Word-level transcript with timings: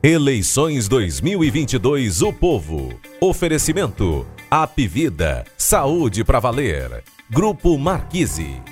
Eleições 0.00 0.86
2022 0.86 2.22
O 2.22 2.32
Povo. 2.32 3.00
Oferecimento. 3.20 4.24
Apvida. 4.48 5.44
Saúde 5.56 6.24
para 6.24 6.38
valer. 6.38 7.02
Grupo 7.28 7.76
Marquise. 7.76 8.62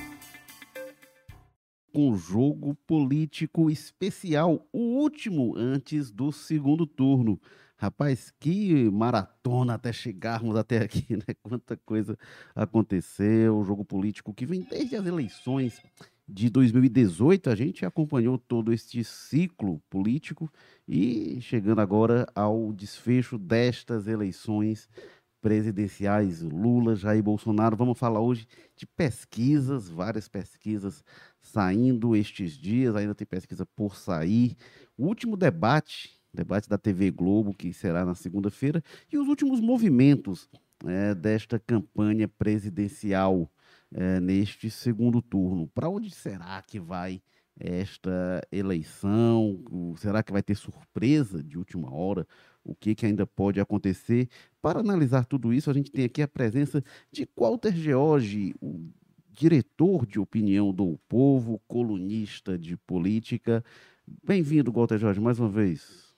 Um 1.92 2.16
jogo 2.16 2.76
político 2.86 3.68
especial, 3.68 4.64
o 4.72 5.00
último 5.00 5.56
antes 5.56 6.12
do 6.12 6.30
segundo 6.30 6.86
turno. 6.86 7.40
Rapaz, 7.76 8.32
que 8.38 8.88
maratona 8.92 9.74
até 9.74 9.92
chegarmos 9.92 10.54
até 10.54 10.78
aqui, 10.78 11.06
né? 11.26 11.34
Quanta 11.42 11.76
coisa 11.76 12.16
aconteceu, 12.54 13.64
jogo 13.64 13.84
político 13.84 14.32
que 14.32 14.46
vem 14.46 14.60
desde 14.60 14.94
as 14.94 15.04
eleições 15.04 15.82
de 16.28 16.50
2018, 16.50 17.50
a 17.50 17.54
gente 17.54 17.86
acompanhou 17.86 18.36
todo 18.36 18.72
este 18.72 19.04
ciclo 19.04 19.80
político 19.88 20.50
e 20.86 21.40
chegando 21.40 21.80
agora 21.80 22.26
ao 22.34 22.72
desfecho 22.72 23.38
destas 23.38 24.08
eleições 24.08 24.88
presidenciais, 25.40 26.42
Lula, 26.42 26.96
Jair 26.96 27.22
Bolsonaro. 27.22 27.76
Vamos 27.76 27.96
falar 27.96 28.20
hoje 28.20 28.48
de 28.74 28.84
pesquisas, 28.84 29.88
várias 29.88 30.26
pesquisas 30.26 31.04
saindo 31.40 32.16
estes 32.16 32.58
dias, 32.58 32.96
ainda 32.96 33.14
tem 33.14 33.26
pesquisa 33.26 33.64
por 33.64 33.94
sair. 33.94 34.56
O 34.98 35.06
último 35.06 35.36
debate, 35.36 36.20
debate 36.34 36.68
da 36.68 36.76
TV 36.76 37.12
Globo, 37.12 37.54
que 37.54 37.72
será 37.72 38.04
na 38.04 38.16
segunda-feira, 38.16 38.82
e 39.12 39.16
os 39.16 39.28
últimos 39.28 39.60
movimentos 39.60 40.48
é, 40.84 41.14
desta 41.14 41.60
campanha 41.60 42.26
presidencial 42.26 43.48
é, 43.96 44.20
neste 44.20 44.70
segundo 44.70 45.22
turno. 45.22 45.66
Para 45.68 45.88
onde 45.88 46.10
será 46.10 46.60
que 46.60 46.78
vai 46.78 47.22
esta 47.58 48.46
eleição? 48.52 49.64
Será 49.96 50.22
que 50.22 50.30
vai 50.30 50.42
ter 50.42 50.54
surpresa 50.54 51.42
de 51.42 51.56
última 51.56 51.90
hora? 51.90 52.28
O 52.62 52.74
que, 52.74 52.94
que 52.94 53.06
ainda 53.06 53.26
pode 53.26 53.58
acontecer? 53.58 54.28
Para 54.60 54.80
analisar 54.80 55.24
tudo 55.24 55.50
isso, 55.50 55.70
a 55.70 55.72
gente 55.72 55.90
tem 55.90 56.04
aqui 56.04 56.20
a 56.20 56.28
presença 56.28 56.84
de 57.10 57.26
Walter 57.34 57.74
George, 57.74 58.54
o 58.60 58.86
diretor 59.30 60.04
de 60.04 60.20
opinião 60.20 60.74
do 60.74 60.98
Povo, 61.08 61.58
colunista 61.66 62.58
de 62.58 62.76
política. 62.76 63.64
Bem-vindo, 64.22 64.70
Walter 64.70 64.98
Jorge, 64.98 65.20
mais 65.20 65.40
uma 65.40 65.48
vez. 65.48 66.14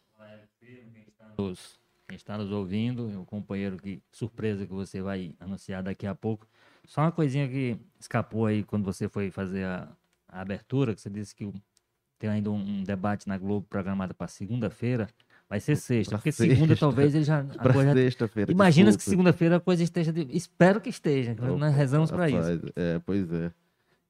Quem 2.08 2.16
está 2.16 2.36
nos 2.36 2.50
ouvindo, 2.50 3.20
o 3.20 3.24
companheiro 3.24 3.76
que 3.76 4.02
surpresa 4.10 4.66
que 4.66 4.72
você 4.72 5.00
vai 5.00 5.36
anunciar 5.38 5.82
daqui 5.82 6.06
a 6.06 6.14
pouco. 6.14 6.48
Só 6.88 7.02
uma 7.02 7.12
coisinha 7.12 7.46
que 7.46 7.76
escapou 8.00 8.46
aí 8.46 8.64
quando 8.64 8.82
você 8.82 9.10
foi 9.10 9.30
fazer 9.30 9.62
a, 9.64 9.88
a 10.26 10.40
abertura, 10.40 10.94
que 10.94 11.00
você 11.02 11.10
disse 11.10 11.34
que 11.34 11.52
tem 12.18 12.30
ainda 12.30 12.50
um, 12.50 12.56
um 12.56 12.82
debate 12.82 13.28
na 13.28 13.36
Globo 13.36 13.66
programado 13.68 14.14
para 14.14 14.26
segunda-feira. 14.26 15.06
Vai 15.50 15.60
ser 15.60 15.76
sexta, 15.76 16.12
pra 16.12 16.18
porque 16.18 16.32
sexta. 16.32 16.54
segunda 16.54 16.74
talvez 16.76 17.14
ele 17.14 17.24
já. 17.24 17.44
Para 17.62 17.92
sexta-feira. 17.94 18.50
Imagina 18.52 18.94
que 18.94 19.02
segunda-feira 19.02 19.56
a 19.56 19.60
coisa 19.60 19.82
esteja. 19.82 20.12
De... 20.12 20.26
Espero 20.34 20.80
que 20.80 20.88
esteja, 20.90 21.32
Opa, 21.32 21.46
nós 21.46 21.74
rezamos 21.74 22.10
para 22.10 22.28
isso. 22.28 22.72
É, 22.74 22.98
pois 22.98 23.30
é. 23.32 23.50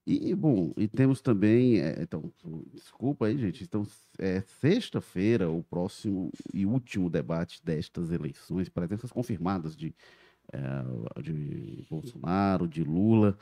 E, 0.06 0.34
bom, 0.34 0.72
e 0.76 0.88
temos 0.88 1.20
também, 1.20 1.80
é, 1.80 2.00
então, 2.00 2.32
desculpa 2.72 3.26
aí, 3.26 3.36
gente, 3.36 3.62
então, 3.62 3.86
é 4.18 4.40
sexta-feira, 4.58 5.50
o 5.50 5.62
próximo 5.62 6.30
e 6.54 6.64
último 6.64 7.10
debate 7.10 7.60
destas 7.62 8.10
eleições, 8.10 8.70
presenças 8.70 9.12
confirmadas 9.12 9.76
de 9.76 9.94
é, 10.52 11.22
de 11.22 11.84
Bolsonaro, 11.88 12.66
de 12.66 12.82
Lula, 12.82 13.36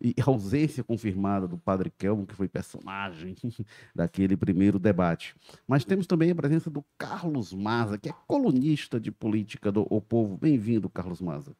e 0.00 0.14
ausência 0.24 0.82
confirmada 0.82 1.46
do 1.46 1.58
Padre 1.58 1.90
Kelmo, 1.90 2.26
que 2.26 2.34
foi 2.34 2.48
personagem 2.48 3.36
daquele 3.94 4.36
primeiro 4.36 4.78
debate. 4.78 5.34
Mas 5.66 5.84
temos 5.84 6.06
também 6.06 6.30
a 6.30 6.34
presença 6.34 6.70
do 6.70 6.84
Carlos 6.96 7.52
Maza, 7.52 7.98
que 7.98 8.08
é 8.08 8.14
colunista 8.26 8.98
de 8.98 9.10
política 9.10 9.70
do 9.70 9.86
O 9.90 10.00
Povo. 10.00 10.36
Bem-vindo, 10.36 10.88
Carlos 10.88 11.20
Maza. 11.20 11.54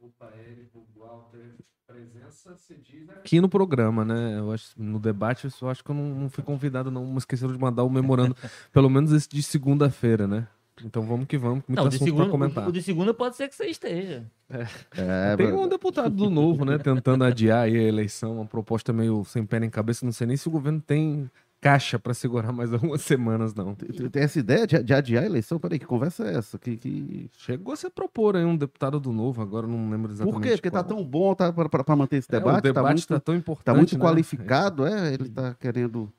Opa, 0.00 0.32
Érico, 0.36 0.86
Walter, 0.96 1.54
presença 1.86 2.56
se 2.56 2.74
diz 2.76 3.08
aqui 3.10 3.40
no 3.40 3.48
programa, 3.48 4.04
né? 4.04 4.38
Eu 4.38 4.52
acho, 4.52 4.70
no 4.76 4.98
debate, 4.98 5.44
eu 5.44 5.50
só 5.50 5.70
acho 5.70 5.84
que 5.84 5.90
eu 5.90 5.94
não, 5.94 6.14
não 6.14 6.28
fui 6.28 6.42
convidado, 6.42 6.90
não. 6.90 7.06
Me 7.06 7.18
esqueceram 7.18 7.52
de 7.52 7.58
mandar 7.58 7.84
o 7.84 7.90
memorando, 7.90 8.34
pelo 8.72 8.90
menos 8.90 9.12
esse 9.12 9.28
de 9.28 9.42
segunda-feira, 9.42 10.26
né? 10.26 10.48
Então 10.82 11.06
vamos 11.06 11.26
que 11.26 11.38
vamos, 11.38 11.62
muito 11.68 11.78
não, 11.78 11.86
assunto 11.86 12.04
segunda, 12.04 12.28
comentar. 12.28 12.68
O 12.68 12.72
de 12.72 12.82
segunda 12.82 13.14
pode 13.14 13.36
ser 13.36 13.48
que 13.48 13.54
você 13.54 13.66
esteja. 13.66 14.24
É. 14.50 14.66
É, 14.96 15.36
Tem 15.36 15.52
um 15.52 15.68
deputado 15.68 16.10
do 16.10 16.28
Novo, 16.28 16.64
né, 16.64 16.78
tentando 16.78 17.24
adiar 17.24 17.64
a 17.64 17.68
eleição, 17.68 18.36
uma 18.36 18.46
proposta 18.46 18.92
meio 18.92 19.24
sem 19.24 19.44
pé 19.44 19.60
nem 19.60 19.70
cabeça. 19.70 20.04
Não 20.04 20.12
sei 20.12 20.26
nem 20.26 20.36
se 20.36 20.48
o 20.48 20.50
governo 20.50 20.80
tem 20.80 21.30
caixa 21.64 21.98
para 21.98 22.12
segurar 22.12 22.52
mais 22.52 22.70
algumas 22.74 23.00
semanas, 23.00 23.54
não. 23.54 23.74
Tem, 23.74 23.88
tem 24.10 24.22
essa 24.22 24.38
ideia 24.38 24.66
de, 24.66 24.82
de, 24.82 24.92
adiar 24.92 25.22
a 25.22 25.26
eleição? 25.26 25.58
Peraí, 25.58 25.78
que 25.78 25.86
conversa 25.86 26.24
é 26.24 26.36
essa? 26.36 26.58
Que, 26.58 26.76
que... 26.76 27.30
Chegou 27.38 27.72
a 27.72 27.76
se 27.76 27.88
propor 27.88 28.36
aí 28.36 28.44
um 28.44 28.54
deputado 28.54 29.00
do 29.00 29.12
Novo, 29.12 29.40
agora 29.40 29.66
não 29.66 29.88
lembro 29.88 30.12
exatamente. 30.12 30.34
Por 30.34 30.42
quê? 30.42 30.50
Porque 30.56 30.70
tá 30.70 30.82
qual. 30.82 30.84
tá 30.84 30.94
tão 30.94 31.02
bom 31.02 31.34
tá, 31.34 31.50
para 31.50 31.96
manter 31.96 32.18
esse 32.18 32.28
debate? 32.28 32.56
É, 32.56 32.58
o 32.58 32.62
debate 32.74 32.84
tá, 32.84 32.92
muito, 32.92 33.06
tá 33.06 33.20
tão 33.20 33.34
importante. 33.34 33.64
Tá 33.64 33.74
muito 33.74 33.96
né? 33.96 34.04
qualificado, 34.04 34.86
é? 34.86 35.14
Ele 35.14 35.30
tá 35.30 35.54
querendo 35.54 36.12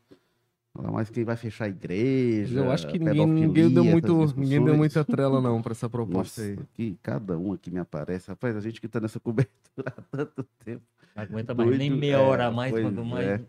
mas 0.92 1.10
quem 1.10 1.24
vai 1.24 1.36
fechar 1.38 1.66
a 1.66 1.70
igreja. 1.70 2.60
Eu 2.60 2.72
acho 2.72 2.88
que 2.88 3.00
ninguém, 3.00 3.26
ninguém 3.26 3.70
deu 3.70 3.84
muito, 3.84 4.34
ninguém 4.38 4.64
deu 4.64 4.76
muita 4.76 5.04
trela 5.06 5.42
não 5.42 5.62
para 5.62 5.72
essa 5.72 5.90
proposta 5.90 6.42
Nossa, 6.42 6.62
aí. 6.62 6.68
Que 6.74 6.98
cada 7.02 7.38
um 7.38 7.54
aqui 7.54 7.72
me 7.72 7.80
aparece, 7.80 8.30
rapaz, 8.30 8.56
a 8.56 8.60
gente 8.60 8.80
que 8.80 8.88
está 8.88 9.00
nessa 9.00 9.20
cobertura 9.22 9.94
há 9.98 10.02
tanto 10.18 10.46
tempo. 10.64 10.84
Não 11.16 11.24
aguenta 11.24 11.54
mais 11.54 11.70
doido, 11.70 11.80
nem 11.80 11.90
meia 11.90 12.20
hora 12.22 12.46
é, 12.46 12.52
mais, 12.52 12.72
quando 12.74 13.06
mais. 13.06 13.26
É. 13.26 13.42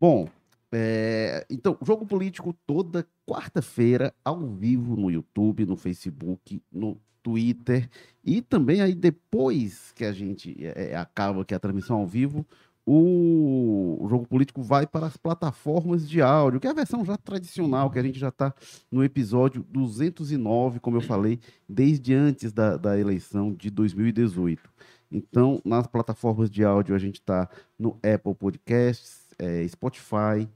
Bom, 0.00 0.28
é, 0.70 1.44
então, 1.50 1.76
jogo 1.84 2.06
político 2.06 2.54
toda 2.66 3.06
quarta-feira, 3.26 4.14
ao 4.24 4.46
vivo 4.46 4.96
no 4.96 5.10
YouTube, 5.10 5.66
no 5.66 5.76
Facebook, 5.76 6.62
no 6.70 7.00
Twitter. 7.22 7.88
E 8.24 8.40
também 8.40 8.80
aí 8.80 8.94
depois 8.94 9.92
que 9.92 10.04
a 10.04 10.12
gente 10.12 10.56
é, 10.60 10.94
acaba 10.96 11.42
aqui 11.42 11.54
a 11.54 11.58
transmissão 11.58 11.98
ao 11.98 12.06
vivo, 12.06 12.46
o, 12.90 14.08
jogo 14.08 14.26
político 14.26 14.62
vai 14.62 14.86
para 14.86 15.04
as 15.04 15.16
plataformas 15.16 16.08
de 16.08 16.22
áudio, 16.22 16.58
que 16.58 16.66
é 16.66 16.70
a 16.70 16.74
versão 16.74 17.04
já 17.04 17.18
tradicional, 17.18 17.90
que 17.90 17.98
a 17.98 18.02
gente 18.02 18.18
já 18.18 18.28
está 18.28 18.54
no 18.90 19.04
episódio 19.04 19.62
209, 19.68 20.80
como 20.80 20.96
eu 20.96 21.02
falei, 21.02 21.38
desde 21.68 22.14
antes 22.14 22.50
da, 22.50 22.78
da 22.78 22.98
eleição 22.98 23.52
de 23.52 23.68
2018. 23.68 24.70
Então, 25.12 25.60
nas 25.66 25.86
plataformas 25.86 26.48
de 26.50 26.64
áudio, 26.64 26.94
a 26.94 26.98
gente 26.98 27.16
está 27.16 27.46
no 27.78 27.98
Apple 28.02 28.34
Podcasts, 28.34 29.26
é, 29.38 29.68
Spotify, 29.68 30.48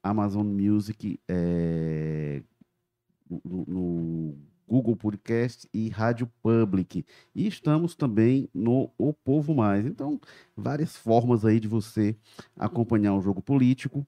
Amazon 0.00 0.46
Music, 0.46 1.18
é, 1.28 2.40
no, 3.44 3.64
no 3.66 4.36
Google 4.70 4.94
Podcast 4.94 5.68
e 5.74 5.88
Rádio 5.88 6.30
Public. 6.40 7.04
E 7.34 7.48
estamos 7.48 7.96
também 7.96 8.48
no 8.54 8.88
O 8.96 9.12
Povo 9.12 9.52
Mais. 9.52 9.84
Então, 9.84 10.20
várias 10.56 10.96
formas 10.96 11.44
aí 11.44 11.58
de 11.58 11.66
você 11.66 12.16
acompanhar 12.56 13.14
o 13.14 13.20
jogo 13.20 13.42
político. 13.42 14.06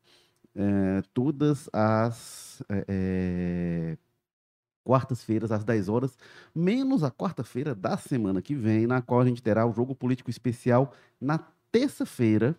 É, 0.54 1.02
todas 1.12 1.68
as 1.72 2.62
é, 2.68 2.84
é 2.86 3.98
quartas-feiras, 4.84 5.50
às 5.50 5.64
10 5.64 5.88
horas, 5.88 6.16
menos 6.54 7.02
a 7.02 7.10
quarta-feira 7.10 7.74
da 7.74 7.96
semana 7.96 8.40
que 8.40 8.54
vem, 8.54 8.86
na 8.86 9.02
qual 9.02 9.20
a 9.20 9.24
gente 9.24 9.42
terá 9.42 9.66
o 9.66 9.72
jogo 9.72 9.94
político 9.94 10.30
especial 10.30 10.92
na 11.20 11.38
terça-feira, 11.70 12.56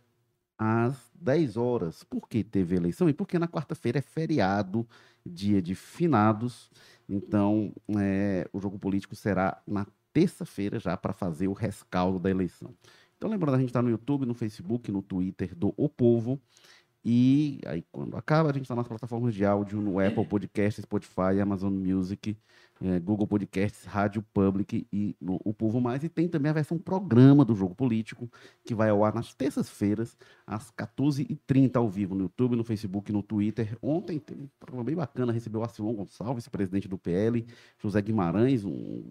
às 0.58 0.96
10 1.16 1.58
horas. 1.58 2.04
Por 2.04 2.28
que 2.28 2.44
teve 2.44 2.76
eleição? 2.76 3.10
E 3.10 3.14
porque 3.14 3.40
na 3.40 3.48
quarta-feira 3.48 4.00
é 4.00 4.02
feriado, 4.02 4.88
dia 5.26 5.62
de 5.62 5.76
finados. 5.76 6.70
Então, 7.08 7.74
é, 8.00 8.48
o 8.54 8.60
jogo 8.60 8.80
político 8.80 9.16
será 9.16 9.62
na 9.68 9.86
terça-feira 10.14 10.80
já 10.80 10.96
para 10.96 11.14
fazer 11.14 11.48
o 11.48 11.54
rescaldo 11.54 12.20
da 12.20 12.30
eleição. 12.30 12.74
Então, 13.18 13.30
lembrando, 13.30 13.56
a 13.56 13.60
gente 13.60 13.70
está 13.70 13.82
no 13.82 13.90
YouTube, 13.90 14.26
no 14.26 14.34
Facebook, 14.34 14.92
no 14.92 15.02
Twitter 15.02 15.56
do 15.56 15.74
O 15.78 15.88
Povo. 15.88 16.40
E 17.06 17.60
aí, 17.66 17.84
quando 17.92 18.16
acaba, 18.16 18.50
a 18.50 18.54
gente 18.54 18.64
está 18.64 18.76
nas 18.76 18.88
plataformas 18.88 19.34
de 19.34 19.44
áudio, 19.44 19.82
no 19.82 20.00
Apple 20.00 20.26
Podcast, 20.26 20.82
Spotify, 20.82 21.42
Amazon 21.42 21.74
Music, 21.74 22.38
é, 22.82 23.00
Google 23.00 23.28
Podcasts, 23.28 23.84
Rádio 23.84 24.22
Public 24.34 24.88
e 24.92 25.14
no 25.20 25.40
O 25.44 25.54
Povo 25.54 25.82
Mais. 25.82 26.04
E 26.04 26.10
tem 26.10 26.30
também 26.30 26.50
a 26.50 26.54
versão 26.54 26.78
programa 26.78 27.44
do 27.44 27.56
Jogo 27.56 27.76
Político, 27.76 28.32
que 28.64 28.74
vai 28.74 28.90
ao 28.90 29.04
ar 29.04 29.14
nas 29.14 29.34
terças-feiras, 29.34 30.18
às 30.48 30.72
14h30, 30.72 31.76
ao 31.76 31.90
vivo, 31.90 32.16
no 32.16 32.22
YouTube, 32.22 32.56
no 32.56 32.64
Facebook, 32.64 33.12
no 33.12 33.22
Twitter. 33.22 33.78
Ontem 33.82 34.18
teve 34.18 34.44
um 34.44 34.50
programa 34.58 34.86
bem 34.86 34.96
bacana, 34.96 35.34
recebeu 35.34 35.60
o 35.60 35.64
Arcilon 35.64 35.94
Gonçalves, 35.94 36.48
presidente 36.48 36.88
do 36.88 36.98
PL, 36.98 37.46
José 37.80 38.02
Guimarães, 38.02 38.64
um 38.64 39.04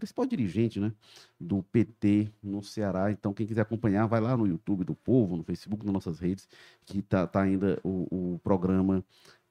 principal 0.00 0.26
dirigente 0.26 0.80
né, 0.80 0.92
do 1.38 1.62
PT 1.62 2.30
no 2.42 2.62
Ceará. 2.62 3.12
Então, 3.12 3.32
quem 3.32 3.46
quiser 3.46 3.60
acompanhar, 3.60 4.06
vai 4.06 4.20
lá 4.20 4.36
no 4.36 4.46
YouTube 4.46 4.84
do 4.84 4.94
Povo, 4.94 5.36
no 5.36 5.44
Facebook, 5.44 5.84
nas 5.84 5.94
nossas 5.94 6.18
redes, 6.18 6.48
que 6.84 6.98
está 6.98 7.26
tá 7.26 7.42
ainda 7.42 7.78
o, 7.84 8.34
o 8.34 8.38
programa 8.40 9.04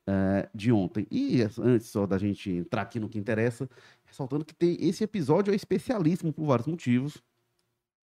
uh, 0.10 0.50
de 0.54 0.72
ontem. 0.72 1.08
E 1.12 1.42
antes 1.60 1.88
só 1.88 2.06
da 2.06 2.18
gente 2.18 2.50
entrar 2.50 2.82
aqui 2.82 3.00
no 3.00 3.08
que 3.08 3.20
interessa, 3.20 3.70
ressaltando 4.06 4.44
que 4.44 4.56
tem 4.56 4.76
esse 4.80 5.04
episódio 5.04 5.54
é 5.54 5.56
especialíssimo 5.56 6.34
por 6.34 6.46
vários 6.46 6.68
motivos. 6.68 7.22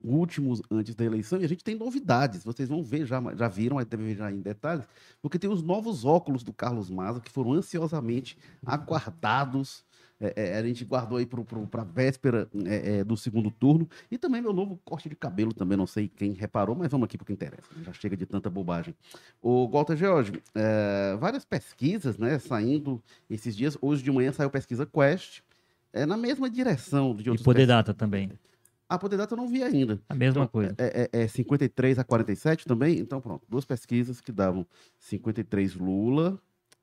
últimos 0.02 0.62
antes 0.70 0.94
da 0.94 1.04
eleição, 1.04 1.40
e 1.40 1.44
a 1.44 1.48
gente 1.48 1.64
tem 1.64 1.74
novidades. 1.74 2.44
Vocês 2.44 2.68
vão 2.68 2.82
ver, 2.82 3.06
já, 3.06 3.20
já 3.34 3.48
viram, 3.48 3.76
deve 3.78 4.04
ver 4.04 4.16
já 4.16 4.30
em 4.30 4.40
detalhes, 4.40 4.86
porque 5.20 5.38
tem 5.38 5.50
os 5.50 5.62
novos 5.62 6.04
óculos 6.04 6.44
do 6.44 6.52
Carlos 6.52 6.90
Maza, 6.90 7.20
que 7.20 7.30
foram 7.30 7.52
ansiosamente 7.54 8.38
aguardados. 8.64 9.84
É, 10.18 10.50
é, 10.50 10.58
a 10.58 10.62
gente 10.62 10.84
guardou 10.84 11.18
aí 11.18 11.26
para 11.26 11.82
a 11.82 11.84
véspera 11.84 12.48
é, 12.64 12.98
é, 12.98 13.04
do 13.04 13.16
segundo 13.16 13.50
turno. 13.50 13.88
E 14.10 14.16
também 14.16 14.40
meu 14.40 14.52
novo 14.52 14.80
corte 14.84 15.08
de 15.08 15.16
cabelo, 15.16 15.52
também 15.52 15.76
não 15.76 15.86
sei 15.86 16.08
quem 16.08 16.32
reparou, 16.32 16.74
mas 16.74 16.90
vamos 16.90 17.04
aqui 17.04 17.18
para 17.18 17.24
o 17.24 17.26
que 17.26 17.32
interessa. 17.32 17.68
Já 17.82 17.92
chega 17.92 18.16
de 18.16 18.24
tanta 18.24 18.48
bobagem. 18.48 18.94
O 19.42 19.68
Walter 19.68 19.96
George, 19.96 20.42
é, 20.54 21.16
várias 21.18 21.44
pesquisas 21.44 22.16
né, 22.16 22.38
saindo 22.38 23.02
esses 23.28 23.54
dias. 23.54 23.76
Hoje 23.80 24.02
de 24.02 24.10
manhã 24.10 24.32
saiu 24.32 24.50
pesquisa 24.50 24.86
Quest, 24.86 25.40
é, 25.92 26.06
na 26.06 26.16
mesma 26.16 26.48
direção 26.48 27.14
de 27.14 27.28
outros. 27.28 27.42
E 27.42 27.44
Poder 27.44 27.66
Data 27.66 27.92
também. 27.92 28.30
A 28.88 28.98
Poder 28.98 29.16
Data 29.16 29.34
eu 29.34 29.36
não 29.36 29.48
vi 29.48 29.62
ainda. 29.62 30.00
A 30.08 30.14
mesma 30.14 30.42
então, 30.42 30.48
coisa. 30.48 30.74
É, 30.78 31.10
é, 31.12 31.22
é 31.22 31.28
53 31.28 31.98
a 31.98 32.04
47 32.04 32.64
também? 32.64 32.98
Então, 32.98 33.20
pronto. 33.20 33.44
Duas 33.48 33.64
pesquisas 33.64 34.20
que 34.20 34.30
davam 34.30 34.64
53 34.98 35.74
Lula 35.74 36.40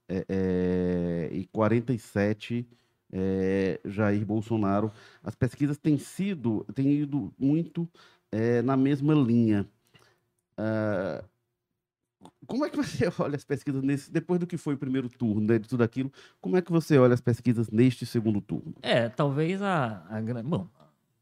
é, 0.08 0.26
é, 0.28 1.30
e 1.32 1.46
47 1.46 2.68
é, 3.14 3.80
Jair 3.86 4.26
Bolsonaro. 4.26 4.92
As 5.24 5.36
pesquisas 5.36 5.78
têm 5.78 6.00
sido, 6.00 6.66
têm 6.74 6.92
ido 6.92 7.32
muito 7.38 7.88
é, 8.32 8.64
na 8.64 8.76
mesma 8.76 9.14
linha. 9.14 9.70
Uh, 10.58 11.24
como 12.48 12.66
é 12.66 12.70
que 12.70 12.78
você 12.78 13.08
olha 13.20 13.36
as 13.36 13.44
pesquisas 13.44 13.84
nesse, 13.84 14.12
depois 14.12 14.40
do 14.40 14.48
que 14.48 14.58
foi 14.58 14.74
o 14.74 14.78
primeiro 14.78 15.08
turno, 15.10 15.42
né, 15.42 15.60
de 15.60 15.70
tudo 15.70 15.84
aquilo? 15.84 16.12
Como 16.42 16.58
é 16.58 16.62
que 16.62 16.72
você 16.72 16.98
olha 16.98 17.14
as 17.14 17.22
pesquisas 17.22 17.70
neste 17.70 18.06
segundo 18.06 18.42
turno? 18.42 18.74
É, 18.82 19.08
talvez 19.10 19.62
a, 19.62 20.04
a 20.10 20.44
bom, 20.44 20.68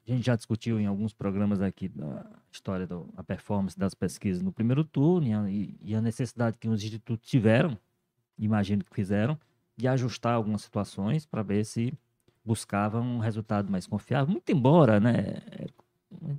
a 0.08 0.12
gente 0.12 0.26
já 0.26 0.36
discutiu 0.36 0.80
em 0.80 0.86
alguns 0.86 1.14
programas 1.14 1.62
aqui 1.62 1.90
da 1.90 2.26
história 2.52 2.88
da 2.88 3.24
performance 3.24 3.78
das 3.78 3.94
pesquisas 3.94 4.42
no 4.42 4.52
primeiro 4.52 4.84
turno 4.84 5.50
e 5.50 5.76
e 5.82 5.96
a 5.96 6.02
necessidade 6.02 6.58
que 6.58 6.68
os 6.68 6.84
institutos 6.84 7.28
tiveram, 7.28 7.78
imagino 8.38 8.84
que 8.84 8.94
fizeram, 8.94 9.38
de 9.82 9.88
ajustar 9.88 10.36
algumas 10.36 10.62
situações 10.62 11.26
para 11.26 11.42
ver 11.42 11.66
se 11.66 11.94
buscavam 12.46 13.02
um 13.02 13.20
resultado 13.20 13.72
mais 13.72 13.88
confiável. 13.88 14.32
Muito 14.32 14.52
embora, 14.52 15.00
né, 15.00 15.42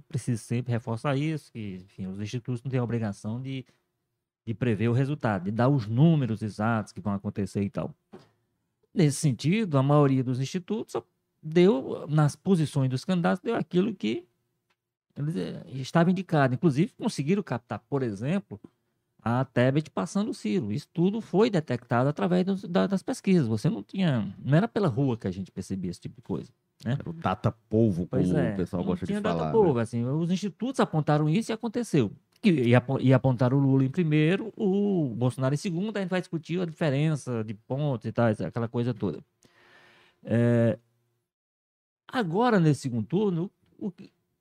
preciso 0.08 0.42
sempre 0.42 0.72
reforçar 0.72 1.16
isso, 1.16 1.52
que 1.52 1.76
enfim, 1.76 2.06
os 2.06 2.20
institutos 2.20 2.62
não 2.62 2.70
têm 2.70 2.80
a 2.80 2.84
obrigação 2.84 3.40
de, 3.40 3.64
de 4.46 4.54
prever 4.54 4.88
o 4.88 4.92
resultado, 4.92 5.44
de 5.44 5.50
dar 5.50 5.68
os 5.68 5.86
números 5.86 6.42
exatos 6.42 6.92
que 6.92 7.00
vão 7.00 7.12
acontecer 7.12 7.62
e 7.62 7.70
tal. 7.70 7.94
Nesse 8.94 9.16
sentido, 9.16 9.76
a 9.76 9.82
maioria 9.82 10.22
dos 10.22 10.40
institutos 10.40 11.02
deu, 11.42 12.06
nas 12.08 12.36
posições 12.36 12.88
dos 12.88 13.04
candidatos, 13.04 13.42
deu 13.42 13.56
aquilo 13.56 13.94
que 13.94 14.24
eh, 15.16 15.64
estava 15.80 16.10
indicado. 16.10 16.54
Inclusive, 16.54 16.92
conseguiram 16.92 17.42
captar, 17.42 17.80
por 17.88 18.02
exemplo, 18.02 18.60
a 19.22 19.44
Tebet 19.44 19.88
passando 19.90 20.30
o 20.30 20.34
Ciro. 20.34 20.72
Isso 20.72 20.88
tudo 20.92 21.20
foi 21.20 21.48
detectado 21.48 22.08
através 22.08 22.44
dos, 22.44 22.64
da, 22.64 22.86
das 22.88 23.02
pesquisas. 23.02 23.46
Você 23.46 23.70
não 23.70 23.82
tinha. 23.82 24.34
Não 24.44 24.56
era 24.56 24.66
pela 24.66 24.88
rua 24.88 25.16
que 25.16 25.28
a 25.28 25.30
gente 25.30 25.52
percebia 25.52 25.90
esse 25.90 26.00
tipo 26.00 26.16
de 26.16 26.22
coisa. 26.22 26.50
Né? 26.84 26.96
Era 26.98 27.08
o 27.08 27.12
data 27.12 27.52
polvo, 27.70 28.08
como 28.08 28.36
é, 28.36 28.52
o 28.52 28.56
pessoal 28.56 28.82
gosta 28.82 29.06
de 29.06 29.12
falar. 29.20 29.34
Data 29.34 29.46
né? 29.46 29.52
polvo, 29.52 29.78
assim, 29.78 30.04
os 30.04 30.30
institutos 30.30 30.80
apontaram 30.80 31.28
isso 31.28 31.52
e 31.52 31.54
aconteceu. 31.54 32.10
E, 32.44 32.74
e 33.00 33.14
apontaram 33.14 33.56
o 33.56 33.60
Lula 33.60 33.84
em 33.84 33.88
primeiro, 33.88 34.52
o 34.56 35.14
Bolsonaro 35.14 35.54
em 35.54 35.58
segundo, 35.58 35.96
a 35.96 36.00
gente 36.00 36.10
vai 36.10 36.20
discutir 36.20 36.60
a 36.60 36.64
diferença 36.64 37.44
de 37.44 37.54
pontos 37.54 38.04
e 38.06 38.10
tal, 38.10 38.26
aquela 38.26 38.66
coisa 38.66 38.92
toda. 38.92 39.20
É, 40.24 40.76
agora, 42.08 42.58
nesse 42.58 42.80
segundo 42.80 43.06
turno, 43.06 43.48
o, 43.78 43.92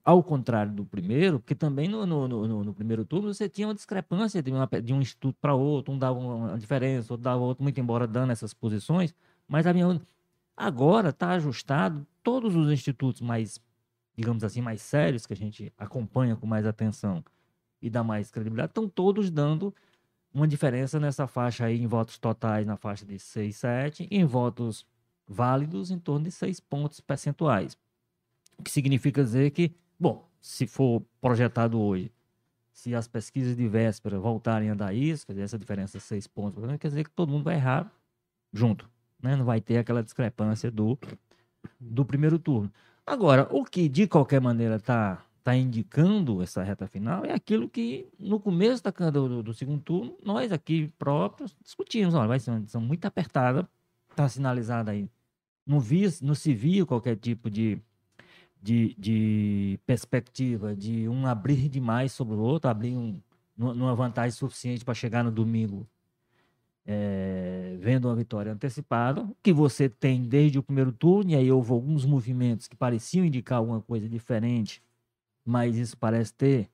ao 0.04 0.24
contrário 0.24 0.72
do 0.72 0.84
primeiro, 0.86 1.40
porque 1.40 1.54
também 1.54 1.88
no, 1.88 2.06
no, 2.06 2.28
no, 2.28 2.64
no 2.64 2.74
primeiro 2.74 3.06
turno 3.06 3.34
você 3.34 3.48
tinha 3.48 3.68
uma 3.68 3.76
discrepância 3.76 4.42
de, 4.42 4.52
uma, 4.52 4.68
de 4.82 4.94
um 4.94 5.02
instituto 5.02 5.38
para 5.40 5.54
outro, 5.54 5.94
um 5.94 5.98
dava 5.98 6.18
uma 6.18 6.58
diferença, 6.58 7.14
outro 7.14 7.24
dava 7.24 7.42
outro, 7.42 7.64
muito 7.64 7.80
embora 7.80 8.08
dando 8.08 8.32
essas 8.32 8.54
posições, 8.54 9.14
mas 9.48 9.66
agora 10.58 11.10
está 11.10 11.32
ajustado, 11.32 12.06
todos 12.24 12.56
os 12.56 12.72
institutos 12.72 13.22
mais, 13.22 13.60
digamos 14.16 14.44
assim, 14.44 14.62
mais 14.62 14.82
sérios, 14.82 15.26
que 15.26 15.34
a 15.34 15.38
gente 15.38 15.72
acompanha 15.78 16.36
com 16.36 16.48
mais 16.48 16.66
atenção 16.66 17.24
e 17.82 17.90
dá 17.90 18.04
mais 18.04 18.32
credibilidade, 18.32 18.72
estão 18.72 18.88
todos 18.88 19.30
dando 19.30 19.74
uma 20.34 20.48
diferença 20.48 21.00
nessa 21.00 21.28
faixa 21.28 21.66
aí, 21.66 21.82
em 21.82 21.88
votos 21.88 22.18
totais 22.18 22.66
na 22.66 22.78
faixa 22.78 23.06
de 23.06 23.20
6, 23.20 23.56
7, 23.56 24.08
e 24.10 24.18
em 24.18 24.26
votos 24.26 24.86
válidos 25.28 25.92
em 25.92 26.00
torno 26.00 26.26
de 26.26 26.32
6 26.32 26.60
pontos 26.60 27.00
percentuais. 27.00 27.78
O 28.58 28.64
que 28.64 28.72
significa 28.72 29.24
dizer 29.24 29.52
que 29.52 29.74
Bom, 30.02 30.28
se 30.42 30.66
for 30.66 31.04
projetado 31.22 31.80
hoje, 31.80 32.12
se 32.74 32.96
as 32.96 33.08
pesquisas 33.08 33.56
de 33.56 33.68
véspera 33.68 34.20
voltarem 34.20 34.72
a 34.72 34.74
dar 34.74 34.96
isso, 34.96 35.28
quer 35.28 35.34
dizer, 35.34 35.44
essa 35.44 35.60
diferença 35.60 36.00
de 36.00 36.04
seis 36.04 36.26
pontos, 36.26 36.60
quer 36.80 36.88
dizer 36.88 37.04
que 37.04 37.12
todo 37.12 37.30
mundo 37.32 37.44
vai 37.44 37.54
errar 37.54 37.94
junto. 38.52 38.90
Né? 39.22 39.36
Não 39.36 39.46
vai 39.46 39.62
ter 39.62 39.78
aquela 39.78 40.02
discrepância 40.02 40.72
do, 40.72 40.98
do 41.80 42.04
primeiro 42.04 42.40
turno. 42.40 42.74
Agora, 43.06 43.48
o 43.52 43.64
que 43.64 43.88
de 43.88 44.08
qualquer 44.08 44.42
maneira 44.42 44.78
está 44.78 45.24
tá 45.44 45.56
indicando 45.56 46.42
essa 46.42 46.64
reta 46.64 46.88
final 46.88 47.24
é 47.24 47.32
aquilo 47.32 47.70
que 47.70 48.08
no 48.18 48.40
começo 48.40 48.84
da, 48.84 48.90
do, 49.12 49.44
do 49.44 49.54
segundo 49.54 49.84
turno, 49.84 50.18
nós 50.26 50.52
aqui 50.52 50.92
próprios 50.98 51.56
discutimos. 51.64 52.16
Olha, 52.16 52.28
vai 52.28 52.40
ser 52.40 52.50
uma 52.50 52.60
edição 52.60 52.82
muito 52.82 53.06
apertada, 53.06 53.70
está 54.10 54.28
sinalizada 54.28 54.90
aí. 54.90 55.08
Não, 55.64 55.80
vi, 55.80 56.06
não 56.24 56.34
se 56.34 56.56
viu 56.56 56.88
qualquer 56.88 57.18
tipo 57.18 57.52
de 57.52 57.80
de, 58.62 58.96
de 58.98 59.80
perspectiva 59.86 60.76
de 60.76 61.10
um 61.10 61.26
abrir 61.26 61.68
demais 61.68 62.12
sobre 62.12 62.36
o 62.36 62.40
outro, 62.40 62.70
abrir 62.70 62.96
um, 62.96 63.20
numa 63.58 63.96
vantagem 63.96 64.32
suficiente 64.32 64.86
para 64.86 64.94
chegar 64.94 65.24
no 65.24 65.32
domingo 65.32 65.88
é, 66.86 67.78
vendo 67.80 68.08
uma 68.08 68.16
vitória 68.16 68.52
antecipada, 68.52 69.30
que 69.42 69.54
você 69.54 69.88
tem 69.88 70.24
desde 70.24 70.58
o 70.60 70.64
primeiro 70.64 70.92
turno, 70.92 71.32
e 71.32 71.36
aí 71.36 71.52
houve 71.52 71.72
alguns 71.72 72.06
movimentos 72.06 72.68
que 72.68 72.76
pareciam 72.76 73.26
indicar 73.26 73.60
alguma 73.60 73.82
coisa 73.82 74.10
diferente, 74.10 74.82
mas 75.46 75.78
isso 75.78 75.98
parece 75.98 76.34
ter 76.34 76.70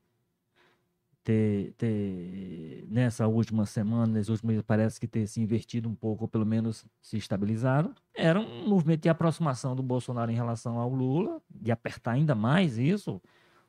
ter, 1.27 1.73
ter 1.73 2.87
nessa 2.89 3.27
última 3.27 3.65
semana, 3.65 4.13
nesses 4.13 4.29
últimos 4.29 4.49
meses, 4.49 4.63
parece 4.65 4.97
que 4.97 5.05
ter 5.05 5.27
se 5.27 5.41
invertido 5.41 5.89
um 5.89 5.93
pouco, 5.93 6.23
ou 6.23 6.27
pelo 6.29 6.45
menos 6.45 6.85
se 7.01 7.17
estabilizado, 7.17 7.93
era 8.15 8.39
um 8.39 8.65
movimento 8.65 9.01
de 9.01 9.09
aproximação 9.09 9.75
do 9.75 9.83
Bolsonaro 9.83 10.31
em 10.31 10.35
relação 10.35 10.79
ao 10.79 10.89
Lula, 10.89 11.41
de 11.53 11.69
apertar 11.69 12.11
ainda 12.11 12.33
mais 12.33 12.77
isso. 12.77 13.21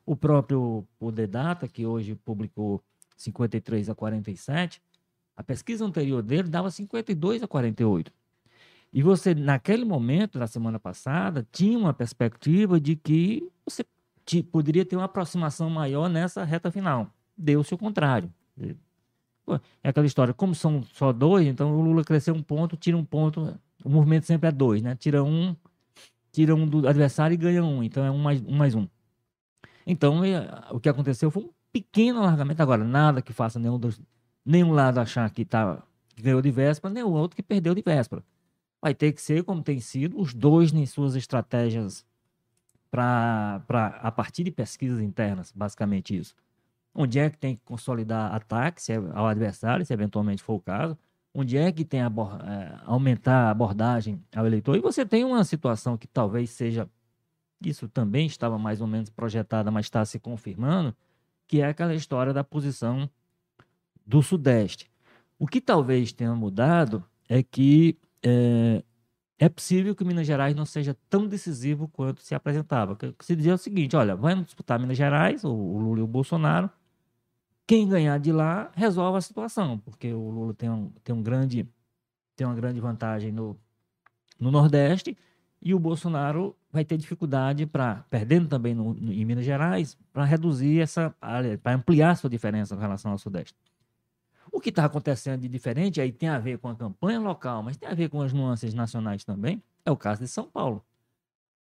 O 0.05 0.15
próprio 0.15 0.87
Poder 0.97 1.27
Data, 1.27 1.67
que 1.67 1.85
hoje 1.85 2.15
publicou 2.15 2.81
53 3.17 3.89
a 3.89 3.95
47, 3.95 4.81
a 5.35 5.43
pesquisa 5.43 5.83
anterior 5.83 6.21
dele 6.21 6.47
dava 6.47 6.71
52 6.71 7.43
a 7.43 7.47
48. 7.47 8.09
E 8.93 9.03
você, 9.03 9.35
naquele 9.35 9.83
momento, 9.83 10.39
na 10.39 10.47
semana 10.47 10.79
passada, 10.79 11.45
tinha 11.51 11.77
uma 11.77 11.93
perspectiva 11.93 12.79
de 12.79 12.95
que 12.95 13.51
você 13.65 13.85
poderia 14.49 14.85
ter 14.85 14.95
uma 14.95 15.05
aproximação 15.05 15.69
maior 15.69 16.07
nessa 16.07 16.45
reta 16.45 16.71
final 16.71 17.13
deu-se 17.39 17.73
o 17.73 17.77
contrário. 17.77 18.31
É 19.81 19.89
aquela 19.89 20.05
história, 20.05 20.33
como 20.33 20.53
são 20.53 20.83
só 20.83 21.11
dois, 21.11 21.47
então 21.47 21.75
o 21.75 21.81
Lula 21.81 22.03
cresceu 22.03 22.35
um 22.35 22.43
ponto, 22.43 22.77
tira 22.77 22.95
um 22.95 23.05
ponto, 23.05 23.57
o 23.83 23.89
movimento 23.89 24.25
sempre 24.25 24.49
é 24.49 24.51
dois, 24.51 24.81
né? 24.83 24.95
Tira 24.95 25.23
um, 25.23 25.55
tira 26.31 26.53
um 26.53 26.67
do 26.67 26.87
adversário 26.87 27.33
e 27.33 27.37
ganha 27.37 27.63
um, 27.63 27.81
então 27.81 28.03
é 28.03 28.11
um 28.11 28.19
mais 28.19 28.41
um. 28.41 28.51
Mais 28.51 28.75
um. 28.75 28.87
Então 29.87 30.21
o 30.71 30.79
que 30.79 30.89
aconteceu 30.89 31.31
foi 31.31 31.43
um 31.43 31.49
pequeno 31.71 32.19
alargamento. 32.19 32.61
Agora, 32.61 32.83
nada 32.83 33.21
que 33.23 33.33
faça 33.33 33.57
nenhum, 33.57 33.79
dos, 33.79 33.99
nenhum 34.45 34.71
lado 34.71 34.99
achar 34.99 35.27
que, 35.31 35.43
tá, 35.43 35.81
que 36.15 36.21
ganhou 36.21 36.41
de 36.41 36.51
véspera, 36.51 36.93
nem 36.93 37.03
o 37.03 37.11
outro 37.11 37.35
que 37.35 37.41
perdeu 37.41 37.73
de 37.73 37.81
véspera. 37.81 38.23
Vai 38.79 38.93
ter 38.93 39.11
que 39.13 39.21
ser, 39.21 39.43
como 39.43 39.63
tem 39.63 39.79
sido, 39.79 40.19
os 40.19 40.33
dois 40.33 40.71
em 40.71 40.85
suas 40.85 41.15
estratégias 41.15 42.05
para 42.91 43.63
a 44.01 44.11
partir 44.11 44.43
de 44.43 44.51
pesquisas 44.51 45.01
internas, 45.01 45.51
basicamente 45.51 46.15
isso 46.15 46.35
onde 47.01 47.17
é 47.17 47.29
que 47.29 47.37
tem 47.37 47.55
que 47.55 47.61
consolidar 47.63 48.35
ataque 48.35 48.81
se 48.81 48.91
é 48.91 48.97
ao 49.13 49.25
adversário, 49.25 49.85
se 49.85 49.93
eventualmente 49.93 50.43
for 50.43 50.55
o 50.55 50.59
caso, 50.59 50.97
onde 51.33 51.55
é 51.55 51.71
que 51.71 51.85
tem 51.85 52.01
a, 52.01 52.07
é, 52.07 52.77
aumentar 52.85 53.47
a 53.47 53.51
abordagem 53.51 54.21
ao 54.35 54.45
eleitor. 54.45 54.75
E 54.75 54.81
você 54.81 55.05
tem 55.05 55.23
uma 55.23 55.45
situação 55.45 55.97
que 55.97 56.05
talvez 56.05 56.49
seja, 56.49 56.89
isso 57.63 57.87
também 57.87 58.25
estava 58.27 58.59
mais 58.59 58.81
ou 58.81 58.87
menos 58.87 59.09
projetada, 59.09 59.71
mas 59.71 59.85
está 59.85 60.03
se 60.03 60.19
confirmando, 60.19 60.93
que 61.47 61.61
é 61.61 61.67
aquela 61.67 61.95
história 61.95 62.33
da 62.33 62.43
posição 62.43 63.09
do 64.05 64.21
Sudeste. 64.21 64.91
O 65.37 65.47
que 65.47 65.61
talvez 65.61 66.11
tenha 66.11 66.35
mudado 66.35 67.01
é 67.29 67.41
que 67.41 67.97
é, 68.21 68.83
é 69.37 69.47
possível 69.47 69.95
que 69.95 70.03
Minas 70.03 70.27
Gerais 70.27 70.53
não 70.53 70.65
seja 70.65 70.97
tão 71.09 71.27
decisivo 71.27 71.87
quanto 71.87 72.21
se 72.21 72.35
apresentava. 72.35 72.97
Se 73.21 73.37
dizia 73.37 73.53
o 73.53 73.57
seguinte: 73.57 73.95
olha, 73.95 74.17
vamos 74.17 74.47
disputar 74.47 74.77
Minas 74.77 74.97
Gerais, 74.97 75.45
o, 75.45 75.49
o 75.49 75.79
Lula 75.79 75.99
e 75.99 76.03
o 76.03 76.07
Bolsonaro, 76.07 76.69
quem 77.69 77.87
ganhar 77.87 78.19
de 78.19 78.31
lá 78.31 78.71
resolve 78.73 79.19
a 79.19 79.21
situação, 79.21 79.77
porque 79.77 80.11
o 80.11 80.27
Lula 80.31 80.55
tem, 80.55 80.71
um, 80.71 80.91
tem, 81.03 81.13
um 81.13 81.21
grande, 81.21 81.69
tem 82.35 82.47
uma 82.47 82.55
grande 82.55 82.79
vantagem 82.79 83.31
no, 83.31 83.55
no 84.39 84.49
Nordeste 84.49 85.15
e 85.61 85.71
o 85.75 85.77
Bolsonaro 85.77 86.55
vai 86.71 86.83
ter 86.83 86.97
dificuldade 86.97 87.67
para, 87.67 88.03
perdendo 88.09 88.47
também 88.47 88.73
no, 88.73 88.95
no, 88.95 89.13
em 89.13 89.23
Minas 89.23 89.45
Gerais, 89.45 89.95
para 90.11 90.25
reduzir 90.25 90.79
essa 90.79 91.13
área, 91.21 91.59
para 91.59 91.75
ampliar 91.75 92.17
sua 92.17 92.27
diferença 92.27 92.73
em 92.73 92.79
relação 92.79 93.11
ao 93.11 93.19
Sudeste. 93.19 93.55
O 94.51 94.59
que 94.59 94.69
está 94.69 94.85
acontecendo 94.85 95.41
de 95.41 95.47
diferente, 95.47 96.01
aí 96.01 96.11
tem 96.11 96.27
a 96.27 96.39
ver 96.39 96.57
com 96.57 96.69
a 96.69 96.75
campanha 96.75 97.19
local, 97.19 97.61
mas 97.61 97.77
tem 97.77 97.87
a 97.87 97.93
ver 97.93 98.09
com 98.09 98.19
as 98.23 98.33
nuances 98.33 98.73
nacionais 98.73 99.23
também, 99.23 99.61
é 99.85 99.91
o 99.91 99.95
caso 99.95 100.21
de 100.21 100.27
São 100.27 100.49
Paulo. 100.49 100.83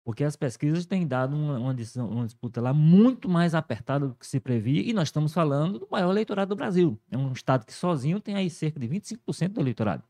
Porque 0.08 0.24
as 0.24 0.38
pesquisas 0.38 0.86
têm 0.86 1.06
dado 1.06 1.36
uma, 1.36 1.60
uma, 1.60 1.76
uma, 2.06 2.26
disputa 2.26 2.62
lá 2.62 2.74
muito 2.74 3.28
mais 3.28 3.54
apertada 3.54 4.08
do 4.08 4.16
que 4.16 4.26
se 4.26 4.40
previa, 4.40 4.82
e 4.82 4.94
nós 4.94 5.10
estamos 5.10 5.34
falando 5.34 5.80
do 5.80 5.88
maior 5.92 6.12
eleitorado 6.12 6.48
do 6.48 6.56
Brasil. 6.56 6.98
É 7.12 7.18
um 7.18 7.34
estado 7.34 7.66
que 7.66 7.74
sozinho 7.74 8.18
tem 8.22 8.34
aí 8.34 8.50
cerca 8.50 8.80
de 8.80 8.88
25% 8.88 9.50
do 9.50 9.60
eleitorado. 9.60 10.02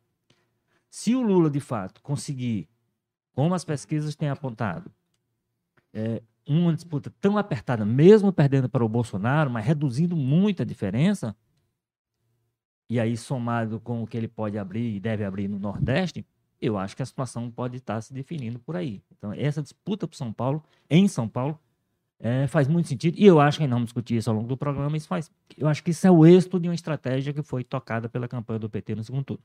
Se 0.87 1.15
o 1.15 1.21
Lula, 1.23 1.49
de 1.49 1.59
fato, 1.59 1.99
conseguir, 2.03 2.69
como 3.33 3.55
as 3.55 3.65
pesquisas 3.65 4.15
têm 4.15 4.29
apontado, 4.29 4.91
é, 5.91 6.21
uma 6.47 6.75
disputa 6.75 7.11
tão 7.19 7.35
apertada, 7.35 7.83
mesmo 7.83 8.31
perdendo 8.31 8.69
para 8.69 8.85
o 8.85 8.87
Bolsonaro, 8.87 9.49
mas 9.49 9.65
reduzindo 9.65 10.15
muito 10.15 10.61
a 10.61 10.65
diferença, 10.65 11.35
e 12.87 12.99
aí 12.99 13.17
somado 13.17 13.79
com 13.79 14.03
o 14.03 14.05
que 14.05 14.15
ele 14.15 14.27
pode 14.27 14.59
abrir 14.59 14.95
e 14.95 14.99
deve 14.99 15.25
abrir 15.25 15.47
no 15.47 15.57
Nordeste, 15.57 16.23
eu 16.61 16.77
acho 16.77 16.95
que 16.95 17.03
a 17.03 17.05
situação 17.05 17.49
pode 17.51 17.77
estar 17.77 18.01
se 18.01 18.13
definindo 18.13 18.59
por 18.59 18.75
aí. 18.75 19.01
Então, 19.15 19.31
essa 19.33 19.61
disputa 19.61 20.07
para 20.07 20.17
São 20.17 20.33
Paulo, 20.33 20.63
em 20.89 21.07
São 21.07 21.27
Paulo, 21.27 21.59
é, 22.19 22.47
faz 22.47 22.67
muito 22.67 22.89
sentido. 22.89 23.15
E 23.17 23.25
eu 23.25 23.39
acho 23.39 23.59
que 23.59 23.67
não 23.67 23.83
discutir 23.83 24.17
isso 24.17 24.29
ao 24.29 24.35
longo 24.35 24.47
do 24.47 24.57
programa, 24.57 24.97
isso 24.97 25.07
faz. 25.07 25.31
Eu 25.57 25.67
acho 25.67 25.83
que 25.83 25.91
isso 25.91 26.05
é 26.07 26.11
o 26.11 26.25
êxito 26.25 26.59
de 26.59 26.67
uma 26.67 26.75
estratégia 26.75 27.33
que 27.33 27.43
foi 27.43 27.63
tocada 27.63 28.09
pela 28.09 28.27
campanha 28.27 28.59
do 28.59 28.69
PT 28.69 28.95
no 28.95 29.03
segundo 29.03 29.23
turno. 29.23 29.43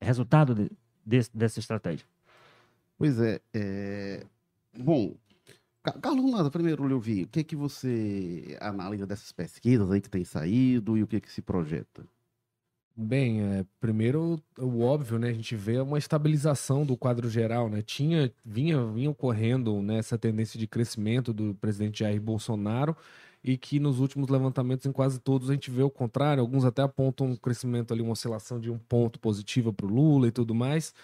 É 0.00 0.04
resultado 0.04 0.54
de, 0.54 0.70
de, 1.06 1.20
dessa 1.32 1.60
estratégia. 1.60 2.06
Pois 2.98 3.20
é, 3.20 3.40
é... 3.54 4.26
Bom, 4.76 5.14
Carlos 6.00 6.48
primeiro, 6.50 6.84
Leovi, 6.84 7.24
o 7.24 7.28
que, 7.28 7.42
que 7.42 7.56
você 7.56 8.56
analisa 8.60 9.06
dessas 9.06 9.32
pesquisas 9.32 9.90
aí 9.90 10.00
que 10.00 10.08
tem 10.08 10.24
saído 10.24 10.96
e 10.96 11.02
o 11.02 11.06
que, 11.06 11.20
que 11.20 11.30
se 11.30 11.42
projeta? 11.42 12.04
Bem, 12.94 13.40
é, 13.40 13.64
primeiro 13.80 14.38
o 14.58 14.82
óbvio, 14.82 15.18
né? 15.18 15.28
A 15.30 15.32
gente 15.32 15.56
vê 15.56 15.78
uma 15.78 15.96
estabilização 15.96 16.84
do 16.84 16.94
quadro 16.96 17.28
geral, 17.30 17.70
né? 17.70 17.80
Tinha, 17.80 18.30
vinha, 18.44 18.84
vinha 18.86 19.10
ocorrendo 19.10 19.80
né, 19.80 19.96
essa 19.96 20.18
tendência 20.18 20.58
de 20.58 20.66
crescimento 20.66 21.32
do 21.32 21.54
presidente 21.54 22.00
Jair 22.00 22.20
Bolsonaro 22.20 22.94
e 23.42 23.56
que 23.56 23.80
nos 23.80 23.98
últimos 23.98 24.28
levantamentos, 24.28 24.84
em 24.84 24.92
quase 24.92 25.18
todos, 25.18 25.48
a 25.48 25.54
gente 25.54 25.70
vê 25.70 25.82
o 25.82 25.90
contrário. 25.90 26.42
Alguns 26.42 26.64
até 26.66 26.82
apontam 26.82 27.28
um 27.28 27.36
crescimento 27.36 27.92
ali, 27.94 28.02
uma 28.02 28.12
oscilação 28.12 28.60
de 28.60 28.70
um 28.70 28.78
ponto 28.78 29.18
positivo 29.18 29.72
para 29.72 29.86
o 29.86 29.88
Lula 29.88 30.28
e 30.28 30.30
tudo 30.30 30.54
mais. 30.54 30.94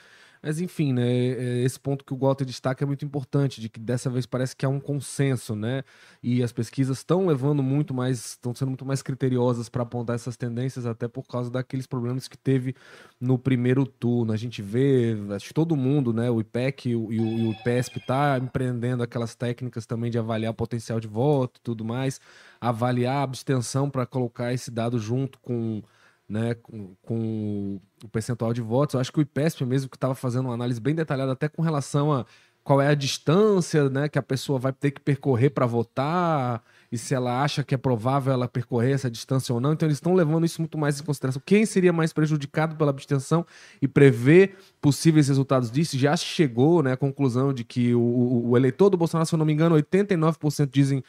Mas 0.42 0.60
enfim, 0.60 0.92
né, 0.92 1.06
é, 1.06 1.62
esse 1.62 1.78
ponto 1.78 2.04
que 2.04 2.14
o 2.14 2.16
Walter 2.16 2.44
destaca 2.44 2.84
é 2.84 2.86
muito 2.86 3.04
importante, 3.04 3.60
de 3.60 3.68
que 3.68 3.80
dessa 3.80 4.08
vez 4.08 4.26
parece 4.26 4.54
que 4.54 4.64
há 4.64 4.68
um 4.68 4.80
consenso, 4.80 5.54
né? 5.56 5.82
E 6.22 6.42
as 6.42 6.52
pesquisas 6.52 6.98
estão 6.98 7.26
levando 7.26 7.62
muito 7.62 7.92
mais, 7.92 8.30
estão 8.30 8.54
sendo 8.54 8.68
muito 8.68 8.84
mais 8.84 9.02
criteriosas 9.02 9.68
para 9.68 9.82
apontar 9.82 10.16
essas 10.16 10.36
tendências, 10.36 10.86
até 10.86 11.08
por 11.08 11.26
causa 11.26 11.50
daqueles 11.50 11.86
problemas 11.86 12.28
que 12.28 12.38
teve 12.38 12.74
no 13.20 13.38
primeiro 13.38 13.84
turno. 13.84 14.32
A 14.32 14.36
gente 14.36 14.62
vê, 14.62 15.16
acho 15.34 15.48
que 15.48 15.54
todo 15.54 15.76
mundo, 15.76 16.12
né? 16.12 16.30
O 16.30 16.40
IPEC 16.40 16.90
e 16.90 16.96
o, 16.96 17.12
e 17.12 17.20
o 17.20 17.52
IPESP 17.52 18.00
tá 18.06 18.38
empreendendo 18.38 19.02
aquelas 19.02 19.34
técnicas 19.34 19.86
também 19.86 20.10
de 20.10 20.18
avaliar 20.18 20.52
o 20.52 20.54
potencial 20.54 21.00
de 21.00 21.08
voto 21.08 21.58
e 21.58 21.62
tudo 21.62 21.84
mais, 21.84 22.20
avaliar 22.60 23.16
a 23.16 23.22
abstenção 23.22 23.90
para 23.90 24.06
colocar 24.06 24.52
esse 24.52 24.70
dado 24.70 24.98
junto 24.98 25.38
com 25.40 25.82
né, 26.28 26.54
com, 26.54 26.94
com, 27.02 27.80
o 28.04 28.08
percentual 28.08 28.52
de 28.52 28.60
votos. 28.60 28.94
Eu 28.94 29.00
acho 29.00 29.12
que 29.12 29.18
o 29.18 29.22
IPESP 29.22 29.64
mesmo 29.64 29.88
que 29.88 29.96
estava 29.96 30.14
fazendo 30.14 30.46
uma 30.46 30.54
análise 30.54 30.80
bem 30.80 30.94
detalhada 30.94 31.32
até 31.32 31.48
com 31.48 31.62
relação 31.62 32.12
a 32.12 32.26
qual 32.68 32.82
é 32.82 32.88
a 32.88 32.94
distância 32.94 33.88
né, 33.88 34.10
que 34.10 34.18
a 34.18 34.22
pessoa 34.22 34.58
vai 34.58 34.74
ter 34.74 34.90
que 34.90 35.00
percorrer 35.00 35.48
para 35.48 35.64
votar 35.64 36.62
e 36.92 36.98
se 36.98 37.14
ela 37.14 37.42
acha 37.42 37.64
que 37.64 37.74
é 37.74 37.78
provável 37.78 38.30
ela 38.30 38.46
percorrer 38.46 38.92
essa 38.92 39.10
distância 39.10 39.54
ou 39.54 39.60
não. 39.60 39.72
Então 39.72 39.86
eles 39.86 39.96
estão 39.96 40.12
levando 40.12 40.44
isso 40.44 40.60
muito 40.60 40.76
mais 40.76 41.00
em 41.00 41.02
consideração. 41.02 41.40
Quem 41.46 41.64
seria 41.64 41.94
mais 41.94 42.12
prejudicado 42.12 42.76
pela 42.76 42.90
abstenção 42.90 43.46
e 43.80 43.88
prever 43.88 44.58
possíveis 44.82 45.28
resultados 45.28 45.70
disso? 45.70 45.96
Já 45.96 46.14
chegou 46.14 46.82
né, 46.82 46.92
à 46.92 46.96
conclusão 46.96 47.54
de 47.54 47.64
que 47.64 47.94
o, 47.94 48.48
o 48.50 48.54
eleitor 48.54 48.90
do 48.90 48.98
Bolsonaro, 48.98 49.26
se 49.26 49.34
eu 49.34 49.38
não 49.38 49.46
me 49.46 49.52
engano, 49.54 49.74
89% 49.74 50.68
dizem 50.70 51.02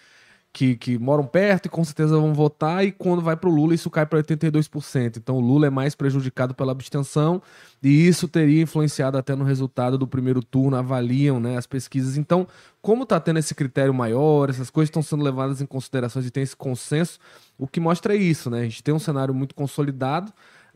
que, 0.60 0.76
que 0.76 1.00
moram 1.00 1.26
perto 1.26 1.68
e 1.68 1.70
com 1.70 1.82
certeza 1.86 2.20
vão 2.20 2.34
votar, 2.34 2.86
e 2.86 2.92
quando 2.92 3.22
vai 3.22 3.38
para 3.38 3.50
o 3.50 3.54
Lula 3.54 3.74
isso 3.74 3.90
cai 3.90 4.06
para 4.06 4.22
82%. 4.22 5.16
Então 5.16 5.38
o 5.38 5.40
Lula 5.40 5.68
é 5.68 5.70
mais 5.70 5.96
prejudicado 5.96 6.54
pela 6.54 6.74
abstenção 6.74 7.42
e 7.82 8.06
isso 8.06 8.28
teria 8.28 8.62
influenciado 8.62 9.18
até 9.18 9.34
no 9.38 9.46
resultado 9.46 9.98
do 9.98 10.06
primeiro 10.06 10.44
turno, 10.44 10.76
avaliam 10.76 11.40
né, 11.40 11.58
as 11.58 11.66
pesquisas. 11.66 12.18
Então, 12.18 12.46
como 12.82 13.04
está 13.04 13.18
tendo 13.22 13.40
esse 13.40 13.56
critério 13.56 13.94
maior, 13.94 14.50
essas 14.50 14.70
coisas 14.70 14.90
estão 14.90 15.02
sendo 15.02 15.24
levadas 15.24 15.62
em 15.62 15.66
consideração 15.66 16.22
e 16.22 16.30
tem 16.30 16.44
esse 16.44 16.58
consenso, 16.58 17.20
o 17.58 17.66
que 17.66 17.80
mostra 17.80 18.14
é 18.14 18.18
isso, 18.18 18.50
né? 18.50 18.60
A 18.60 18.64
gente 18.64 18.84
tem 18.84 18.94
um 18.94 19.00
cenário 19.00 19.34
muito 19.34 19.56
consolidado, 19.56 20.30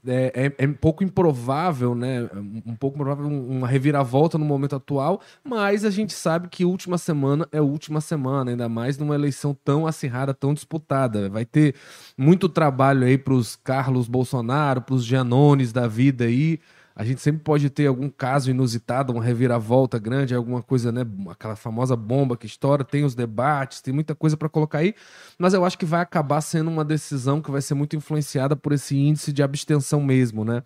é, 0.06 0.32
é, 0.36 0.64
é, 0.66 0.68
um 0.68 0.74
pouco 0.74 1.04
improvável, 1.04 1.96
né? 1.96 2.30
Um 2.66 2.76
pouco 2.76 2.98
improvável 2.98 3.26
uma 3.26 3.68
reviravolta 3.68 4.38
no 4.38 4.46
momento 4.46 4.76
atual, 4.76 5.22
mas 5.44 5.86
a 5.86 5.90
gente 5.90 6.14
sabe 6.14 6.48
que 6.50 6.66
última 6.66 6.98
semana 6.98 7.48
é 7.52 7.62
última 7.62 8.02
semana, 8.02 8.52
ainda 8.52 8.68
mais 8.68 8.98
numa 8.98 9.16
eleição 9.16 9.56
tão 9.64 9.88
acirrada, 9.88 10.34
tão 10.34 10.54
disputada. 10.54 11.30
Vai 11.30 11.46
ter 11.46 11.76
muito 12.18 12.50
trabalho 12.50 13.06
aí 13.06 13.18
para 13.18 13.34
os 13.34 13.56
Carlos 13.56 14.08
Bolsonaro, 14.08 14.82
para 14.82 14.96
os 14.96 15.06
Gianones 15.06 15.72
da 15.72 15.88
vida 15.88 16.26
aí 16.26 16.60
a 16.96 17.04
gente 17.04 17.22
sempre 17.22 17.42
pode 17.42 17.70
ter 17.70 17.88
algum 17.88 18.10
caso 18.10 18.52
inusitado, 18.52 19.12
uma 19.12 19.24
reviravolta 19.24 19.98
grande, 19.98 20.36
alguma 20.36 20.62
coisa, 20.62 20.92
né? 20.92 21.02
Aquela 21.30 21.56
famosa 21.56 21.96
bomba 21.96 22.38
que 22.38 22.46
estoura, 22.46 22.84
tem 22.84 23.04
os 23.04 23.16
debates, 23.16 23.82
tem 23.82 23.94
muita 23.94 24.14
coisa 24.14 24.38
para 24.38 24.48
colocar 24.48 24.80
aí, 24.80 24.94
mas 25.40 25.54
eu 25.54 25.66
acho 25.66 25.78
que 25.78 25.86
vai 25.86 26.02
acabar 26.02 26.42
sendo 26.42 26.70
uma 26.70 26.86
decisão 26.86 27.42
que 27.42 27.50
vai 27.50 27.62
ser 27.62 27.74
muito 27.74 27.96
influenciada 27.96 28.56
por 28.56 28.74
esse 28.74 28.96
índice 28.96 29.34
de 29.34 29.42
abstenção 29.42 30.02
mesmo, 30.02 30.46
né? 30.46 30.64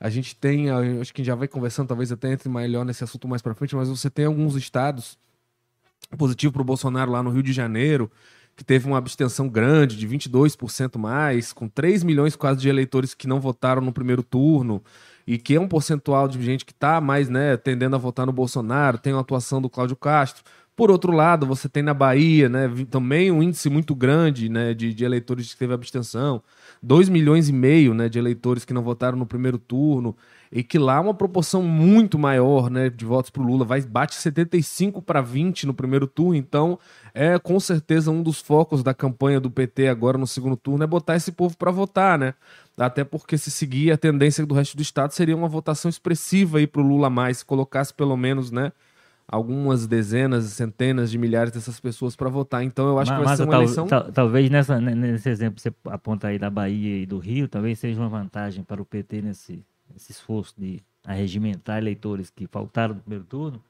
A 0.00 0.08
gente 0.08 0.36
tem, 0.36 0.70
acho 0.70 1.12
que 1.12 1.24
já 1.24 1.34
vai 1.34 1.48
conversando, 1.48 1.88
talvez 1.88 2.12
até 2.12 2.32
entre 2.32 2.48
melhor 2.48 2.84
nesse 2.84 3.02
assunto 3.04 3.26
mais 3.26 3.42
para 3.42 3.54
frente, 3.54 3.74
mas 3.76 3.88
você 3.88 4.08
tem 4.08 4.24
alguns 4.24 4.54
estados 4.54 5.18
positivo 6.16 6.52
para 6.52 6.62
o 6.62 6.64
Bolsonaro 6.64 7.10
lá 7.10 7.22
no 7.22 7.30
Rio 7.30 7.42
de 7.42 7.52
Janeiro, 7.52 8.10
que 8.56 8.64
teve 8.64 8.86
uma 8.86 8.96
abstenção 8.96 9.48
grande 9.48 9.96
de 9.96 10.08
22% 10.08 10.98
mais, 10.98 11.52
com 11.52 11.68
3 11.68 12.02
milhões 12.02 12.34
quase 12.34 12.60
de 12.60 12.68
eleitores 12.68 13.12
que 13.12 13.28
não 13.28 13.40
votaram 13.40 13.82
no 13.82 13.92
primeiro 13.92 14.22
turno 14.22 14.82
e 15.28 15.36
que 15.36 15.56
é 15.56 15.60
um 15.60 15.68
percentual 15.68 16.26
de 16.26 16.42
gente 16.42 16.64
que 16.64 16.72
está 16.72 17.02
mais 17.02 17.28
né, 17.28 17.54
tendendo 17.54 17.94
a 17.94 17.98
votar 17.98 18.24
no 18.24 18.32
Bolsonaro, 18.32 18.96
tem 18.96 19.12
a 19.12 19.20
atuação 19.20 19.60
do 19.60 19.68
Cláudio 19.68 19.94
Castro. 19.94 20.42
Por 20.78 20.92
outro 20.92 21.10
lado, 21.10 21.44
você 21.44 21.68
tem 21.68 21.82
na 21.82 21.92
Bahia 21.92 22.48
né, 22.48 22.70
também 22.88 23.32
um 23.32 23.42
índice 23.42 23.68
muito 23.68 23.96
grande 23.96 24.48
né, 24.48 24.72
de, 24.72 24.94
de 24.94 25.04
eleitores 25.04 25.52
que 25.52 25.58
teve 25.58 25.74
abstenção, 25.74 26.40
2 26.80 27.08
milhões 27.08 27.48
e 27.48 27.52
meio 27.52 27.92
né, 27.92 28.08
de 28.08 28.16
eleitores 28.16 28.64
que 28.64 28.72
não 28.72 28.80
votaram 28.80 29.18
no 29.18 29.26
primeiro 29.26 29.58
turno, 29.58 30.16
e 30.52 30.62
que 30.62 30.78
lá 30.78 31.00
uma 31.00 31.12
proporção 31.12 31.64
muito 31.64 32.16
maior 32.16 32.70
né, 32.70 32.88
de 32.88 33.04
votos 33.04 33.28
para 33.28 33.42
o 33.42 33.44
Lula, 33.44 33.64
vai 33.64 33.80
bate 33.80 34.14
75 34.14 35.02
para 35.02 35.20
20 35.20 35.66
no 35.66 35.74
primeiro 35.74 36.06
turno, 36.06 36.36
então 36.36 36.78
é 37.12 37.36
com 37.40 37.58
certeza 37.58 38.12
um 38.12 38.22
dos 38.22 38.40
focos 38.40 38.80
da 38.80 38.94
campanha 38.94 39.40
do 39.40 39.50
PT 39.50 39.88
agora 39.88 40.16
no 40.16 40.28
segundo 40.28 40.56
turno 40.56 40.84
é 40.84 40.86
botar 40.86 41.16
esse 41.16 41.32
povo 41.32 41.56
para 41.56 41.72
votar, 41.72 42.16
né? 42.16 42.34
Até 42.76 43.02
porque 43.02 43.36
se 43.36 43.50
seguir 43.50 43.90
a 43.90 43.96
tendência 43.98 44.46
do 44.46 44.54
resto 44.54 44.76
do 44.76 44.82
estado 44.82 45.10
seria 45.10 45.34
uma 45.34 45.48
votação 45.48 45.88
expressiva 45.88 46.64
para 46.68 46.80
o 46.80 46.86
Lula 46.86 47.10
mais, 47.10 47.38
se 47.38 47.44
colocasse 47.44 47.92
pelo 47.92 48.16
menos, 48.16 48.52
né? 48.52 48.70
Algumas 49.30 49.86
dezenas, 49.86 50.46
centenas 50.46 51.10
de 51.10 51.18
milhares 51.18 51.52
dessas 51.52 51.78
pessoas 51.78 52.16
para 52.16 52.30
votar. 52.30 52.64
Então 52.64 52.88
eu 52.88 52.98
acho 52.98 53.12
mas, 53.12 53.20
que 53.20 53.26
vai 53.26 53.36
ser 53.36 53.42
uma 53.42 53.50
tal, 53.50 53.62
eleição... 53.62 53.86
Tal, 53.86 54.12
talvez 54.12 54.50
nessa, 54.50 54.80
nesse 54.80 55.28
exemplo 55.28 55.56
que 55.56 55.62
você 55.62 55.72
aponta 55.84 56.28
aí 56.28 56.38
da 56.38 56.48
Bahia 56.48 57.02
e 57.02 57.06
do 57.06 57.18
Rio, 57.18 57.46
talvez 57.46 57.78
seja 57.78 58.00
uma 58.00 58.08
vantagem 58.08 58.64
para 58.64 58.80
o 58.80 58.86
PT 58.86 59.20
nesse, 59.20 59.62
nesse 59.92 60.12
esforço 60.12 60.54
de 60.58 60.80
arregimentar 61.04 61.78
eleitores 61.78 62.30
que 62.30 62.46
faltaram 62.46 62.94
no 62.94 63.00
primeiro 63.00 63.24
turno, 63.24 63.62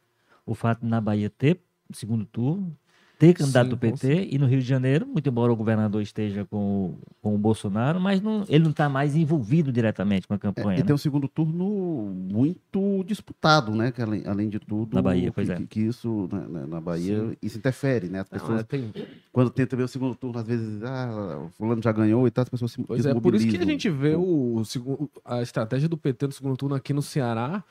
o 0.47 0.55
fato 0.55 0.81
de 0.81 0.87
na 0.87 1.01
Bahia 1.01 1.29
ter 1.29 1.61
segundo 1.93 2.25
turno, 2.25 2.77
ter 3.19 3.35
candidato 3.35 3.65
Sim, 3.65 3.71
do 3.71 3.77
PT 3.77 4.29
e 4.31 4.39
no 4.39 4.47
Rio 4.47 4.61
de 4.61 4.67
Janeiro, 4.67 5.05
muito 5.05 5.29
embora 5.29 5.53
o 5.53 5.57
governador 5.57 6.01
esteja 6.01 6.45
com 6.45 6.57
o, 6.57 6.99
com 7.21 7.35
o 7.35 7.39
Bolsonaro, 7.39 8.01
mas 8.01 8.23
não, 8.23 8.45
ele 8.49 8.63
não 8.63 8.71
está 8.71 8.89
mais 8.89 9.17
envolvido 9.17 9.73
diretamente 9.73 10.29
com 10.29 10.35
a 10.35 10.39
campanha. 10.39 10.71
É, 10.71 10.75
e 10.77 10.79
né? 10.79 10.87
tem 10.87 10.95
um 10.95 10.99
segundo 10.99 11.27
turno 11.27 12.15
muito 12.31 13.03
disputado, 13.05 13.75
né? 13.75 13.91
Que 13.91 14.01
além, 14.01 14.23
além 14.25 14.49
de 14.49 14.61
tudo. 14.61 14.95
Na 14.95 15.03
Bahia, 15.03 15.33
pois 15.33 15.49
que, 15.49 15.53
é. 15.53 15.67
Que 15.69 15.81
isso, 15.81 16.29
na, 16.31 16.41
né, 16.41 16.67
na 16.69 16.81
Bahia, 16.81 17.31
Sim. 17.31 17.37
isso 17.43 17.59
interfere, 17.59 18.09
né? 18.09 18.21
As 18.21 18.29
pessoas, 18.29 18.51
não, 18.51 18.59
é, 18.59 18.63
tem... 18.63 18.93
quando 19.33 19.51
tenta 19.51 19.77
ver 19.77 19.83
o 19.83 19.89
segundo 19.89 20.15
turno, 20.15 20.39
às 20.39 20.47
vezes, 20.47 20.81
ah, 20.85 21.43
o 21.45 21.49
fulano 21.51 21.83
já 21.83 21.91
ganhou 21.91 22.25
e 22.29 22.31
tal, 22.31 22.43
as 22.43 22.49
pessoas 22.49 22.71
se 22.71 22.83
Pois 22.85 23.05
é, 23.05 23.13
por 23.13 23.35
isso 23.35 23.49
que 23.49 23.57
a 23.57 23.67
gente 23.67 23.91
vê 23.91 24.15
o, 24.15 24.63
o, 24.63 25.11
a 25.25 25.43
estratégia 25.43 25.89
do 25.89 25.99
PT 25.99 26.27
no 26.27 26.33
segundo 26.33 26.57
turno 26.57 26.77
aqui 26.77 26.93
no 26.93 27.03
Ceará 27.03 27.65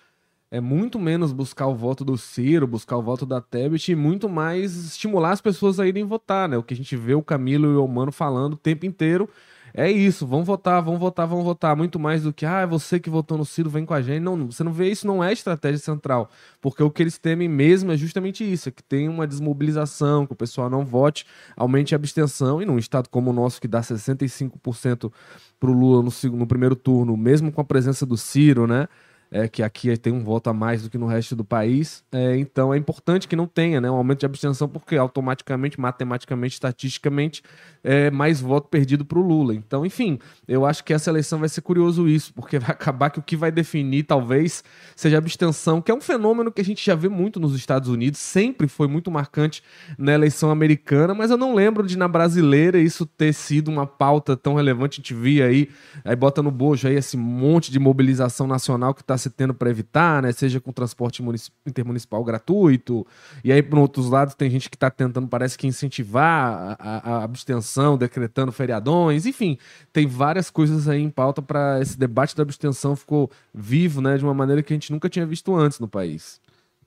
é 0.50 0.62
muito 0.62 1.00
menos 1.00 1.32
buscar 1.32 1.68
o 1.68 1.76
voto 1.76 2.06
do 2.06 2.18
Ciro, 2.18 2.68
buscar 2.68 2.98
o 2.98 3.02
voto 3.02 3.26
da 3.26 3.42
Tebet 3.42 3.92
e 3.92 3.96
muito 3.96 4.30
mais 4.30 4.76
estimular 4.76 5.32
as 5.32 5.42
pessoas 5.42 5.80
a 5.80 5.88
irem 5.88 6.06
votar, 6.06 6.48
né? 6.48 6.58
O 6.58 6.64
que 6.64 6.74
a 6.74 6.78
gente 6.78 6.96
vê 6.96 7.14
o 7.14 7.24
Camilo 7.24 7.74
e 7.74 7.76
o 7.78 7.88
Mano 7.88 8.12
falando 8.12 8.54
o 8.54 8.58
tempo 8.58 8.86
inteiro 8.86 9.30
é 9.74 9.92
isso, 9.92 10.26
vamos 10.26 10.48
votar, 10.48 10.82
vamos 10.82 11.00
votar, 11.00 11.28
vamos 11.28 11.46
votar. 11.46 11.76
Muito 11.76 12.00
mais 12.00 12.24
do 12.24 12.34
que, 12.34 12.48
ah, 12.48 12.62
é 12.62 12.66
você 12.66 13.00
que 13.00 13.12
votou 13.12 13.38
no 13.38 13.46
Ciro, 13.46 13.70
vem 13.70 13.86
com 13.86 13.94
a 13.94 14.02
gente. 14.02 14.22
Não, 14.22 14.48
você 14.50 14.64
não 14.64 14.74
vê 14.74 14.90
isso, 14.90 15.06
não 15.06 15.24
é 15.24 15.32
estratégia 15.32 15.78
central. 15.78 16.32
Porque 16.60 16.82
o 16.82 16.90
que 16.90 17.04
eles 17.04 17.20
temem 17.20 17.48
mesmo 17.48 17.92
é 17.92 17.98
justamente 17.98 18.44
isso: 18.44 18.70
é 18.70 18.72
que 18.72 18.82
tem 18.82 19.08
uma 19.08 19.28
desmobilização, 19.28 20.26
que 20.26 20.34
o 20.34 20.36
pessoal 20.36 20.68
não 20.68 20.84
vote, 20.84 21.28
aumente 21.56 21.94
a 21.94 21.98
abstenção. 21.98 22.60
E 22.60 22.66
num 22.66 22.80
estado 22.80 23.08
como 23.08 23.30
o 23.30 23.34
nosso, 23.34 23.62
que 23.62 23.68
dá 23.68 23.82
65% 23.82 25.12
pro 25.60 25.72
Lula 25.72 26.02
no, 26.02 26.38
no 26.38 26.48
primeiro 26.48 26.76
turno, 26.76 27.16
mesmo 27.16 27.52
com 27.52 27.62
a 27.62 27.66
presença 27.66 28.04
do 28.04 28.18
Ciro, 28.18 28.66
né? 28.66 28.88
É, 29.32 29.48
que 29.48 29.62
aqui 29.62 29.96
tem 29.98 30.14
um 30.14 30.24
voto 30.24 30.50
a 30.50 30.54
mais 30.54 30.84
do 30.84 30.90
que 30.90 30.98
no 30.98 31.08
resto 31.08 31.36
do 31.36 31.44
país. 31.44 32.04
É, 32.12 32.38
então 32.38 32.74
é 32.74 32.78
importante 32.78 33.28
que 33.28 33.36
não 33.36 33.48
tenha 33.48 33.82
né, 33.82 33.90
um 33.90 33.96
aumento 33.96 34.20
de 34.20 34.26
abstenção, 34.26 34.68
porque 34.68 34.96
automaticamente, 34.96 35.80
matematicamente, 35.80 36.54
estatisticamente, 36.54 37.44
é 37.84 38.10
mais 38.10 38.42
voto 38.42 38.68
perdido 38.70 39.06
para 39.06 39.20
o 39.20 39.22
Lula. 39.22 39.54
Então, 39.54 39.86
enfim, 39.86 40.20
eu 40.48 40.66
acho 40.66 40.84
que 40.84 40.94
essa 40.94 41.10
eleição 41.10 41.40
vai 41.40 41.50
ser 41.50 41.62
curioso 41.62 42.08
isso, 42.08 42.34
porque 42.34 42.58
vai 42.60 42.72
acabar 42.72 43.10
que 43.10 43.20
o 43.20 43.22
que 43.22 43.36
vai 43.36 43.52
definir 43.52 44.04
talvez 44.04 44.64
seja 44.96 45.18
a 45.18 45.20
abstenção, 45.20 45.82
que 45.82 45.92
é 45.92 45.96
um 45.96 46.02
fenômeno 46.02 46.52
que 46.52 46.62
a 46.62 46.66
gente 46.66 46.86
já 46.86 46.96
vê 46.96 47.10
muito 47.10 47.40
nos 47.40 47.56
Estados 47.56 47.90
Unidos, 47.90 48.20
sempre 48.20 48.68
foi 48.68 48.88
muito 48.88 49.12
marcante 49.12 49.64
na 49.98 50.14
eleição 50.14 50.52
americana, 50.52 51.14
mas 51.14 51.32
eu 51.32 51.38
não 51.38 51.54
lembro 51.54 51.86
de 51.86 51.98
na 51.98 52.08
brasileira 52.08 52.80
isso 52.80 53.06
ter 53.06 53.34
sido 53.34 53.70
uma 53.70 53.86
pauta 53.86 54.36
tão 54.38 54.56
relevante. 54.56 55.00
A 55.00 55.02
gente 55.02 55.14
via 55.14 55.46
aí, 55.46 55.70
aí 56.04 56.16
bota 56.16 56.42
no 56.42 56.52
bojo 56.52 56.88
aí 56.88 56.96
esse 56.96 57.18
monte 57.18 57.72
de 57.72 57.80
mobilização 57.80 58.48
nacional 58.48 58.94
que 58.94 59.02
está 59.02 59.17
se 59.18 59.30
tendo 59.30 59.54
para 59.54 59.70
evitar, 59.70 60.22
né? 60.22 60.32
Seja 60.32 60.60
com 60.60 60.72
transporte 60.72 61.24
intermunicipal 61.66 62.24
gratuito. 62.24 63.06
E 63.44 63.52
aí, 63.52 63.62
por 63.62 63.80
outros 63.80 64.10
lados, 64.10 64.36
tem 64.36 64.50
gente 64.50 64.70
que 64.70 64.76
está 64.76 64.90
tentando, 64.90 65.28
parece 65.28 65.58
que, 65.58 65.68
incentivar 65.68 66.78
a, 66.80 67.12
a, 67.12 67.24
abstenção, 67.24 67.98
decretando 67.98 68.52
feriadões. 68.52 69.26
Enfim, 69.26 69.58
tem 69.92 70.08
várias 70.08 70.50
coisas 70.50 70.88
aí 70.88 71.02
em 71.02 71.10
pauta 71.10 71.42
para 71.42 71.82
esse 71.82 71.98
debate 71.98 72.36
da 72.36 72.44
abstenção 72.44 72.96
ficou 72.96 73.32
vivo, 73.54 74.02
né? 74.02 74.18
De 74.18 74.24
uma 74.24 74.34
maneira 74.34 74.62
que 74.64 74.74
a 74.74 74.76
gente 74.76 74.92
nunca 74.92 75.10
tinha 75.10 75.26
visto 75.26 75.56
antes 75.56 75.80
no 75.80 75.88
país. 75.88 76.40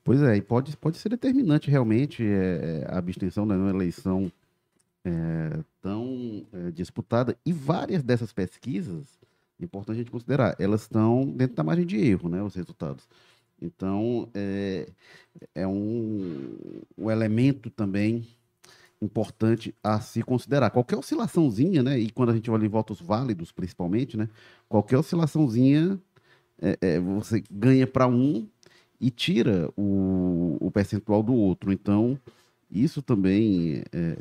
Pois 0.03 0.23
é, 0.23 0.37
e 0.37 0.41
pode, 0.41 0.77
pode 0.77 0.97
ser 0.99 1.11
determinante 1.11 1.71
realmente 1.71 2.25
é, 2.25 2.87
a 2.89 2.99
abstenção 2.99 3.45
numa 3.45 3.71
eleição 3.71 4.33
é, 5.05 5.59
tão 5.83 6.45
é, 6.53 6.71
disputada. 6.71 7.37
E 7.45 7.53
várias 7.53 8.03
dessas 8.03 8.33
pesquisas 8.33 9.21
importante 9.65 9.97
a 9.97 9.99
gente 9.99 10.11
considerar, 10.11 10.57
elas 10.59 10.83
estão 10.83 11.25
dentro 11.27 11.57
da 11.57 11.63
margem 11.63 11.87
de 11.87 11.97
erro, 11.97 12.29
né, 12.29 12.43
os 12.43 12.55
resultados. 12.55 13.09
Então, 13.61 14.29
é, 14.35 14.89
é 15.55 15.67
um, 15.67 16.83
um 16.97 17.11
elemento 17.11 17.69
também 17.71 18.27
importante 19.03 19.75
a 19.83 20.01
se 20.01 20.23
considerar. 20.23 20.71
Qualquer 20.71 20.97
oscilaçãozinha, 20.97 21.83
né, 21.83 21.99
e 21.99 22.11
quando 22.11 22.31
a 22.31 22.35
gente 22.35 22.51
olha 22.51 22.65
em 22.65 22.69
votos 22.69 23.01
válidos, 23.01 23.53
principalmente, 23.53 24.17
né, 24.17 24.29
qualquer 24.69 24.99
oscilaçãozinha 24.99 25.99
é, 26.61 26.79
é, 26.81 27.01
você 27.01 27.43
ganha 27.51 27.87
para 27.87 28.07
um 28.07 28.47
e 29.01 29.11
tira 29.11 29.71
o, 29.77 30.59
o 30.61 30.71
percentual 30.71 31.23
do 31.23 31.35
outro. 31.35 31.73
Então, 31.73 32.19
isso 32.71 33.03
também 33.03 33.83
é, 33.93 34.17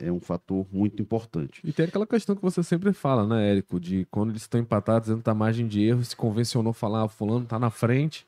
é, 0.00 0.06
é, 0.06 0.12
um 0.12 0.20
fator 0.20 0.66
muito 0.70 1.00
importante. 1.00 1.60
E 1.64 1.72
tem 1.72 1.86
aquela 1.86 2.06
questão 2.06 2.36
que 2.36 2.42
você 2.42 2.62
sempre 2.62 2.92
fala, 2.92 3.26
né, 3.26 3.50
Érico, 3.50 3.80
de 3.80 4.06
quando 4.10 4.30
eles 4.30 4.42
estão 4.42 4.60
empatados 4.60 5.08
dentro 5.08 5.22
da 5.22 5.34
margem 5.34 5.66
de 5.66 5.82
erro, 5.82 6.04
se 6.04 6.14
convencionou 6.14 6.72
falar, 6.72 7.04
ah, 7.04 7.08
fulano 7.08 7.44
está 7.44 7.58
na 7.58 7.70
frente, 7.70 8.26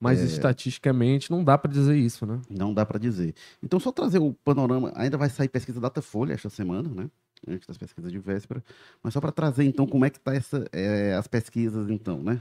mas 0.00 0.20
é... 0.20 0.24
estatisticamente 0.24 1.30
não 1.30 1.44
dá 1.44 1.58
para 1.58 1.70
dizer 1.70 1.96
isso, 1.96 2.24
né? 2.24 2.40
Não 2.48 2.72
dá 2.72 2.86
para 2.86 2.98
dizer. 2.98 3.34
Então, 3.62 3.78
só 3.78 3.92
trazer 3.92 4.18
o 4.18 4.32
panorama, 4.32 4.92
ainda 4.94 5.18
vai 5.18 5.28
sair 5.28 5.48
pesquisa 5.48 5.80
Datafolha 5.80 6.32
esta 6.32 6.48
semana, 6.48 6.88
né? 6.88 7.10
Antes 7.46 7.66
das 7.66 7.78
pesquisas 7.78 8.10
de 8.10 8.18
véspera, 8.18 8.64
mas 9.02 9.14
só 9.14 9.20
para 9.20 9.30
trazer 9.30 9.64
então 9.64 9.86
como 9.86 10.04
é 10.04 10.10
que 10.10 10.18
tá 10.18 10.34
essa, 10.34 10.66
é, 10.72 11.14
as 11.14 11.28
pesquisas 11.28 11.88
então, 11.88 12.20
né? 12.20 12.40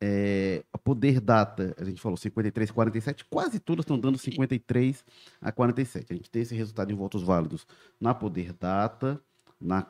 É, 0.00 0.62
Poder 0.84 1.18
Data, 1.18 1.74
a 1.78 1.84
gente 1.84 2.00
falou 2.00 2.16
53, 2.16 2.70
47, 2.70 3.24
quase 3.24 3.58
todas 3.58 3.84
estão 3.84 3.98
dando 3.98 4.18
53 4.18 5.02
a 5.40 5.50
47. 5.50 6.12
A 6.12 6.16
gente 6.16 6.30
tem 6.30 6.42
esse 6.42 6.54
resultado 6.54 6.92
em 6.92 6.94
votos 6.94 7.22
válidos 7.22 7.66
na 7.98 8.14
Poder 8.14 8.52
Data, 8.52 9.18
na 9.58 9.86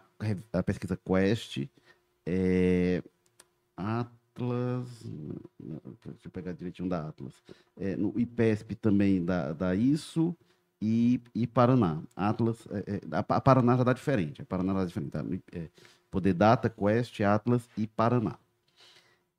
pesquisa 0.65 0.97
Quest, 0.97 1.67
é, 2.25 3.03
Atlas, 3.77 4.89
deixa 5.59 6.27
eu 6.27 6.31
pegar 6.31 6.53
direitinho 6.53 6.89
da 6.89 7.09
Atlas, 7.09 7.35
é, 7.77 7.97
no 7.97 8.19
IPESP 8.19 8.77
também 8.77 9.25
dá, 9.25 9.53
dá 9.53 9.75
isso, 9.75 10.37
e, 10.81 11.21
e 11.35 11.47
Paraná. 11.47 12.03
Atlas, 12.15 12.69
é, 12.71 12.97
é 12.97 13.01
a 13.11 13.41
Paraná 13.41 13.77
já 13.77 13.85
dá 13.85 13.93
diferente, 13.93 14.43
a 14.43 14.45
Paraná 14.45 14.75
dá 14.75 14.85
diferente, 14.85 15.11
tá? 15.11 15.25
É, 15.53 15.69
Poder 16.11 16.35
Data, 16.35 16.71
Quest, 16.71 17.21
Atlas 17.21 17.69
e 17.77 17.87
Paraná. 17.89 18.39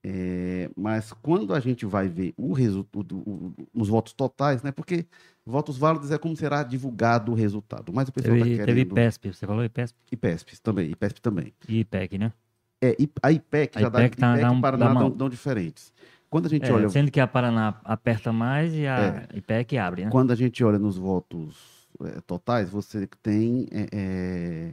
É, 0.08 0.70
mas 0.78 1.12
quando 1.14 1.52
a 1.52 1.60
gente 1.60 1.84
vai 1.84 2.08
ver 2.08 2.32
o 2.38 2.54
resultado, 2.54 3.56
os 3.74 3.90
votos 3.90 4.14
totais, 4.14 4.62
né? 4.62 4.72
Porque 4.72 5.04
votos 5.44 5.80
válidos 5.80 6.12
é 6.12 6.18
como 6.20 6.36
será 6.36 6.62
divulgado 6.62 7.32
o 7.32 7.36
resultado. 7.36 7.92
Mas 7.92 8.08
o 8.10 8.12
pessoal 8.12 8.38
teve, 8.38 8.52
tá 8.52 8.66
querendo... 8.66 8.66
Teve 8.68 8.82
IPESP, 8.82 9.34
você 9.34 9.48
falou 9.48 9.64
IPESP? 9.64 9.98
IPESP 10.12 10.62
também, 10.62 10.92
IPESP 10.92 11.22
também. 11.22 11.54
E 11.68 11.80
IPEC, 11.80 12.20
né? 12.20 12.32
É, 12.80 12.96
a 13.24 13.32
IPEC 13.32 13.80
a 13.80 13.82
já 13.82 13.88
IPEC 13.88 14.18
dá, 14.20 14.28
tá, 14.28 14.38
IPEC 14.38 14.52
um, 14.52 14.58
e 14.58 14.62
Paraná 14.62 14.94
dão, 14.94 15.10
dão, 15.10 15.28
diferentes. 15.28 15.92
Quando 16.30 16.46
a 16.46 16.50
gente 16.50 16.70
é, 16.70 16.72
olha... 16.72 16.88
Sendo 16.90 17.10
que 17.10 17.20
a 17.20 17.26
Paraná 17.26 17.82
aperta 17.84 18.32
mais 18.32 18.76
e 18.76 18.86
a 18.86 19.28
é, 19.34 19.38
IPEC 19.38 19.76
abre, 19.76 20.06
né? 20.06 20.12
Quando 20.12 20.30
a 20.30 20.36
gente 20.36 20.64
olha 20.64 20.78
nos 20.78 21.00
votos 21.00 21.88
é, 22.04 22.22
totais, 22.22 22.70
você 22.70 23.10
tem... 23.24 23.68
É, 23.72 23.88
é, 23.92 24.72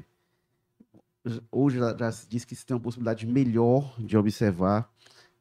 hoje 1.50 1.78
já, 1.78 1.96
já 1.96 2.12
se 2.12 2.28
diz 2.28 2.44
que 2.44 2.54
se 2.54 2.66
tem 2.66 2.76
uma 2.76 2.82
possibilidade 2.82 3.26
melhor 3.26 3.94
de 3.98 4.14
observar 4.14 4.92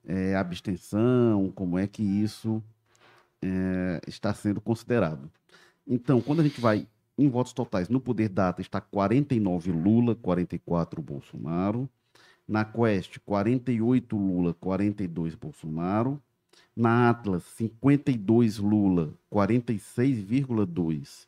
é, 0.06 0.36
abstenção, 0.36 1.52
como 1.54 1.78
é 1.78 1.88
que 1.88 2.02
isso 2.02 2.64
é, 3.42 4.02
está 4.08 4.34
sendo 4.34 4.62
considerado. 4.62 5.30
Então, 5.88 6.22
quando 6.22 6.42
a 6.42 6.44
gente 6.44 6.62
vai 6.62 6.88
em 7.18 7.30
votos 7.30 7.54
totais, 7.54 7.90
no 7.90 8.00
Poder 8.00 8.30
Data 8.30 8.62
está 8.62 8.80
49 8.82 9.72
Lula, 9.72 10.16
44 10.16 11.02
Bolsonaro. 11.02 11.90
Na 12.48 12.66
Quest, 12.66 13.20
48 13.26 14.18
Lula, 14.18 14.54
42 14.56 15.36
Bolsonaro. 15.36 16.22
Na 16.76 17.10
Atlas, 17.10 17.44
52 17.58 18.58
Lula, 18.58 19.14
46,2 19.32 21.28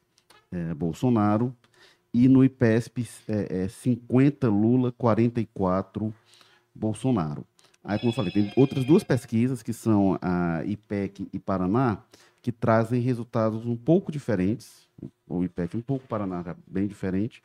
é, 0.52 0.74
Bolsonaro. 0.74 1.56
E 2.14 2.28
no 2.28 2.44
IPESP, 2.44 3.08
é, 3.28 3.64
é, 3.64 3.68
50 3.68 4.48
Lula, 4.50 4.92
44 4.92 6.14
Bolsonaro. 6.74 7.46
Aí, 7.84 8.00
como 8.00 8.12
eu 8.12 8.16
falei, 8.16 8.32
tem 8.32 8.52
outras 8.56 8.86
duas 8.86 9.04
pesquisas, 9.04 9.62
que 9.62 9.74
são 9.74 10.18
a 10.22 10.64
IPEC 10.66 11.28
e 11.34 11.40
Paraná, 11.40 12.02
que 12.42 12.52
trazem 12.52 13.02
resultados 13.02 13.66
um 13.66 13.76
pouco 13.76 14.12
diferentes. 14.12 14.88
O 15.28 15.44
IPEC 15.44 15.76
um 15.76 15.82
pouco, 15.82 16.06
o 16.06 16.08
Paraná 16.08 16.56
bem 16.66 16.88
diferente. 16.88 17.44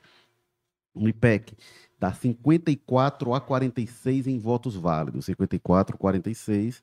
O 0.95 1.09
IPEC 1.09 1.57
dá 1.99 2.13
54 2.13 3.35
a 3.35 3.41
46 3.41 4.27
em 4.27 4.39
votos 4.39 4.77
válidos, 4.77 5.25
54 5.25 5.97
a 5.97 5.99
46. 5.99 6.83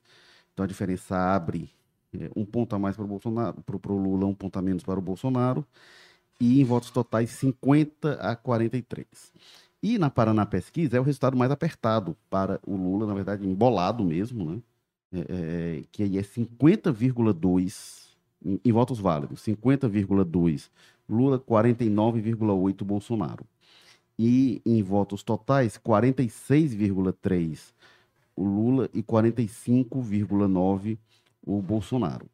Então 0.52 0.64
a 0.64 0.66
diferença 0.68 1.16
abre 1.16 1.70
é, 2.12 2.30
um 2.36 2.44
ponto 2.44 2.74
a 2.74 2.78
mais 2.78 2.96
para 2.96 3.04
o 3.04 3.08
Bolsonaro, 3.08 3.62
para 3.62 3.92
o 3.92 3.96
Lula, 3.96 4.26
um 4.26 4.34
ponto 4.34 4.58
a 4.58 4.62
menos 4.62 4.82
para 4.82 4.98
o 4.98 5.02
Bolsonaro. 5.02 5.66
E 6.38 6.60
em 6.60 6.64
votos 6.64 6.90
totais, 6.90 7.30
50 7.30 8.14
a 8.14 8.36
43. 8.36 9.06
E 9.86 9.98
na 9.98 10.10
Paraná 10.10 10.44
Pesquisa 10.44 10.96
é 10.96 11.00
o 11.00 11.04
resultado 11.04 11.36
mais 11.36 11.48
apertado 11.48 12.16
para 12.28 12.58
o 12.66 12.74
Lula, 12.74 13.06
na 13.06 13.14
verdade, 13.14 13.46
embolado 13.46 14.04
mesmo, 14.04 14.44
né? 14.44 14.60
É, 15.12 15.20
é, 15.20 15.82
que 15.92 16.02
aí 16.02 16.18
é 16.18 16.22
50,2 16.22 18.08
em, 18.44 18.60
em, 18.64 18.72
votos 18.72 18.98
válidos, 18.98 19.40
50,2 19.42 20.70
Lula, 21.08 21.38
49,8 21.38 22.82
Bolsonaro. 22.82 23.46
E 24.18 24.60
em 24.66 24.82
votos 24.82 25.22
totais, 25.22 25.78
46,3 25.78 27.72
o 28.34 28.42
Lula 28.42 28.90
e 28.92 29.04
45,9 29.04 30.98
o 31.46 31.62
Bolsonaro. 31.62 32.26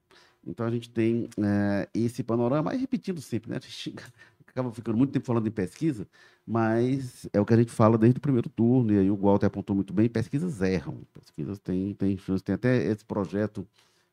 Então 0.42 0.64
a 0.64 0.70
gente 0.70 0.88
tem 0.88 1.28
é, 1.38 1.86
esse 1.92 2.22
panorama, 2.22 2.74
e 2.74 2.78
repetindo 2.78 3.20
sempre, 3.20 3.50
né? 3.50 3.60
Acaba 4.52 4.70
ficando 4.70 4.98
muito 4.98 5.12
tempo 5.12 5.24
falando 5.24 5.46
em 5.46 5.50
pesquisa, 5.50 6.06
mas 6.46 7.26
é 7.32 7.40
o 7.40 7.44
que 7.46 7.54
a 7.54 7.56
gente 7.56 7.72
fala 7.72 7.96
desde 7.96 8.18
o 8.18 8.20
primeiro 8.20 8.50
turno, 8.50 8.92
e 8.92 8.98
aí 8.98 9.10
o 9.10 9.16
Walter 9.16 9.46
apontou 9.46 9.74
muito 9.74 9.94
bem, 9.94 10.10
pesquisas 10.10 10.60
erram, 10.60 11.00
pesquisas 11.14 11.58
têm, 11.58 11.94
têm 11.94 12.18
chance, 12.18 12.44
tem 12.44 12.54
até 12.54 12.84
esse 12.84 13.02
projeto 13.02 13.66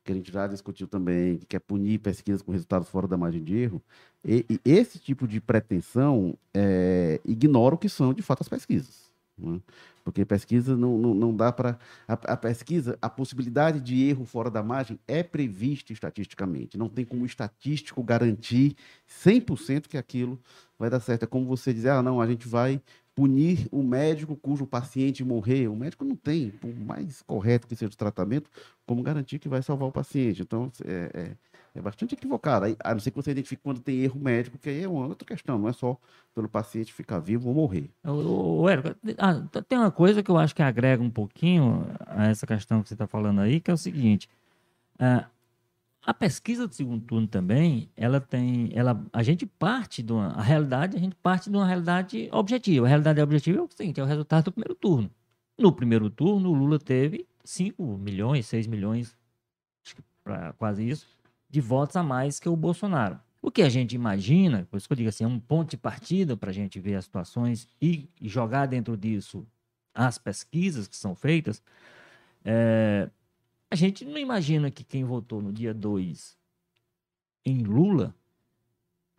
que 0.03 0.13
a 0.13 0.15
gente 0.15 0.31
já 0.31 0.47
discutiu 0.47 0.87
também, 0.87 1.37
que 1.37 1.45
quer 1.45 1.59
punir 1.59 1.99
pesquisas 1.99 2.41
com 2.41 2.53
resultados 2.53 2.87
fora 2.87 3.05
da 3.05 3.17
margem 3.17 3.43
de 3.43 3.57
erro, 3.57 3.81
e, 4.23 4.45
e 4.49 4.71
esse 4.71 4.97
tipo 4.97 5.27
de 5.27 5.41
pretensão 5.41 6.37
é, 6.53 7.19
ignora 7.25 7.75
o 7.75 7.77
que 7.77 7.89
são 7.89 8.13
de 8.13 8.21
fato 8.21 8.41
as 8.41 8.49
pesquisas. 8.49 9.08
Né? 9.41 9.59
Porque 10.03 10.25
pesquisa 10.25 10.75
não, 10.75 10.97
não, 10.97 11.13
não 11.13 11.35
dá 11.35 11.51
para. 11.51 11.77
A, 12.07 12.13
a, 12.13 12.37
pesquisa, 12.37 12.97
a 13.01 13.09
possibilidade 13.09 13.79
de 13.79 14.03
erro 14.07 14.25
fora 14.25 14.49
da 14.49 14.63
margem 14.63 14.99
é 15.07 15.21
prevista 15.21 15.93
estatisticamente. 15.93 16.77
Não 16.77 16.89
tem 16.89 17.05
como 17.05 17.25
estatístico 17.25 18.01
garantir 18.03 18.75
100% 19.07 19.87
que 19.87 19.97
aquilo 19.97 20.39
vai 20.77 20.89
dar 20.89 20.99
certo. 20.99 21.23
É 21.23 21.27
como 21.27 21.45
você 21.45 21.73
dizer, 21.73 21.89
ah, 21.89 22.01
não, 22.01 22.19
a 22.19 22.27
gente 22.27 22.47
vai 22.47 22.81
punir 23.19 23.67
o 23.69 23.83
médico 23.83 24.35
cujo 24.35 24.65
paciente 24.65 25.25
morrer. 25.25 25.67
O 25.67 25.75
médico 25.75 26.05
não 26.05 26.15
tem, 26.15 26.51
por 26.51 26.73
mais 26.73 27.21
correto 27.21 27.67
que 27.67 27.75
seja 27.75 27.91
o 27.91 27.97
tratamento, 27.97 28.49
como 28.85 29.03
garantir 29.03 29.39
que 29.39 29.49
vai 29.49 29.61
salvar 29.61 29.89
o 29.89 29.91
paciente. 29.91 30.41
Então, 30.41 30.71
é, 30.85 31.11
é, 31.13 31.31
é 31.75 31.81
bastante 31.81 32.15
equivocado. 32.15 32.65
Aí, 32.65 32.75
a 32.83 32.93
não 32.93 32.99
ser 32.99 33.11
que 33.11 33.17
você 33.17 33.31
identifique 33.31 33.61
quando 33.61 33.79
tem 33.79 33.99
erro 33.99 34.19
médico, 34.19 34.57
que 34.57 34.69
aí 34.69 34.83
é 34.83 34.87
uma 34.87 35.07
outra 35.07 35.27
questão, 35.27 35.57
não 35.57 35.69
é 35.69 35.73
só 35.73 35.97
pelo 36.33 36.49
paciente 36.49 36.93
ficar 36.93 37.19
vivo 37.19 37.49
ou 37.49 37.55
morrer. 37.55 37.89
O, 38.03 38.61
o, 38.61 38.69
Érico, 38.69 38.95
tem 39.67 39.77
uma 39.77 39.91
coisa 39.91 40.23
que 40.23 40.31
eu 40.31 40.37
acho 40.37 40.55
que 40.55 40.61
agrega 40.61 41.01
um 41.01 41.09
pouquinho 41.09 41.85
a 42.05 42.27
essa 42.27 42.47
questão 42.47 42.81
que 42.81 42.89
você 42.89 42.95
está 42.95 43.07
falando 43.07 43.41
aí, 43.41 43.59
que 43.59 43.69
é 43.69 43.73
o 43.73 43.77
seguinte. 43.77 44.29
ah, 44.97 45.27
a 46.01 46.13
pesquisa 46.13 46.67
do 46.67 46.73
segundo 46.73 47.05
turno 47.05 47.27
também, 47.27 47.89
ela 47.95 48.21
tem, 48.21 48.71
ela, 48.73 48.99
a 49.11 49.21
gente 49.21 49.45
parte 49.45 50.01
de 50.01 50.13
uma, 50.13 50.29
a 50.29 50.41
realidade, 50.41 50.97
a 50.97 50.99
gente 50.99 51.15
parte 51.15 51.49
de 51.49 51.55
uma 51.55 51.67
realidade 51.67 52.29
objetiva. 52.31 52.85
A 52.85 52.89
realidade 52.89 53.21
objetiva 53.21 53.59
é 53.59 53.61
o 53.61 53.69
seguinte, 53.69 53.99
é 53.99 54.03
o 54.03 54.07
resultado 54.07 54.45
do 54.45 54.51
primeiro 54.51 54.75
turno. 54.75 55.11
No 55.57 55.71
primeiro 55.73 56.09
turno, 56.09 56.49
o 56.49 56.53
Lula 56.53 56.79
teve 56.79 57.27
5 57.43 57.83
milhões, 57.97 58.47
6 58.47 58.65
milhões, 58.65 59.15
acho 59.85 59.97
que 59.97 60.01
pra 60.23 60.53
quase 60.53 60.87
isso, 60.87 61.05
de 61.49 61.61
votos 61.61 61.95
a 61.95 62.03
mais 62.03 62.39
que 62.39 62.47
o 62.47 62.55
Bolsonaro. 62.55 63.19
O 63.41 63.49
que 63.49 63.61
a 63.61 63.69
gente 63.69 63.95
imagina, 63.95 64.67
por 64.69 64.77
isso 64.77 64.87
que 64.87 64.93
eu 64.93 64.97
digo 64.97 65.09
assim, 65.09 65.23
é 65.23 65.27
um 65.27 65.39
ponto 65.39 65.71
de 65.71 65.77
partida 65.77 66.35
para 66.35 66.49
a 66.49 66.53
gente 66.53 66.79
ver 66.79 66.95
as 66.95 67.05
situações 67.05 67.67
e, 67.81 68.09
jogar 68.21 68.65
dentro 68.65 68.97
disso 68.97 69.47
as 69.93 70.17
pesquisas 70.17 70.87
que 70.87 70.95
são 70.95 71.15
feitas. 71.15 71.61
é, 72.45 73.09
a 73.71 73.75
gente 73.75 74.03
não 74.03 74.17
imagina 74.17 74.71
que 74.71 74.83
quem 74.83 75.03
votou 75.03 75.41
no 75.41 75.53
dia 75.53 75.73
2 75.73 76.37
em 77.45 77.63
Lula, 77.63 78.15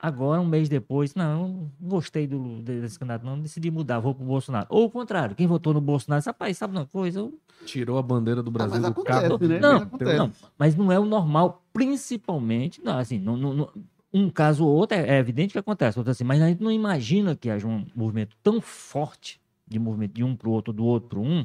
agora, 0.01 0.41
um 0.41 0.47
mês 0.47 0.69
depois, 0.69 1.15
não, 1.15 1.49
não 1.49 1.71
gostei 1.81 2.27
do, 2.27 2.61
desse 2.63 2.99
candidato, 2.99 3.25
não, 3.25 3.39
decidi 3.41 3.71
mudar, 3.71 4.01
vou 4.01 4.15
pro 4.15 4.25
Bolsonaro. 4.25 4.67
Ou 4.71 4.85
o 4.87 4.91
contrário, 4.91 5.37
quem 5.37 5.47
votou 5.47 5.75
no 5.75 5.81
Bolsonaro, 5.81 6.23
rapaz, 6.25 6.57
sabe 6.57 6.77
uma 6.77 6.87
coisa? 6.87 7.21
Eu 7.21 7.39
Tirou 7.65 7.99
a 7.99 8.03
bandeira 8.03 8.43
do 8.43 8.51
Brasil 8.51 8.81
mas 8.81 8.83
do 8.83 8.91
acontece, 8.91 9.29
carro. 9.29 9.39
né? 9.49 9.59
não, 9.61 9.73
Mas 9.75 9.83
acontece. 9.83 10.19
não, 10.19 10.33
mas 10.59 10.77
não 10.77 10.91
é 10.93 10.99
o 10.99 11.05
normal, 11.05 11.63
principalmente, 11.73 12.83
não, 12.83 12.97
assim, 12.99 13.19
não, 13.19 13.37
não- 13.37 13.55
não- 13.55 13.71
um 14.13 14.29
caso 14.31 14.65
ou 14.65 14.75
outro 14.75 14.97
é, 14.97 15.17
é 15.17 15.19
evidente 15.19 15.53
que 15.53 15.59
acontece, 15.59 15.99
outro 15.99 16.11
assim, 16.11 16.25
mas 16.25 16.41
a 16.43 16.49
gente 16.49 16.63
não 16.63 16.73
imagina 16.73 17.37
que 17.37 17.49
haja 17.51 17.67
um 17.69 17.87
movimento 17.95 18.37
tão 18.43 18.61
forte 18.61 19.41
de 19.69 19.79
movimento 19.79 20.15
de 20.15 20.25
um 20.25 20.35
para 20.35 20.49
o 20.49 20.53
outro, 20.53 20.73
do 20.73 20.85
outro 20.85 21.09
para 21.11 21.19
um, 21.21 21.45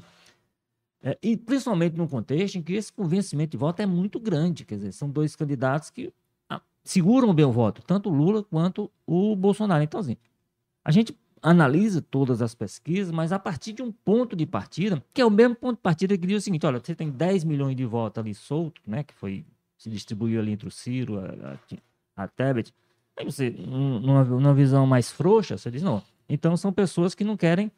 é, 1.04 1.18
e 1.22 1.38
principalmente 1.38 1.96
num 1.96 2.08
contexto 2.08 2.56
em 2.56 2.64
que 2.64 2.74
esse 2.74 2.92
convencimento 2.92 3.52
de 3.52 3.58
voto 3.58 3.82
é 3.82 3.86
muito 3.86 4.20
grande, 4.20 4.66
quer 4.66 4.76
dizer, 4.76 4.92
são 4.94 5.10
dois 5.10 5.36
candidatos 5.36 5.90
que 5.92 6.08
ah, 6.08 6.12
seguram 6.86 7.34
bem 7.34 7.44
o 7.44 7.52
voto, 7.52 7.82
tanto 7.86 8.10
o 8.10 8.14
Lula 8.14 8.44
quanto 8.44 8.90
o 9.06 9.36
Bolsonaro. 9.36 9.84
Então, 9.84 10.00
assim, 10.00 10.16
a 10.86 10.92
gente 10.92 11.18
analisa 11.42 12.02
todas 12.02 12.42
as 12.42 12.56
pesquisas, 12.56 13.12
mas 13.12 13.32
a 13.32 13.38
partir 13.40 13.74
de 13.74 13.82
um 13.82 13.92
ponto 13.92 14.36
de 14.36 14.46
partida, 14.46 15.04
que 15.14 15.22
é 15.22 15.26
o 15.26 15.30
mesmo 15.30 15.56
ponto 15.56 15.76
de 15.76 15.82
partida 15.82 16.18
que 16.18 16.26
diz 16.26 16.38
o 16.42 16.42
seguinte, 16.42 16.66
olha, 16.66 16.80
você 16.80 16.96
tem 16.96 17.10
10 17.10 17.44
milhões 17.44 17.76
de 17.76 17.86
votos 17.86 18.20
ali 18.24 18.34
solto, 18.34 18.82
né, 18.88 19.04
que 19.04 19.14
foi, 19.14 19.46
se 19.78 19.90
distribuiu 19.90 20.40
ali 20.40 20.54
entre 20.54 20.68
o 20.68 20.72
Ciro, 20.72 21.20
a, 21.20 21.58
a, 22.18 22.24
a 22.24 22.28
Tebet, 22.28 22.74
aí 23.18 23.26
você, 23.26 23.50
num- 23.50 24.00
numa, 24.00 24.24
numa 24.24 24.54
visão 24.54 24.88
mais 24.88 25.12
frouxa, 25.12 25.58
você 25.58 25.70
diz, 25.70 25.84
não, 25.84 26.02
então 26.28 26.56
são 26.58 26.72
pessoas 26.74 27.14
que 27.14 27.24
não 27.24 27.38
querem 27.38 27.72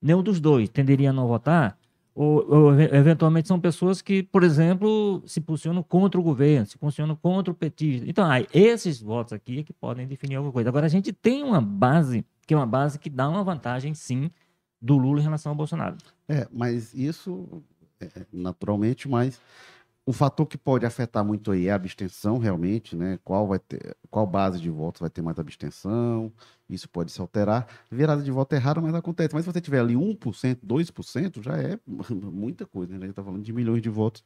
nenhum 0.00 0.22
dos 0.22 0.40
dois, 0.40 0.68
tenderiam 0.68 1.10
a 1.10 1.12
não 1.12 1.28
votar, 1.28 1.78
ou, 2.14 2.44
ou, 2.48 2.80
ev- 2.80 2.92
eventualmente 2.94 3.48
são 3.48 3.58
pessoas 3.58 4.02
que, 4.02 4.22
por 4.22 4.42
exemplo, 4.42 5.22
se 5.26 5.40
posicionam 5.40 5.82
contra 5.82 6.20
o 6.20 6.22
governo, 6.22 6.66
se 6.66 6.76
posicionam 6.78 7.16
contra 7.16 7.50
o 7.52 7.54
petista. 7.54 8.08
Então, 8.08 8.24
aí, 8.30 8.46
esses 8.52 9.00
votos 9.00 9.32
aqui 9.32 9.60
é 9.60 9.62
que 9.62 9.72
podem 9.72 10.06
definir 10.06 10.36
alguma 10.36 10.52
coisa. 10.52 10.68
Agora, 10.68 10.86
a 10.86 10.88
gente 10.90 11.12
tem 11.12 11.42
uma 11.42 11.60
base, 11.60 12.24
que 12.46 12.52
é 12.54 12.56
uma 12.56 12.66
base 12.66 12.98
que 12.98 13.08
dá 13.08 13.28
uma 13.28 13.42
vantagem, 13.42 13.94
sim, 13.94 14.30
do 14.80 14.96
Lula 14.98 15.20
em 15.20 15.24
relação 15.24 15.50
ao 15.50 15.56
Bolsonaro. 15.56 15.96
É, 16.28 16.46
mas 16.52 16.92
isso, 16.92 17.62
é, 18.00 18.08
naturalmente, 18.32 19.08
mas 19.08 19.40
o 20.04 20.12
fator 20.12 20.46
que 20.46 20.58
pode 20.58 20.84
afetar 20.84 21.24
muito 21.24 21.52
aí 21.52 21.68
é 21.68 21.72
a 21.72 21.76
abstenção, 21.76 22.38
realmente, 22.38 22.96
né? 22.96 23.18
Qual 23.24 23.46
vai 23.46 23.58
ter, 23.58 23.96
qual 24.10 24.26
base 24.26 24.60
de 24.60 24.68
votos 24.68 25.00
vai 25.00 25.08
ter 25.10 25.22
mais 25.22 25.38
abstenção, 25.38 26.32
isso 26.68 26.88
pode 26.88 27.12
se 27.12 27.20
alterar. 27.20 27.68
Virada 27.90 28.22
de 28.22 28.30
voto 28.30 28.52
é 28.54 28.58
raro, 28.58 28.82
mas 28.82 28.94
acontece. 28.94 29.32
Mas 29.34 29.44
se 29.44 29.52
você 29.52 29.60
tiver 29.60 29.78
ali 29.80 29.94
1%, 29.94 30.58
2%, 30.66 31.42
já 31.42 31.56
é 31.56 31.78
muita 32.10 32.66
coisa, 32.66 32.92
né? 32.98 33.04
A 33.04 33.06
gente 33.06 33.14
tá 33.14 33.22
falando 33.22 33.42
de 33.44 33.52
milhões 33.52 33.80
de 33.82 33.88
votos 33.88 34.24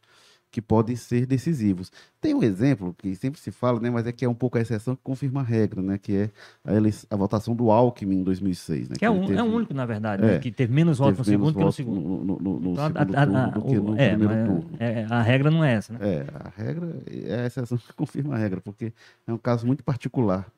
que 0.51 0.63
podem 0.63 0.97
ser 0.97 1.27
decisivos. 1.27 1.93
Tem 2.21 2.33
um 2.35 2.43
exemplo 2.43 2.95
que 2.97 3.15
sempre 3.15 3.39
se 3.39 3.51
fala, 3.51 3.79
né, 3.79 3.91
mas 3.91 4.07
é 4.07 4.13
que 4.13 4.25
é 4.25 4.29
um 4.29 4.35
pouco 4.35 4.57
a 4.57 4.61
exceção 4.61 4.97
que 4.97 5.03
confirma 5.03 5.41
a 5.41 5.45
regra, 5.45 5.83
né, 5.83 5.99
que 5.99 6.17
é 6.17 6.31
a, 6.65 6.73
eleição- 6.75 7.07
a 7.11 7.17
votação 7.17 7.55
do 7.55 7.71
Alckmin 7.71 8.21
em 8.21 8.23
2006, 8.23 8.89
né? 8.89 8.97
Que 8.99 9.05
é, 9.05 9.09
ele 9.09 9.19
um, 9.19 9.27
teve- 9.27 9.39
é 9.39 9.43
o 9.43 9.47
único, 9.47 9.75
na 9.75 9.85
verdade, 9.85 10.23
né, 10.23 10.37
É, 10.37 10.39
que 10.39 10.51
teve 10.51 10.73
menos 10.73 10.99
votos 10.99 11.19
no 11.19 11.25
segundo 11.25 11.53
que 11.59 11.65
no 11.65 11.73
segundo. 11.73 12.01
no, 12.01 12.25
no- 12.25 12.39
no- 12.41 12.61
no 12.61 12.71
Então, 12.73 12.85
a- 12.85 12.89
segundo 12.89 13.15
a- 13.17 13.23
a- 13.23 13.27
turno 13.27 13.51
do 13.53 13.63
que 13.63 13.77
no 13.77 14.01
é, 14.01 14.09
primeiro 14.17 14.35
turno. 14.47 14.71
é, 14.79 15.07
a 15.11 15.23
regra 15.23 15.51
não 15.51 15.63
é 15.65 15.75
essa, 15.75 15.93
né? 15.93 15.99
É, 16.03 16.27
a 16.35 16.49
regra 16.57 17.03
é 17.07 17.43
a 17.43 17.47
exceção 17.47 17.77
que 17.77 17.93
confirma 17.95 18.35
a 18.35 18.39
regra, 18.39 18.61
porque 18.63 18.93
é 19.27 19.33
um 19.33 19.39
caso 19.39 19.67
muito 19.67 19.85
particular, 19.85 20.51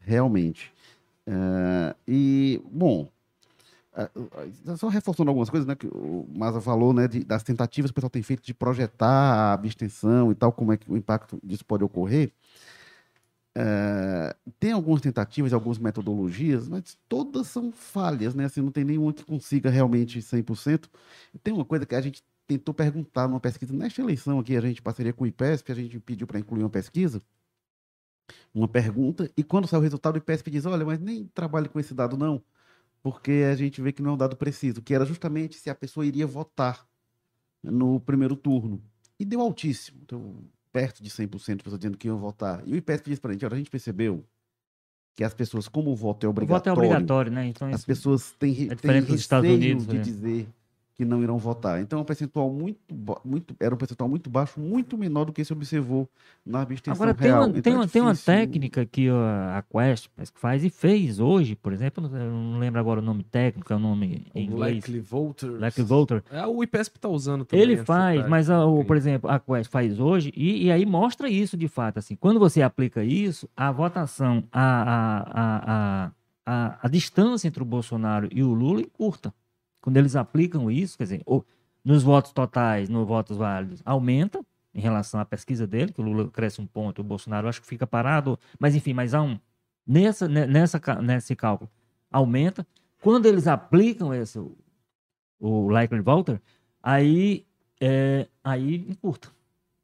realmente. 0.00 0.72
É, 1.26 1.94
e, 2.08 2.60
bom, 2.70 3.02
é, 3.02 3.06
é, 3.06 3.08
só 4.76 4.88
reforçando 4.88 5.30
algumas 5.30 5.50
coisas, 5.50 5.66
né, 5.66 5.74
que 5.74 5.86
o 5.86 6.26
Maza 6.34 6.60
falou, 6.60 6.92
né, 6.94 7.06
de- 7.06 7.24
das 7.24 7.42
tentativas 7.42 7.90
que 7.90 7.92
o 7.92 7.94
pessoal 7.96 8.10
tem 8.10 8.22
feito 8.22 8.42
de 8.42 8.54
projetar 8.54 9.06
a 9.08 9.52
abstenção 9.52 10.32
e 10.32 10.34
tal, 10.34 10.52
como 10.52 10.72
é 10.72 10.76
que 10.76 10.90
o 10.90 10.96
impacto 10.96 11.38
disso 11.42 11.64
pode 11.64 11.84
ocorrer. 11.84 12.32
É, 13.54 14.34
tem 14.58 14.72
algumas 14.72 15.02
tentativas, 15.02 15.52
algumas 15.52 15.78
metodologias, 15.78 16.68
mas 16.68 16.96
todas 17.08 17.48
são 17.48 17.70
falhas, 17.70 18.34
né? 18.34 18.46
Assim, 18.46 18.62
não 18.62 18.70
tem 18.72 18.84
nenhuma 18.84 19.12
que 19.12 19.24
consiga 19.24 19.68
realmente 19.68 20.22
100%. 20.22 20.88
E 21.34 21.38
tem 21.38 21.52
uma 21.52 21.64
coisa 21.64 21.84
que 21.84 21.94
a 21.94 22.00
gente 22.00 22.24
tentou 22.46 22.74
perguntar 22.74 23.28
numa 23.28 23.40
pesquisa, 23.40 23.72
nesta 23.74 24.00
eleição 24.00 24.38
aqui, 24.38 24.56
a 24.56 24.60
gente 24.60 24.80
parceria 24.82 25.12
com 25.12 25.24
o 25.24 25.26
IPESP, 25.26 25.70
a 25.72 25.74
gente 25.74 26.00
pediu 26.00 26.26
para 26.26 26.38
incluir 26.38 26.62
uma 26.62 26.70
pesquisa, 26.70 27.22
uma 28.54 28.68
pergunta, 28.68 29.30
e 29.36 29.42
quando 29.42 29.66
saiu 29.66 29.80
o 29.80 29.82
resultado, 29.82 30.14
o 30.16 30.18
IPESP 30.18 30.50
diz, 30.50 30.66
olha, 30.66 30.84
mas 30.84 30.98
nem 30.98 31.26
trabalhe 31.34 31.68
com 31.68 31.78
esse 31.80 31.94
dado 31.94 32.16
não, 32.16 32.42
porque 33.02 33.44
a 33.50 33.56
gente 33.56 33.80
vê 33.80 33.92
que 33.92 34.02
não 34.02 34.12
é 34.12 34.14
um 34.14 34.16
dado 34.16 34.36
preciso, 34.36 34.80
que 34.80 34.94
era 34.94 35.04
justamente 35.04 35.56
se 35.56 35.68
a 35.68 35.74
pessoa 35.74 36.06
iria 36.06 36.26
votar 36.26 36.86
no 37.62 38.00
primeiro 38.00 38.36
turno. 38.36 38.82
E 39.18 39.24
deu 39.24 39.40
altíssimo, 39.40 39.98
então, 40.02 40.36
perto 40.72 41.02
de 41.02 41.10
100% 41.10 41.56
de 41.56 41.62
pessoas 41.62 41.78
dizendo 41.78 41.98
que 41.98 42.06
iam 42.06 42.16
votar. 42.16 42.62
E 42.66 42.72
o 42.72 42.76
IPESP 42.76 43.10
disse 43.10 43.20
para 43.20 43.30
a 43.30 43.32
gente, 43.32 43.44
olha, 43.44 43.54
a 43.54 43.58
gente 43.58 43.70
percebeu 43.70 44.24
que 45.14 45.22
as 45.22 45.34
pessoas, 45.34 45.68
como 45.68 45.90
o 45.90 45.96
voto 45.96 46.24
é 46.24 46.28
O 46.28 46.32
voto 46.32 46.68
é 46.68 46.72
obrigatório, 46.72 46.78
obrigatório, 46.78 47.32
né? 47.32 47.46
Então, 47.46 47.68
as 47.68 47.84
pessoas 47.84 48.32
têm, 48.32 48.68
é 48.70 48.74
têm 48.74 49.00
receio 49.00 49.54
Unidos, 49.54 49.86
de 49.86 49.96
né? 49.96 50.02
dizer 50.02 50.48
que 50.94 51.04
não 51.04 51.22
irão 51.22 51.38
votar. 51.38 51.80
Então, 51.80 51.98
é 51.98 52.02
um 52.02 52.04
percentual 52.04 52.50
muito, 52.50 52.78
muito 53.24 53.56
era 53.58 53.74
um 53.74 53.78
percentual 53.78 54.08
muito 54.08 54.28
baixo, 54.28 54.60
muito 54.60 54.96
menor 54.98 55.24
do 55.24 55.32
que 55.32 55.44
se 55.44 55.52
observou 55.52 56.08
na 56.44 56.60
abstenção 56.62 56.92
Agora, 56.94 57.14
tem 57.14 57.26
real. 57.28 57.40
uma, 57.40 57.48
Então, 57.48 57.62
tem 57.62 57.72
é 57.72 57.76
uma, 57.76 57.88
tem 57.88 58.02
uma 58.02 58.14
técnica 58.14 58.84
que 58.84 59.08
a 59.08 59.62
Quest 59.70 60.08
que 60.32 60.38
faz 60.40 60.62
e 60.64 60.70
fez 60.70 61.18
hoje, 61.18 61.56
por 61.56 61.72
exemplo, 61.72 62.04
eu 62.04 62.30
não- 62.30 62.58
lembro 62.58 62.78
agora 62.78 63.00
o 63.00 63.02
nome 63.02 63.24
técnico, 63.24 63.72
é 63.72 63.76
o 63.76 63.78
nome 63.78 64.26
em 64.34 64.44
inglês. 64.44 64.76
Likely 64.76 65.00
Voters. 65.00 65.60
Likely 65.60 65.86
Voter. 65.86 66.22
É, 66.30 66.46
o 66.46 66.62
IPESP 66.62 66.98
tá 66.98 67.08
usando 67.08 67.44
também. 67.44 67.62
Ele 67.64 67.76
faz, 67.78 68.28
mas 68.28 68.50
a- 68.50 68.66
o, 68.66 68.84
por 68.84 68.96
exemplo, 68.96 69.30
a 69.30 69.40
Quest 69.40 69.70
faz 69.70 69.98
hoje 69.98 70.32
e, 70.36 70.66
e 70.66 70.70
aí 70.72 70.84
mostra 70.84 71.28
isso 71.28 71.56
de 71.56 71.68
fato. 71.68 71.98
Assim, 71.98 72.14
quando 72.16 72.38
você 72.38 72.60
aplica 72.62 73.02
isso, 73.02 73.48
a 73.56 73.72
votação, 73.72 74.44
a, 74.52 74.82
a, 74.82 75.18
a, 75.32 76.06
a, 76.06 76.10
a, 76.46 76.78
a 76.82 76.88
distância 76.88 77.48
entre 77.48 77.62
o 77.62 77.66
Bolsonaro 77.66 78.28
e 78.30 78.42
o 78.42 78.52
Lula 78.52 78.80
encurta. 78.82 79.32
Quando 79.82 79.98
eles 79.98 80.16
aplicam 80.16 80.70
isso, 80.70 80.96
quer 80.96 81.04
dizer, 81.04 81.22
o- 81.26 81.44
nos 81.84 82.02
votos 82.04 82.32
totais, 82.32 82.88
nos 82.88 83.06
votos 83.06 83.36
válidos, 83.36 83.82
aumenta 83.84 84.40
em 84.74 84.80
relação 84.80 85.20
à 85.20 85.26
pesquisa 85.26 85.66
dele, 85.66 85.92
que 85.92 86.00
o 86.00 86.04
Lula 86.04 86.30
cresce 86.30 86.60
um 86.62 86.66
ponto, 86.66 87.00
o 87.00 87.04
Bolsonaro 87.04 87.48
acho 87.48 87.60
que 87.60 87.66
fica 87.68 87.86
parado, 87.86 88.38
mas 88.58 88.74
enfim, 88.76 88.94
mas 88.94 89.12
há 89.14 89.20
um 89.22 89.38
nessa, 89.86 90.28
ne- 90.28 90.46
nessa, 90.46 90.80
nesse 91.02 91.36
cálculo 91.36 91.70
aumenta. 92.10 92.66
Quando 93.02 93.26
eles 93.26 93.46
aplicam 93.48 94.14
esse, 94.14 94.38
o, 94.38 94.56
o 95.40 95.68
likely 95.68 96.00
voter, 96.00 96.40
aí, 96.82 97.44
é, 97.80 98.28
aí 98.44 98.86
encurta. 98.88 99.28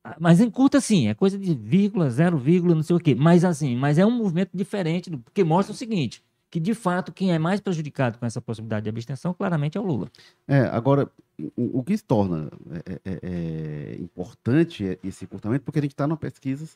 Ah, 0.05 0.17
Mas 0.21 0.41
encurta 0.41 0.81
sim, 0.81 1.09
é 1.09 1.15
coisa 1.15 1.39
de 1.39 1.55
vírgula, 1.55 2.11
zero 2.11 2.39
vírgula, 2.39 2.75
não 2.75 2.83
sei 2.83 2.97
o 2.97 3.01
quê. 3.01 3.15
Mas 3.15 3.45
assim, 3.45 3.77
mas 3.77 3.99
é 3.99 4.07
um 4.07 4.11
movimento 4.13 4.51
diferente, 4.55 5.11
do- 5.11 5.19
porque 5.19 5.45
mostra 5.45 5.75
o 5.75 5.77
seguinte, 5.77 6.23
que 6.51 6.59
de 6.59 6.75
fato 6.75 7.13
quem 7.13 7.33
é 7.33 7.39
mais 7.39 7.61
prejudicado 7.61 8.19
com 8.19 8.27
essa 8.27 8.41
possibilidade 8.41 8.85
de 8.85 8.91
abstenção 8.91 9.35
claramente 9.35 9.77
é 9.77 9.81
o 9.81 9.85
Lula. 9.85 10.11
É, 10.47 10.61
agora, 10.61 11.11
o, 11.57 11.83
que 11.83 11.97
se 11.97 12.05
torna 12.05 12.51
é, 12.87 13.01
é, 13.05 13.19
é, 13.23 13.97
importante 14.01 14.87
é 14.87 14.99
esse 15.05 15.25
encurtamento, 15.25 15.65
porque 15.65 15.79
a 15.79 15.83
gente 15.83 15.93
está 15.93 16.07
numa 16.07 16.17
pesquisa 16.17 16.69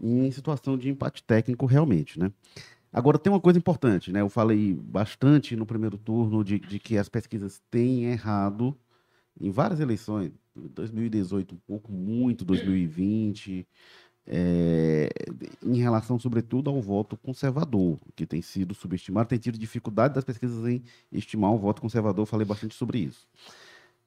em 0.00 0.30
situação 0.30 0.76
de 0.76 0.90
empate 0.90 1.22
técnico 1.22 1.66
realmente, 1.66 2.18
né? 2.18 2.30
Agora, 2.92 3.18
tem 3.18 3.32
uma 3.32 3.40
coisa 3.40 3.58
importante, 3.58 4.12
né? 4.12 4.20
Eu 4.20 4.28
falei 4.28 4.72
bastante 4.72 5.56
no 5.56 5.66
primeiro 5.66 5.98
turno 5.98 6.44
de, 6.44 6.60
de 6.60 6.78
que 6.78 6.96
as 6.96 7.08
pesquisas 7.08 7.60
têm 7.68 8.04
errado 8.04 8.76
em 9.40 9.50
várias 9.50 9.80
eleições, 9.80 10.30
2018 10.54 11.56
um 11.56 11.58
pouco, 11.66 11.90
muito, 11.90 12.44
2020, 12.44 13.66
é, 14.26 15.10
em 15.62 15.76
relação, 15.76 16.18
sobretudo, 16.18 16.70
ao 16.70 16.80
voto 16.80 17.16
conservador, 17.16 17.98
que 18.16 18.26
tem 18.26 18.40
sido 18.40 18.74
subestimado, 18.74 19.28
tem 19.28 19.38
tido 19.38 19.58
dificuldade 19.58 20.14
das 20.14 20.24
pesquisas 20.24 20.66
em 20.66 20.82
estimar 21.12 21.52
o 21.52 21.58
voto 21.58 21.82
conservador, 21.82 22.26
falei 22.26 22.46
bastante 22.46 22.74
sobre 22.74 22.98
isso. 22.98 23.26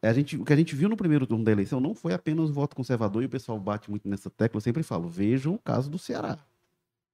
A 0.02 0.14
gente, 0.14 0.38
o 0.38 0.46
que 0.46 0.54
a 0.54 0.56
gente 0.56 0.76
viu 0.76 0.90
no 0.90 0.98
primeiro 0.98 1.26
turno 1.26 1.44
da 1.44 1.52
eleição 1.52 1.80
não 1.80 1.96
foi 1.96 2.14
apenas 2.14 2.50
o 2.50 2.54
voto 2.54 2.76
conservador, 2.76 3.24
e 3.24 3.26
o 3.26 3.30
pessoal 3.30 3.60
bate 3.60 3.90
muito 3.90 4.08
nessa 4.08 4.30
tecla, 4.30 4.58
eu 4.58 4.62
sempre 4.62 4.84
falo, 4.84 5.08
vejam 5.08 5.56
o 5.56 5.60
caso 5.60 5.90
do 5.90 5.98
Ceará, 5.98 6.38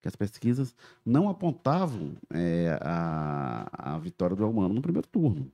que 0.01 0.07
as 0.07 0.15
pesquisas 0.15 0.75
não 1.05 1.29
apontavam 1.29 2.13
é, 2.29 2.77
a, 2.81 3.95
a 3.95 3.99
vitória 3.99 4.35
do 4.35 4.43
Elmano 4.43 4.73
no 4.73 4.81
primeiro 4.81 5.07
turno 5.07 5.51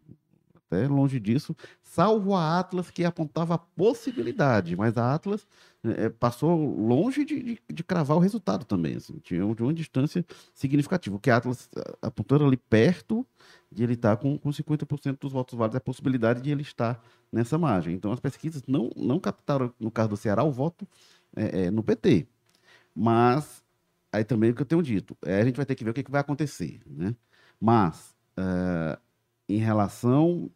até 0.70 0.88
longe 0.88 1.20
disso, 1.20 1.56
salvo 1.82 2.36
a 2.36 2.60
Atlas 2.60 2.92
que 2.92 3.04
apontava 3.04 3.56
a 3.56 3.58
possibilidade, 3.58 4.76
mas 4.76 4.98
a 4.98 5.16
Atlas 5.16 5.48
é, 5.84 6.10
passou 6.10 6.76
longe 6.76 7.24
de, 7.24 7.42
de, 7.42 7.62
de, 7.72 7.84
cravar 7.84 8.18
o 8.18 8.20
resultado 8.20 8.66
também, 8.66 8.98
assim, 8.98 9.18
tinha 9.20 9.40
de 9.56 9.64
uma 9.64 9.74
distância 9.74 10.26
significativa, 10.54 11.16
o 11.16 11.20
que 11.20 11.30
a 11.30 11.38
Atlas 11.38 11.70
apontando 12.02 12.46
ali 12.46 12.58
perto 12.58 13.26
de 13.72 13.84
ele 13.84 13.94
estar 13.94 14.18
com, 14.18 14.38
com 14.38 14.50
50% 14.50 15.18
dos 15.20 15.32
votos 15.32 15.58
válidos, 15.58 15.78
a 15.78 15.82
possibilidade 15.82 16.42
de 16.42 16.52
ele 16.52 16.64
estar 16.64 17.02
nessa 17.32 17.58
margem. 17.58 17.96
Então 17.96 18.12
as 18.12 18.20
pesquisas 18.20 18.64
não, 18.68 18.90
não 18.96 19.20
captaram, 19.20 19.74
no 19.80 19.90
caso 19.90 20.10
do 20.10 20.18
Ceará, 20.18 20.44
o 20.44 20.52
voto 20.52 20.88
é, 21.36 21.66
é, 21.66 21.72
no 21.72 21.82
PT, 21.82 22.28
mas 22.94 23.64
aí 24.12 24.24
também 24.26 24.52
o 24.52 24.56
que 24.56 24.62
eu 24.62 24.66
tenho 24.66 24.84
dito, 24.84 25.18
é, 25.24 25.42
a 25.42 25.46
gente 25.46 25.56
vai 25.56 25.66
ter 25.66 25.76
que 25.76 25.84
ver 25.84 25.92
o 25.92 25.94
que, 25.94 26.04
que 26.04 26.12
vai 26.12 26.22
acontecer, 26.22 26.82
né? 26.86 27.16
Mas 27.60 28.16
uh, 28.38 29.00
em 29.48 29.58
relação 29.58 30.50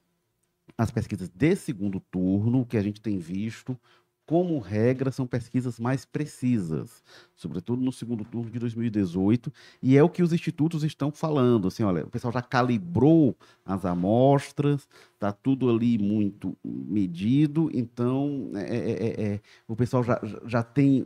as 0.77 0.91
pesquisas 0.91 1.29
de 1.29 1.55
segundo 1.55 1.99
turno, 1.99 2.65
que 2.65 2.77
a 2.77 2.81
gente 2.81 3.01
tem 3.01 3.17
visto, 3.17 3.79
como 4.25 4.59
regra, 4.59 5.11
são 5.11 5.27
pesquisas 5.27 5.79
mais 5.79 6.05
precisas, 6.05 7.03
sobretudo 7.35 7.81
no 7.81 7.91
segundo 7.91 8.23
turno 8.23 8.49
de 8.49 8.57
2018, 8.57 9.51
e 9.81 9.97
é 9.97 10.03
o 10.03 10.09
que 10.09 10.23
os 10.23 10.31
institutos 10.31 10.83
estão 10.83 11.11
falando. 11.11 11.67
Assim, 11.67 11.83
olha, 11.83 12.05
o 12.05 12.09
pessoal 12.09 12.31
já 12.31 12.41
calibrou 12.41 13.35
as 13.65 13.85
amostras, 13.85 14.87
está 15.13 15.31
tudo 15.31 15.69
ali 15.69 15.97
muito 15.97 16.57
medido, 16.63 17.69
então 17.73 18.51
é, 18.55 18.61
é, 18.61 18.91
é, 18.91 19.33
é, 19.33 19.41
o 19.67 19.75
pessoal 19.75 20.03
já, 20.03 20.19
já 20.45 20.63
tem 20.63 21.05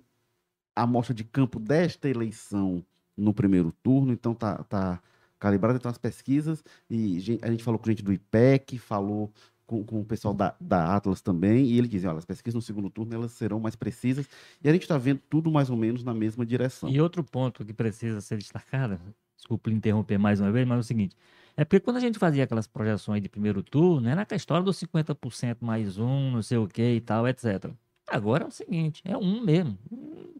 a 0.76 0.84
amostra 0.84 1.14
de 1.14 1.24
campo 1.24 1.60
desta 1.60 2.08
eleição 2.08 2.86
no 3.16 3.34
primeiro 3.34 3.74
turno, 3.82 4.14
então 4.14 4.36
tá, 4.36 4.64
tá 4.64 5.02
calibrado. 5.40 5.78
Então, 5.78 5.90
as 5.90 5.98
pesquisas, 5.98 6.64
e 6.90 7.40
a 7.42 7.50
gente 7.50 7.64
falou 7.64 7.80
com 7.80 7.90
gente 7.90 8.04
do 8.04 8.14
IPEC, 8.14 8.78
falou 8.78 9.32
com, 9.68 9.84
com 9.84 10.00
o 10.00 10.06
pessoal 10.06 10.34
da, 10.34 10.56
da 10.60 10.96
Atlas 10.96 11.22
também, 11.22 11.66
e 11.66 11.78
ele 11.78 11.88
dizia, 11.88 12.10
olha, 12.10 12.18
as 12.18 12.26
pesquisas 12.26 12.56
no 12.56 12.62
segundo 12.62 12.90
turno 12.90 13.14
elas 13.14 13.34
serão 13.34 13.60
mais 13.60 13.76
precisas, 13.76 14.28
e 14.64 14.70
a 14.70 14.74
gente 14.74 14.84
está 14.84 14.98
vendo 14.98 15.22
tudo 15.30 15.52
mais 15.52 15.70
ou 15.70 15.78
menos 15.78 16.04
na 16.04 16.14
mesma 16.14 16.46
direção. 16.46 16.90
E 16.90 17.00
outro 17.00 17.24
ponto 17.24 17.64
que 17.66 17.74
precisa 17.74 18.22
ser 18.22 18.38
destacado, 18.38 19.00
desculpe 19.36 19.72
interromper 19.72 20.18
mais 20.18 20.40
uma 20.40 20.52
vez, 20.52 20.66
mas 20.66 20.78
é 20.78 20.80
o 20.80 20.84
seguinte, 20.84 21.16
é 21.58 21.66
porque 21.66 21.82
quando 21.82 21.98
a 21.98 22.00
gente 22.00 22.18
fazia 22.18 22.46
aquelas 22.46 22.66
projeções 22.66 23.22
de 23.22 23.28
primeiro 23.28 23.62
turno, 23.62 24.08
era 24.08 24.22
aquela 24.22 24.38
história 24.38 24.64
dos 24.64 24.80
50% 24.80 25.58
mais 25.60 25.98
um, 25.98 26.32
não 26.32 26.42
sei 26.42 26.58
o 26.58 26.68
que 26.68 26.84
e 26.84 27.02
tal, 27.02 27.28
etc. 27.28 27.72
Agora 28.08 28.46
é 28.46 28.48
o 28.48 28.52
seguinte, 28.52 29.02
é 29.04 29.18
um 29.18 29.44
mesmo. 29.44 29.78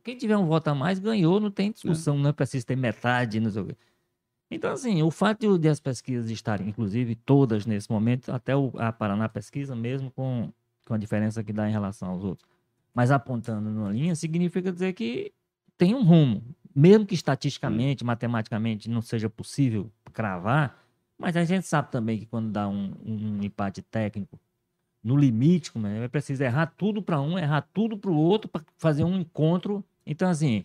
Quem 0.04 0.16
tiver 0.16 0.38
um 0.38 0.46
voto 0.46 0.70
a 0.70 0.76
mais 0.76 1.00
ganhou, 1.00 1.40
não 1.40 1.52
tem 1.52 1.72
discussão, 1.72 2.16
é. 2.16 2.20
não 2.20 2.30
é 2.30 2.34
preciso 2.34 2.66
ter 2.66 2.78
metade, 2.78 3.40
não 3.40 3.50
sei 3.50 3.62
o 3.62 3.66
quê. 3.66 3.76
Então, 4.50 4.72
assim, 4.72 5.02
o 5.04 5.12
fato 5.12 5.58
de 5.58 5.68
as 5.68 5.80
pesquisas 5.80 6.30
estarem, 6.30 6.70
inclusive 6.70 7.16
todas 7.16 7.66
nesse 7.66 7.92
momento, 7.92 8.32
até 8.32 8.56
o, 8.56 8.72
a 8.78 8.94
Paraná 8.94 9.28
Pesquisa, 9.28 9.76
mesmo 9.76 10.10
com, 10.12 10.52
com 10.86 10.94
a 10.94 10.98
diferença 10.98 11.44
que 11.44 11.52
dá 11.52 11.68
em 11.70 11.72
relação 11.72 12.10
aos 12.10 12.24
outros, 12.24 12.48
mas 12.94 13.12
apontando 13.12 13.70
numa 13.70 13.92
linha, 13.92 14.16
significa 14.16 14.72
dizer 14.72 14.94
que 14.94 15.34
tem 15.78 15.94
um 15.94 16.04
rumo. 16.04 16.44
Mesmo 16.74 17.06
que 17.06 17.16
estatisticamente, 17.16 18.04
matematicamente 18.04 18.90
não 18.90 19.02
seja 19.02 19.30
possível 19.30 19.92
cravar, 20.14 20.80
mas 21.18 21.36
a 21.36 21.44
gente 21.44 21.66
sabe 21.66 21.92
também 21.92 22.20
que 22.20 22.26
quando 22.26 22.52
dá 22.52 22.68
um, 22.68 22.94
um 23.04 23.44
empate 23.44 23.82
técnico, 23.82 24.40
no 25.04 25.16
limite, 25.16 25.72
como 25.72 25.88
é, 25.88 26.04
é 26.04 26.08
preciso 26.08 26.44
errar 26.44 26.68
tudo 26.78 27.02
para 27.02 27.20
um, 27.20 27.38
errar 27.38 27.68
tudo 27.74 27.98
para 27.98 28.12
o 28.12 28.16
outro, 28.16 28.50
para 28.50 28.64
fazer 28.78 29.04
um 29.04 29.20
encontro. 29.20 29.84
Então, 30.06 30.30
assim, 30.30 30.64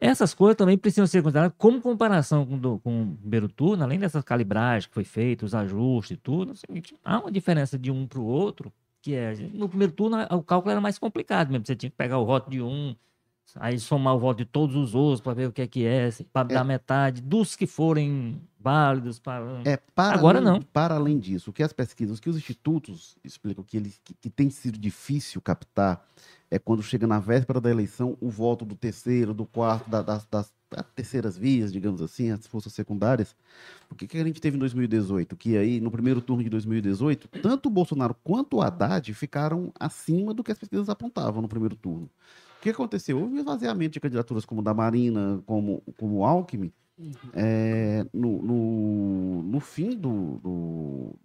essas 0.00 0.32
coisas 0.32 0.56
também 0.56 0.78
precisam 0.78 1.06
ser 1.06 1.22
consideradas 1.22 1.54
como 1.58 1.80
comparação 1.80 2.46
com, 2.46 2.58
do, 2.58 2.78
com 2.78 3.02
o 3.02 3.16
primeiro 3.16 3.48
turno, 3.48 3.84
além 3.84 3.98
dessas 3.98 4.24
calibragens 4.24 4.86
que 4.86 4.94
foi 4.94 5.04
feita, 5.04 5.44
os 5.44 5.54
ajustes 5.54 6.16
e 6.16 6.20
tudo. 6.20 6.52
Assim, 6.52 6.82
há 7.04 7.18
uma 7.18 7.30
diferença 7.30 7.78
de 7.78 7.90
um 7.90 8.06
para 8.06 8.18
o 8.18 8.24
outro, 8.24 8.72
que 9.02 9.14
é. 9.14 9.34
No 9.52 9.68
primeiro 9.68 9.92
turno, 9.92 10.16
o 10.30 10.42
cálculo 10.42 10.72
era 10.72 10.80
mais 10.80 10.98
complicado 10.98 11.50
mesmo. 11.50 11.66
Você 11.66 11.76
tinha 11.76 11.90
que 11.90 11.96
pegar 11.96 12.18
o 12.18 12.24
voto 12.24 12.50
de 12.50 12.62
um, 12.62 12.96
aí 13.56 13.78
somar 13.78 14.14
o 14.14 14.18
voto 14.18 14.38
de 14.38 14.46
todos 14.46 14.74
os 14.74 14.94
outros 14.94 15.20
para 15.20 15.34
ver 15.34 15.48
o 15.48 15.52
que 15.52 15.62
é 15.62 15.66
que 15.66 15.84
é, 15.84 16.08
para 16.32 16.50
é. 16.50 16.54
dar 16.54 16.64
metade 16.64 17.20
dos 17.20 17.54
que 17.54 17.66
forem 17.66 18.40
válidos. 18.58 19.18
Para... 19.18 19.60
É, 19.64 19.76
para 19.94 20.16
Agora 20.16 20.38
além, 20.38 20.52
não. 20.52 20.62
Para 20.62 20.94
além 20.94 21.18
disso, 21.18 21.50
o 21.50 21.52
que 21.52 21.62
as 21.62 21.74
pesquisas, 21.74 22.18
o 22.18 22.22
que 22.22 22.30
os 22.30 22.36
institutos 22.36 23.18
explicam 23.22 23.62
que, 23.62 23.76
eles, 23.76 24.00
que, 24.02 24.14
que 24.14 24.30
tem 24.30 24.48
sido 24.48 24.78
difícil 24.78 25.40
captar 25.42 26.02
é 26.50 26.58
quando 26.58 26.82
chega 26.82 27.06
na 27.06 27.20
véspera 27.20 27.60
da 27.60 27.70
eleição 27.70 28.16
o 28.20 28.28
voto 28.28 28.64
do 28.64 28.74
terceiro, 28.74 29.32
do 29.32 29.46
quarto, 29.46 29.88
da, 29.88 30.02
das, 30.02 30.26
das, 30.26 30.52
das, 30.68 30.84
terceiras 30.94 31.38
vias, 31.38 31.72
digamos 31.72 32.02
assim, 32.02 32.30
as 32.30 32.46
forças 32.46 32.72
secundárias. 32.72 33.36
O 33.90 33.94
que, 33.94 34.06
que 34.06 34.18
a 34.18 34.24
gente 34.24 34.40
teve 34.40 34.56
em 34.56 34.60
2018? 34.60 35.36
Que 35.36 35.56
aí, 35.56 35.80
no 35.80 35.90
primeiro 35.90 36.20
turno 36.20 36.42
de 36.42 36.50
2018, 36.50 37.28
tanto 37.40 37.66
o 37.66 37.70
Bolsonaro 37.70 38.16
quanto 38.24 38.56
o 38.56 38.62
Haddad 38.62 39.14
ficaram 39.14 39.72
acima 39.78 40.34
do 40.34 40.42
que 40.42 40.50
as 40.50 40.58
pesquisas 40.58 40.88
apontavam 40.88 41.40
no 41.40 41.48
primeiro 41.48 41.76
turno. 41.76 42.10
O 42.58 42.62
que 42.62 42.70
aconteceu? 42.70 43.18
Houve 43.18 43.36
um 43.36 43.38
esvaziamento 43.38 43.92
de 43.92 44.00
candidaturas 44.00 44.44
como 44.44 44.60
da 44.60 44.74
Marina, 44.74 45.40
como, 45.46 45.82
como 45.96 46.16
o 46.16 46.24
Alckmin, 46.26 46.72
uhum. 46.98 47.14
é, 47.32 48.04
no, 48.12 48.42
no, 48.42 49.42
no, 49.44 49.60
fim 49.60 49.96
do, 49.96 50.38
do 50.42 51.16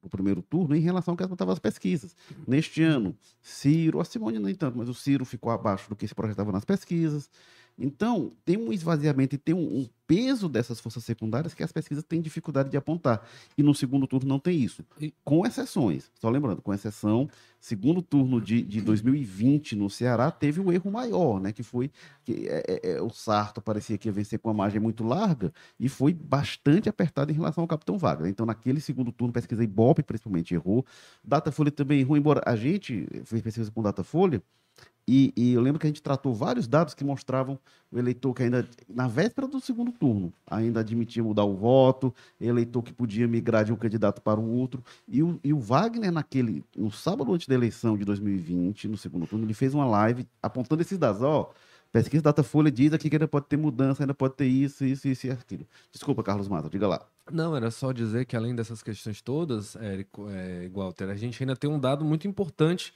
o 0.00 0.08
primeiro 0.08 0.42
turno 0.42 0.76
em 0.76 0.80
relação 0.80 1.12
ao 1.12 1.16
que 1.16 1.24
apontavam 1.24 1.52
as 1.52 1.58
pesquisas. 1.58 2.14
Neste 2.46 2.82
ano, 2.82 3.16
Ciro, 3.40 4.00
a 4.00 4.04
Simone 4.04 4.38
nem 4.38 4.54
tanto, 4.54 4.78
mas 4.78 4.88
o 4.88 4.94
Ciro 4.94 5.24
ficou 5.24 5.50
abaixo 5.50 5.88
do 5.88 5.96
que 5.96 6.06
se 6.06 6.14
projetava 6.14 6.52
nas 6.52 6.64
pesquisas. 6.64 7.28
Então, 7.78 8.32
tem 8.44 8.56
um 8.56 8.72
esvaziamento 8.72 9.34
e 9.34 9.38
tem 9.38 9.54
um, 9.54 9.78
um, 9.78 9.88
peso 10.06 10.48
dessas 10.48 10.80
forças 10.80 11.04
secundárias 11.04 11.54
que 11.54 11.62
as 11.62 11.72
pesquisas 11.72 12.04
têm 12.04 12.20
dificuldade 12.20 12.70
de 12.70 12.76
apontar. 12.76 13.26
E 13.56 13.62
no 13.62 13.74
segundo 13.74 14.06
turno 14.06 14.28
não 14.28 14.38
tem 14.38 14.60
isso. 14.60 14.84
Com 15.24 15.46
exceções. 15.46 16.10
Só 16.20 16.28
lembrando, 16.28 16.60
com 16.60 16.72
exceção, 16.72 17.28
segundo 17.60 18.02
turno 18.02 18.40
de, 18.40 18.62
de 18.62 18.80
2020 18.80 19.76
no 19.76 19.88
Ceará 19.88 20.30
teve 20.30 20.60
o 20.60 20.64
um 20.64 20.72
erro 20.72 20.90
maior, 20.90 21.40
né? 21.40 21.52
Que 21.52 21.62
foi 21.62 21.90
que 22.24 22.48
é, 22.48 22.62
é, 22.66 22.90
é, 22.92 23.02
o 23.02 23.10
Sarto 23.10 23.60
parecia 23.60 23.96
que 23.96 24.08
ia 24.08 24.12
vencer 24.12 24.38
com 24.38 24.48
uma 24.48 24.54
margem 24.54 24.80
muito 24.80 25.04
larga 25.04 25.52
e 25.78 25.88
foi 25.88 26.12
bastante 26.12 26.88
apertado 26.88 27.30
em 27.30 27.34
relação 27.34 27.62
ao 27.62 27.68
Capitão 27.68 27.96
Wagner. 27.96 28.30
Então, 28.30 28.44
naquele 28.44 28.80
segundo 28.80 29.12
turno, 29.12 29.32
pesquisa 29.32 29.62
Ibope 29.62 30.02
principalmente 30.02 30.54
errou. 30.54 30.84
Datafolha 31.22 31.70
também 31.70 32.00
errou, 32.00 32.16
embora 32.16 32.42
a 32.44 32.56
gente 32.56 33.06
fez 33.24 33.42
pesquisa 33.42 33.70
com 33.70 33.82
Datafolha 33.82 34.42
e, 35.06 35.32
e, 35.36 35.52
eu 35.52 35.60
lembro 35.60 35.80
que 35.80 35.86
a 35.86 35.90
gente 35.90 36.02
tratou 36.02 36.32
vários 36.32 36.68
dados 36.68 36.94
que 36.94 37.04
mostravam 37.04 37.58
o 37.90 37.98
eleitor 37.98 38.32
que 38.32 38.44
ainda, 38.44 38.68
na 38.88 39.08
véspera 39.08 39.48
do 39.48 39.60
segundo 39.60 39.91
turno, 39.92 40.32
ainda 40.46 40.80
admitia 40.80 41.22
mudar 41.22 41.44
o 41.44 41.54
voto, 41.54 42.14
eleitor 42.40 42.82
que 42.82 42.92
podia 42.92 43.28
migrar 43.28 43.64
de 43.64 43.72
um 43.72 43.76
candidato 43.76 44.20
para 44.20 44.40
o 44.40 44.50
outro. 44.50 44.82
E 45.06 45.22
o, 45.22 45.38
e 45.44 45.52
o 45.52 45.60
Wagner, 45.60 46.10
naquele, 46.10 46.64
no 46.76 46.90
sábado 46.90 47.32
antes 47.32 47.46
da 47.46 47.54
eleição 47.54 47.96
de 47.96 48.04
2020, 48.04 48.88
no 48.88 48.96
segundo 48.96 49.26
turno, 49.26 49.44
ele 49.44 49.54
fez 49.54 49.74
uma 49.74 49.86
live 49.86 50.26
apontando 50.42 50.82
esses 50.82 50.98
dados. 50.98 51.22
Ó, 51.22 51.50
pesquisa 51.92 52.22
Datafolha 52.22 52.70
diz 52.70 52.92
aqui 52.92 53.08
que 53.10 53.16
ainda 53.16 53.28
pode 53.28 53.46
ter 53.46 53.56
mudança, 53.56 54.02
ainda 54.02 54.14
pode 54.14 54.34
ter 54.34 54.46
isso, 54.46 54.84
isso, 54.84 55.06
isso 55.06 55.26
e 55.26 55.30
aquilo. 55.30 55.66
Desculpa, 55.92 56.22
Carlos 56.22 56.48
Mata, 56.48 56.68
diga 56.68 56.88
lá. 56.88 57.06
Não, 57.30 57.54
era 57.54 57.70
só 57.70 57.92
dizer 57.92 58.24
que 58.24 58.34
além 58.34 58.54
dessas 58.54 58.82
questões 58.82 59.20
todas, 59.20 59.76
Érico, 59.76 60.28
é, 60.30 60.68
Walter, 60.72 61.08
a 61.08 61.16
gente 61.16 61.42
ainda 61.42 61.54
tem 61.54 61.70
um 61.70 61.78
dado 61.78 62.04
muito 62.04 62.26
importante 62.26 62.92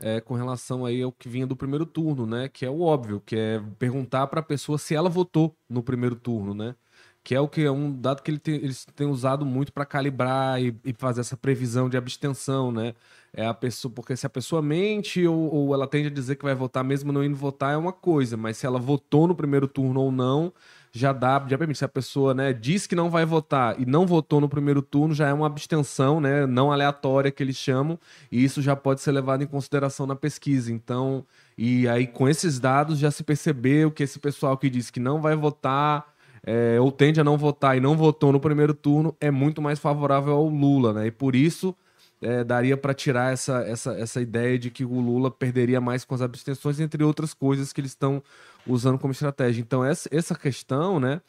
é, 0.00 0.20
com 0.20 0.34
relação 0.34 0.84
aí 0.84 1.02
ao 1.02 1.12
que 1.12 1.28
vinha 1.28 1.46
do 1.46 1.56
primeiro 1.56 1.86
turno, 1.86 2.26
né? 2.26 2.48
Que 2.48 2.64
é 2.64 2.70
o 2.70 2.80
óbvio, 2.80 3.22
que 3.24 3.36
é 3.36 3.62
perguntar 3.78 4.26
para 4.26 4.40
a 4.40 4.42
pessoa 4.42 4.78
se 4.78 4.94
ela 4.94 5.08
votou 5.08 5.56
no 5.68 5.82
primeiro 5.82 6.16
turno, 6.16 6.54
né? 6.54 6.74
Que 7.22 7.34
é 7.34 7.40
o 7.40 7.48
que 7.48 7.62
é 7.62 7.70
um 7.70 7.92
dado 7.92 8.22
que 8.22 8.30
ele 8.30 8.38
tem, 8.38 8.54
eles 8.56 8.86
têm 8.96 9.06
usado 9.06 9.44
muito 9.44 9.72
para 9.72 9.84
calibrar 9.84 10.60
e, 10.62 10.74
e, 10.84 10.94
fazer 10.94 11.20
essa 11.20 11.36
previsão 11.36 11.88
de 11.88 11.96
abstenção, 11.96 12.72
né? 12.72 12.94
É 13.32 13.46
a 13.46 13.52
pessoa, 13.54 13.92
porque 13.92 14.16
se 14.16 14.26
a 14.26 14.30
pessoa 14.30 14.62
mente 14.62 15.26
ou, 15.26 15.54
ou 15.54 15.74
ela 15.74 15.86
tende 15.86 16.08
a 16.08 16.10
dizer 16.10 16.36
que 16.36 16.44
vai 16.44 16.54
votar 16.54 16.82
mesmo 16.82 17.12
não 17.12 17.22
indo 17.22 17.36
votar 17.36 17.74
é 17.74 17.76
uma 17.76 17.92
coisa, 17.92 18.36
mas 18.36 18.56
se 18.56 18.66
ela 18.66 18.78
votou 18.78 19.28
no 19.28 19.34
primeiro 19.34 19.68
turno 19.68 20.00
ou 20.00 20.10
não, 20.10 20.52
já 20.92 21.12
dá, 21.12 21.44
já 21.48 21.56
permite. 21.56 21.78
Se 21.78 21.84
a 21.84 21.88
pessoa 21.88 22.34
né, 22.34 22.52
diz 22.52 22.86
que 22.86 22.94
não 22.94 23.10
vai 23.10 23.24
votar 23.24 23.80
e 23.80 23.86
não 23.86 24.06
votou 24.06 24.40
no 24.40 24.48
primeiro 24.48 24.82
turno, 24.82 25.14
já 25.14 25.28
é 25.28 25.32
uma 25.32 25.46
abstenção, 25.46 26.20
né, 26.20 26.46
não 26.46 26.72
aleatória 26.72 27.30
que 27.30 27.42
eles 27.42 27.56
chamam, 27.56 27.98
e 28.30 28.42
isso 28.44 28.60
já 28.60 28.74
pode 28.74 29.00
ser 29.00 29.12
levado 29.12 29.42
em 29.42 29.46
consideração 29.46 30.06
na 30.06 30.16
pesquisa. 30.16 30.72
Então, 30.72 31.24
e 31.56 31.88
aí 31.88 32.06
com 32.06 32.28
esses 32.28 32.58
dados 32.58 32.98
já 32.98 33.10
se 33.10 33.22
percebeu 33.22 33.90
que 33.90 34.02
esse 34.02 34.18
pessoal 34.18 34.56
que 34.56 34.70
diz 34.70 34.90
que 34.90 35.00
não 35.00 35.20
vai 35.20 35.36
votar 35.36 36.06
é, 36.42 36.80
ou 36.80 36.90
tende 36.90 37.20
a 37.20 37.24
não 37.24 37.36
votar 37.36 37.76
e 37.76 37.80
não 37.80 37.96
votou 37.96 38.32
no 38.32 38.40
primeiro 38.40 38.72
turno 38.74 39.14
é 39.20 39.30
muito 39.30 39.60
mais 39.60 39.78
favorável 39.78 40.32
ao 40.32 40.48
Lula, 40.48 40.92
né? 40.92 41.06
E 41.06 41.10
por 41.10 41.36
isso 41.36 41.76
é, 42.20 42.44
daria 42.44 42.76
para 42.76 42.94
tirar 42.94 43.32
essa, 43.32 43.62
essa, 43.62 43.92
essa 43.92 44.20
ideia 44.20 44.58
de 44.58 44.70
que 44.70 44.84
o 44.84 45.00
Lula 45.00 45.30
perderia 45.30 45.80
mais 45.80 46.04
com 46.04 46.14
as 46.14 46.22
abstenções, 46.22 46.80
entre 46.80 47.02
outras 47.02 47.32
coisas 47.32 47.72
que 47.72 47.80
eles 47.80 47.92
estão 47.92 48.22
usando 48.66 48.98
como 48.98 49.12
estratégia. 49.12 49.60
Então, 49.60 49.84
essa, 49.84 50.08
essa 50.12 50.34
questão, 50.34 51.00
né, 51.00 51.20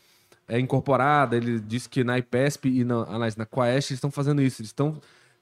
é 0.48 0.60
incorporada. 0.60 1.36
Ele 1.36 1.60
disse 1.60 1.88
que 1.90 2.04
na 2.04 2.18
IPESP 2.18 2.70
e 2.82 2.84
na, 2.84 3.04
aliás, 3.04 3.36
na 3.36 3.46
Quaest 3.46 3.92
eles 3.92 3.98
estão 3.98 4.12
fazendo 4.12 4.42
isso. 4.42 4.62
Eles 4.62 4.70
estão 4.70 5.00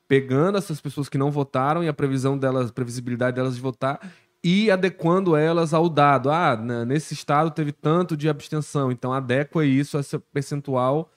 pegando 0.08 0.58
essas 0.58 0.82
pessoas 0.82 1.10
que 1.10 1.18
não 1.18 1.32
votaram 1.32 1.84
e 1.84 1.88
a 1.88 1.94
previsão 1.94 2.38
delas, 2.38 2.72
previsibilidade 2.72 3.36
delas 3.36 3.56
de 3.56 3.62
votar 3.62 4.00
e 4.44 4.72
adequando 4.72 5.36
elas 5.36 5.74
ao 5.74 5.90
dado. 5.90 6.30
Ah, 6.32 6.56
nesse 6.86 7.14
estado 7.14 7.52
teve 7.52 7.72
tanto 7.72 8.16
de 8.16 8.30
abstenção, 8.30 8.92
então 8.92 9.14
adequa 9.14 9.66
isso 9.66 9.98
a 9.98 10.00
esse 10.00 10.18
percentual 10.18 11.12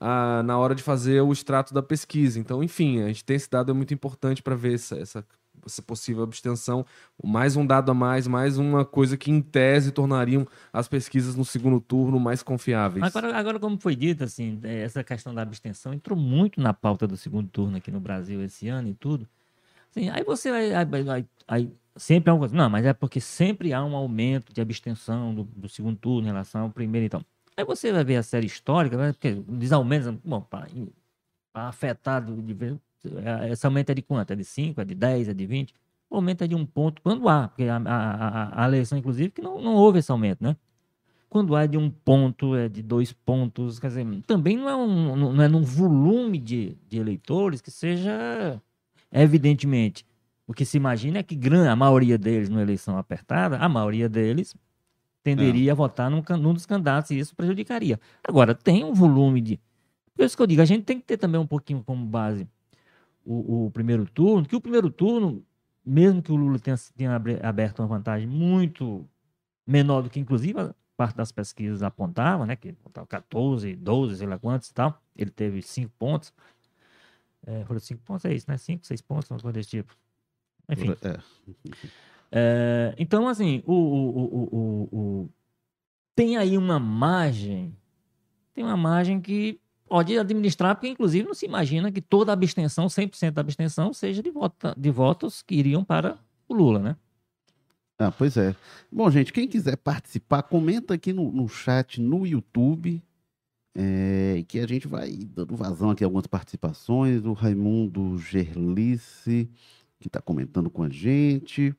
ah, 0.00 0.42
na 0.44 0.58
hora 0.58 0.74
de 0.74 0.82
fazer 0.82 1.20
o 1.20 1.32
extrato 1.32 1.74
da 1.74 1.82
pesquisa. 1.82 2.38
Então, 2.38 2.62
enfim, 2.62 3.02
a 3.02 3.08
gente 3.08 3.24
tem 3.24 3.36
esse 3.36 3.50
dado 3.50 3.70
é 3.70 3.74
muito 3.74 3.92
importante 3.92 4.42
para 4.42 4.54
ver 4.54 4.74
essa, 4.74 4.96
essa, 4.96 5.24
essa, 5.66 5.82
possível 5.82 6.22
abstenção. 6.22 6.84
Mais 7.22 7.56
um 7.56 7.66
dado 7.66 7.90
a 7.90 7.94
mais, 7.94 8.26
mais 8.26 8.58
uma 8.58 8.84
coisa 8.84 9.16
que, 9.16 9.30
em 9.30 9.40
tese, 9.40 9.92
tornariam 9.92 10.46
as 10.72 10.88
pesquisas 10.88 11.34
no 11.34 11.44
segundo 11.44 11.80
turno 11.80 12.18
mais 12.18 12.42
confiáveis. 12.42 13.04
Agora, 13.04 13.36
agora 13.36 13.58
como 13.58 13.78
foi 13.78 13.96
dito, 13.96 14.24
assim, 14.24 14.58
é, 14.62 14.82
essa 14.82 15.02
questão 15.02 15.34
da 15.34 15.42
abstenção 15.42 15.92
entrou 15.92 16.18
muito 16.18 16.60
na 16.60 16.72
pauta 16.72 17.06
do 17.06 17.16
segundo 17.16 17.48
turno 17.48 17.76
aqui 17.76 17.90
no 17.90 18.00
Brasil 18.00 18.42
esse 18.42 18.68
ano 18.68 18.88
e 18.88 18.94
tudo. 18.94 19.28
Assim, 19.90 20.08
aí 20.08 20.22
você 20.22 20.50
vai, 20.50 20.72
aí, 20.74 21.26
aí, 21.48 21.72
sempre 21.96 22.30
há 22.30 22.36
coisa. 22.36 22.54
Não, 22.54 22.70
mas 22.70 22.86
é 22.86 22.92
porque 22.92 23.20
sempre 23.20 23.72
há 23.72 23.84
um 23.84 23.96
aumento 23.96 24.52
de 24.52 24.60
abstenção 24.60 25.34
do, 25.34 25.44
do 25.44 25.68
segundo 25.68 25.96
turno 25.96 26.28
em 26.28 26.30
relação 26.30 26.62
ao 26.62 26.70
primeiro, 26.70 27.06
então. 27.06 27.24
Aí 27.56 27.64
você 27.64 27.92
vai 27.92 28.04
ver 28.04 28.16
a 28.16 28.22
série 28.22 28.46
histórica, 28.46 28.96
né, 28.96 29.12
porque 29.12 29.34
desaumenta, 29.48 30.16
bom, 30.24 30.40
para 30.40 30.66
afetar 31.52 32.24
de 32.24 32.54
vez. 32.54 32.76
Esse 33.50 33.66
aumento 33.66 33.90
é 33.90 33.94
de 33.94 34.02
quanto? 34.02 34.32
É 34.32 34.36
de 34.36 34.44
5, 34.44 34.80
é 34.80 34.84
de 34.84 34.94
10, 34.94 35.28
é 35.28 35.34
de 35.34 35.46
20? 35.46 35.74
O 36.10 36.16
aumento 36.16 36.42
é 36.42 36.46
de 36.46 36.54
um 36.54 36.66
ponto 36.66 37.00
quando 37.02 37.28
há, 37.28 37.48
porque 37.48 37.64
a, 37.64 37.76
a, 37.76 38.64
a, 38.64 38.68
eleição, 38.68 38.98
inclusive, 38.98 39.30
que 39.30 39.40
não, 39.40 39.60
não 39.60 39.74
houve 39.74 40.00
esse 40.00 40.10
aumento, 40.10 40.42
né? 40.42 40.56
Quando 41.28 41.54
há 41.54 41.64
de 41.64 41.78
um 41.78 41.88
ponto, 41.88 42.56
é 42.56 42.68
de 42.68 42.82
dois 42.82 43.12
pontos, 43.12 43.78
quer 43.78 43.86
dizer, 43.86 44.04
também 44.26 44.56
não 44.56 44.68
é, 44.68 44.74
um, 44.74 45.14
não 45.14 45.42
é 45.42 45.46
num 45.46 45.62
volume 45.62 46.38
de, 46.38 46.76
de 46.88 46.98
eleitores 46.98 47.60
que 47.60 47.70
seja, 47.70 48.60
evidentemente, 49.12 50.04
o 50.48 50.52
que 50.52 50.64
se 50.64 50.76
imagina 50.76 51.18
é 51.18 51.22
que 51.22 51.38
a 51.68 51.76
maioria 51.76 52.18
deles, 52.18 52.48
numa 52.48 52.60
eleição 52.60 52.98
apertada, 52.98 53.56
a 53.58 53.68
maioria 53.68 54.08
deles 54.08 54.56
tenderia 55.22 55.70
é. 55.70 55.72
a 55.72 55.74
votar 55.74 56.10
num, 56.10 56.24
num, 56.38 56.52
dos 56.52 56.66
candidatos 56.66 57.12
e 57.12 57.18
isso 57.20 57.36
prejudicaria. 57.36 58.00
Agora, 58.24 58.52
tem 58.52 58.82
um 58.82 58.92
volume 58.92 59.40
de. 59.40 59.60
Por 60.12 60.24
isso 60.24 60.36
que 60.36 60.42
eu 60.42 60.46
digo, 60.48 60.60
a 60.60 60.64
gente 60.64 60.82
tem 60.82 60.98
que 60.98 61.06
ter 61.06 61.16
também 61.16 61.40
um 61.40 61.46
pouquinho 61.46 61.84
como 61.84 62.04
base 62.04 62.48
o, 63.24 63.66
o 63.66 63.70
primeiro 63.70 64.06
turno, 64.06 64.46
que 64.46 64.56
o 64.56 64.60
primeiro 64.60 64.90
turno, 64.90 65.44
mesmo 65.84 66.22
que 66.22 66.32
o 66.32 66.36
Lula 66.36 66.58
tenha, 66.58 66.76
tenha 66.96 67.20
aberto 67.42 67.80
uma 67.80 67.88
vantagem 67.88 68.26
muito 68.26 69.08
menor 69.66 70.02
do 70.02 70.10
que, 70.10 70.20
inclusive, 70.20 70.60
a 70.60 70.74
parte 70.96 71.16
das 71.16 71.32
pesquisas 71.32 71.82
apontava, 71.82 72.46
né? 72.46 72.56
Que 72.56 72.70
apontava 72.70 73.06
14, 73.06 73.74
12, 73.76 74.16
sei 74.16 74.26
lá 74.26 74.38
quantos 74.38 74.68
e 74.68 74.74
tal. 74.74 75.00
Ele 75.16 75.30
teve 75.30 75.62
5 75.62 75.92
pontos. 75.98 76.32
É, 77.46 77.64
foram 77.64 77.80
5 77.80 78.02
pontos, 78.02 78.24
é 78.24 78.34
isso, 78.34 78.50
né? 78.50 78.56
5, 78.56 78.86
6 78.86 79.00
pontos, 79.02 79.30
uma 79.30 79.40
coisa 79.40 79.54
desse 79.54 79.70
tipo. 79.70 79.96
Enfim. 80.68 80.94
É. 81.02 81.18
É, 82.32 82.94
então, 82.96 83.26
assim, 83.26 83.62
o, 83.66 83.72
o, 83.72 84.88
o, 84.92 85.30
tem 86.14 86.36
aí 86.36 86.56
uma 86.56 86.78
margem, 86.78 87.76
tem 88.54 88.62
uma 88.62 88.76
margem 88.76 89.20
que 89.20 89.60
pode 89.90 90.16
administrar, 90.16 90.76
porque 90.76 90.86
inclusive 90.86 91.26
não 91.26 91.34
se 91.34 91.44
imagina 91.44 91.90
que 91.90 92.00
toda 92.00 92.30
a 92.30 92.34
abstenção, 92.34 92.86
100% 92.86 93.32
da 93.32 93.40
abstenção, 93.40 93.92
seja 93.92 94.22
de, 94.22 94.30
vota, 94.30 94.72
de 94.78 94.88
votos 94.88 95.42
que 95.42 95.56
iriam 95.56 95.82
para 95.82 96.16
o 96.48 96.54
Lula, 96.54 96.78
né? 96.78 96.96
Ah, 97.98 98.12
pois 98.12 98.36
é. 98.36 98.54
Bom, 98.90 99.10
gente, 99.10 99.32
quem 99.32 99.48
quiser 99.48 99.76
participar, 99.76 100.44
comenta 100.44 100.94
aqui 100.94 101.12
no, 101.12 101.32
no 101.32 101.48
chat 101.48 102.00
no 102.00 102.24
YouTube, 102.24 103.02
é, 103.74 104.44
que 104.46 104.60
a 104.60 104.66
gente 104.66 104.86
vai 104.86 105.10
dando 105.10 105.56
vazão 105.56 105.90
aqui 105.90 106.04
algumas 106.04 106.28
participações. 106.28 107.24
O 107.24 107.32
Raimundo 107.32 108.16
Gerlice, 108.16 109.50
que 109.98 110.06
está 110.06 110.22
comentando 110.22 110.70
com 110.70 110.84
a 110.84 110.88
gente. 110.88 111.74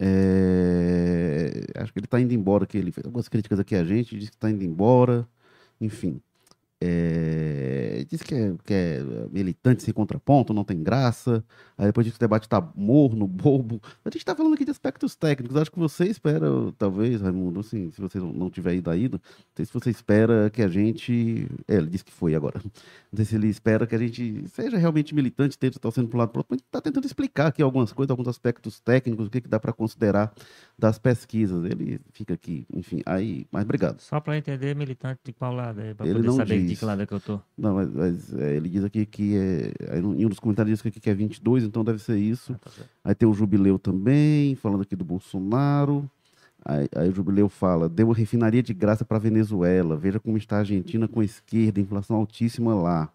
É, 0.00 1.52
acho 1.76 1.92
que 1.92 2.00
ele 2.00 2.06
está 2.06 2.20
indo 2.20 2.34
embora, 2.34 2.66
que 2.66 2.76
ele 2.76 2.90
fez 2.90 3.06
algumas 3.06 3.28
críticas 3.28 3.60
aqui 3.60 3.76
a 3.76 3.84
gente, 3.84 4.18
disse 4.18 4.32
que 4.32 4.36
está 4.36 4.50
indo 4.50 4.64
embora. 4.64 5.26
Enfim, 5.80 6.20
é, 6.80 8.04
diz 8.08 8.22
que 8.22 8.34
é, 8.34 8.54
que 8.64 8.72
é, 8.72 9.02
militante 9.32 9.82
sem 9.82 9.92
contraponto, 9.92 10.54
não 10.54 10.62
tem 10.62 10.80
graça. 10.80 11.44
Aí 11.76 11.86
depois 11.86 12.04
diz 12.04 12.14
que 12.14 12.18
o 12.18 12.26
debate 12.26 12.44
está 12.44 12.60
morno, 12.76 13.26
bobo. 13.28 13.80
A 14.04 14.08
gente 14.08 14.18
está 14.18 14.34
falando 14.34 14.54
aqui 14.54 14.64
de 14.64 14.70
aspectos 14.70 15.16
técnicos. 15.16 15.56
Acho 15.56 15.72
que 15.72 15.78
você 15.78 16.04
espera, 16.06 16.46
talvez, 16.78 17.20
Raimundo, 17.20 17.60
assim, 17.60 17.90
se 17.90 18.00
você 18.00 18.18
não 18.20 18.48
tiver 18.48 18.74
ido 18.74 18.90
ainda, 18.90 19.16
não 19.16 19.20
sei 19.56 19.64
se 19.64 19.72
você 19.72 19.90
espera 19.90 20.50
que 20.50 20.62
a 20.62 20.68
gente. 20.68 21.48
É, 21.66 21.74
ele 21.76 21.88
disse 21.88 22.04
que 22.04 22.12
foi 22.12 22.34
agora. 22.34 22.60
Não 22.64 23.16
sei 23.16 23.24
se 23.24 23.34
ele 23.34 23.48
espera 23.48 23.86
que 23.86 23.94
a 23.94 23.98
gente 23.98 24.44
seja 24.48 24.76
realmente 24.76 25.14
militante, 25.14 25.52
esteja 25.52 25.78
torcendo 25.80 26.08
para 26.08 26.16
um 26.16 26.20
lado 26.20 26.30
para 26.30 26.40
outro. 26.40 26.50
Mas 26.50 26.60
está 26.60 26.80
tentando 26.80 27.06
explicar 27.06 27.48
aqui 27.48 27.62
algumas 27.62 27.92
coisas, 27.92 28.10
alguns 28.10 28.28
aspectos 28.28 28.78
técnicos, 28.80 29.26
o 29.26 29.30
que, 29.30 29.40
que 29.40 29.48
dá 29.48 29.58
para 29.58 29.72
considerar 29.72 30.32
das 30.78 30.98
pesquisas. 30.98 31.64
Ele 31.64 32.00
fica 32.12 32.34
aqui, 32.34 32.64
enfim. 32.72 33.02
Aí, 33.04 33.46
mas 33.50 33.64
obrigado. 33.64 34.00
Só 34.00 34.20
para 34.20 34.38
entender, 34.38 34.76
militante 34.76 35.20
de 35.24 35.32
qual 35.32 35.52
lado 35.52 35.80
é, 35.80 35.92
para 35.92 36.06
poder 36.06 36.22
não 36.22 36.36
saber 36.36 36.60
diz. 36.60 36.70
de 36.70 36.76
que 36.76 36.84
lado 36.84 37.02
é 37.02 37.06
que 37.06 37.12
eu 37.12 37.20
tô. 37.20 37.40
Não, 37.56 37.74
mas, 37.74 37.92
mas 37.92 38.34
é, 38.34 38.54
ele 38.54 38.68
diz 38.68 38.84
aqui 38.84 39.04
que 39.04 39.36
é. 39.36 39.98
Em 39.98 40.24
um 40.24 40.28
dos 40.28 40.38
comentários 40.38 40.78
diz 40.78 40.86
aqui 40.86 41.00
que 41.00 41.10
é 41.10 41.14
22, 41.14 41.64
então 41.64 41.82
deve 41.82 41.98
ser 41.98 42.16
isso. 42.16 42.52
Ah, 42.52 42.70
tá 42.70 42.82
aí 43.04 43.14
tem 43.14 43.28
o 43.28 43.34
Jubileu 43.34 43.78
também, 43.78 44.54
falando 44.54 44.82
aqui 44.82 44.94
do 44.94 45.04
Bolsonaro. 45.04 46.08
Aí, 46.64 46.88
aí, 46.94 47.08
o 47.08 47.14
Jubileu 47.14 47.48
fala: 47.48 47.88
deu 47.88 48.10
refinaria 48.12 48.62
de 48.62 48.72
graça 48.72 49.04
para 49.04 49.18
Venezuela. 49.18 49.96
Veja 49.96 50.20
como 50.20 50.36
está 50.36 50.56
a 50.56 50.60
Argentina 50.60 51.08
com 51.08 51.20
a 51.20 51.24
esquerda, 51.24 51.80
inflação 51.80 52.16
altíssima 52.16 52.74
lá. 52.74 53.10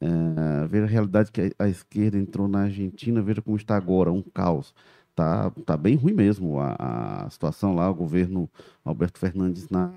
É, 0.00 0.66
veja 0.68 0.84
a 0.84 0.88
realidade 0.88 1.32
que 1.32 1.40
a, 1.58 1.64
a, 1.64 1.68
esquerda 1.68 2.16
entrou 2.16 2.46
na 2.46 2.62
Argentina, 2.62 3.20
veja 3.20 3.42
como 3.42 3.56
está 3.56 3.76
agora, 3.76 4.12
um 4.12 4.22
caos. 4.22 4.72
Tá, 5.18 5.50
tá 5.66 5.76
bem 5.76 5.96
ruim 5.96 6.12
mesmo 6.12 6.60
a, 6.60 6.76
a 7.24 7.28
situação 7.28 7.74
lá, 7.74 7.90
o 7.90 7.94
governo 7.94 8.48
Alberto 8.84 9.18
Fernandes 9.18 9.68
na, 9.68 9.90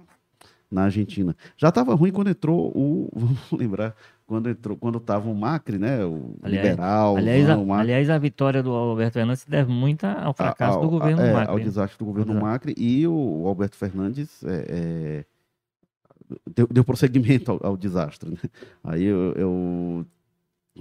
na 0.71 0.85
Argentina. 0.85 1.35
Já 1.55 1.69
estava 1.69 1.93
ruim 1.93 2.11
quando 2.11 2.31
entrou 2.31 2.75
o. 2.75 3.07
Vamos 3.13 3.51
lembrar, 3.51 3.95
quando 4.25 4.49
entrou, 4.49 4.75
quando 4.75 4.97
estava 4.97 5.29
o 5.29 5.35
Macri, 5.35 5.77
né? 5.77 6.03
O 6.03 6.37
aliás, 6.41 6.69
liberal. 6.69 7.17
Aliás, 7.17 7.47
a, 7.51 7.55
Macri. 7.55 7.81
aliás, 7.81 8.09
a 8.09 8.17
vitória 8.17 8.63
do 8.63 8.71
Alberto 8.71 9.13
Fernandes 9.13 9.41
se 9.41 9.49
deve 9.51 9.71
muito 9.71 10.05
ao 10.05 10.33
fracasso 10.33 10.73
a, 10.73 10.75
ao, 10.77 10.81
do 10.81 10.89
governo 10.89 11.21
é, 11.21 11.33
Macri. 11.33 11.51
Ao 11.51 11.59
desastre 11.59 11.99
do 11.99 12.05
governo 12.05 12.41
Macri. 12.41 12.73
E 12.75 13.07
o 13.07 13.43
Alberto 13.45 13.77
Fernandes 13.77 14.43
é, 14.43 14.65
é, 14.69 15.25
deu, 16.55 16.65
deu, 16.65 16.83
prosseguimento 16.83 17.51
ao, 17.51 17.59
ao 17.61 17.77
desastre. 17.77 18.31
Né? 18.31 18.37
Aí 18.83 19.03
eu, 19.03 19.33
eu 19.33 20.05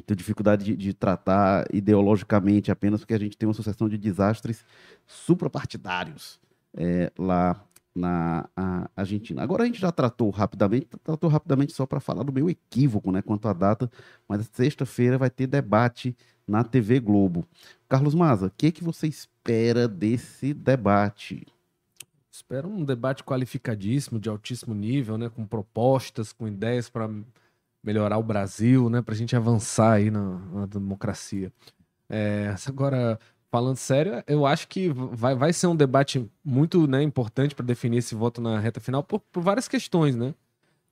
tenho 0.06 0.16
dificuldade 0.16 0.64
de, 0.64 0.76
de, 0.76 0.94
tratar 0.94 1.66
ideologicamente 1.72 2.70
apenas 2.70 3.00
porque 3.00 3.14
a 3.14 3.18
gente 3.18 3.36
tem 3.36 3.48
uma 3.48 3.54
sucessão 3.54 3.88
de 3.88 3.98
desastres 3.98 4.64
suprapartidários 5.06 6.40
é, 6.74 7.12
lá 7.18 7.60
na 7.94 8.48
Argentina. 8.96 9.42
Agora 9.42 9.64
a 9.64 9.66
gente 9.66 9.80
já 9.80 9.90
tratou 9.90 10.30
rapidamente, 10.30 10.86
tratou 11.02 11.28
rapidamente 11.28 11.72
só 11.72 11.86
para 11.86 12.00
falar 12.00 12.22
do 12.22 12.32
meu 12.32 12.48
equívoco, 12.48 13.10
né, 13.10 13.20
quanto 13.20 13.48
à 13.48 13.52
data, 13.52 13.90
mas 14.28 14.48
sexta-feira 14.52 15.18
vai 15.18 15.28
ter 15.28 15.46
debate 15.46 16.16
na 16.46 16.62
TV 16.62 17.00
Globo. 17.00 17.44
Carlos 17.88 18.14
Maza, 18.14 18.46
o 18.46 18.50
que 18.50 18.70
que 18.70 18.84
você 18.84 19.08
espera 19.08 19.88
desse 19.88 20.54
debate? 20.54 21.46
Espero 22.30 22.68
um 22.68 22.84
debate 22.84 23.24
qualificadíssimo, 23.24 24.20
de 24.20 24.28
altíssimo 24.28 24.74
nível, 24.74 25.18
né, 25.18 25.28
com 25.28 25.44
propostas, 25.44 26.32
com 26.32 26.46
ideias 26.46 26.88
para 26.88 27.10
melhorar 27.82 28.18
o 28.18 28.22
Brasil, 28.22 28.90
né, 28.90 29.02
para 29.02 29.14
a 29.14 29.16
gente 29.16 29.34
avançar 29.34 29.92
aí 29.92 30.10
na, 30.10 30.38
na 30.52 30.66
democracia. 30.66 31.52
É, 32.08 32.54
agora, 32.66 33.18
falando 33.50 33.76
sério, 33.76 34.22
eu 34.26 34.44
acho 34.44 34.68
que 34.68 34.88
vai, 34.88 35.34
vai 35.34 35.52
ser 35.52 35.66
um 35.66 35.76
debate 35.76 36.28
muito 36.44 36.86
né, 36.86 37.02
importante 37.02 37.54
para 37.54 37.64
definir 37.64 37.98
esse 37.98 38.14
voto 38.14 38.40
na 38.40 38.58
reta 38.58 38.80
final 38.80 39.02
por, 39.02 39.20
por, 39.20 39.42
várias 39.42 39.68
questões, 39.68 40.16
né? 40.16 40.34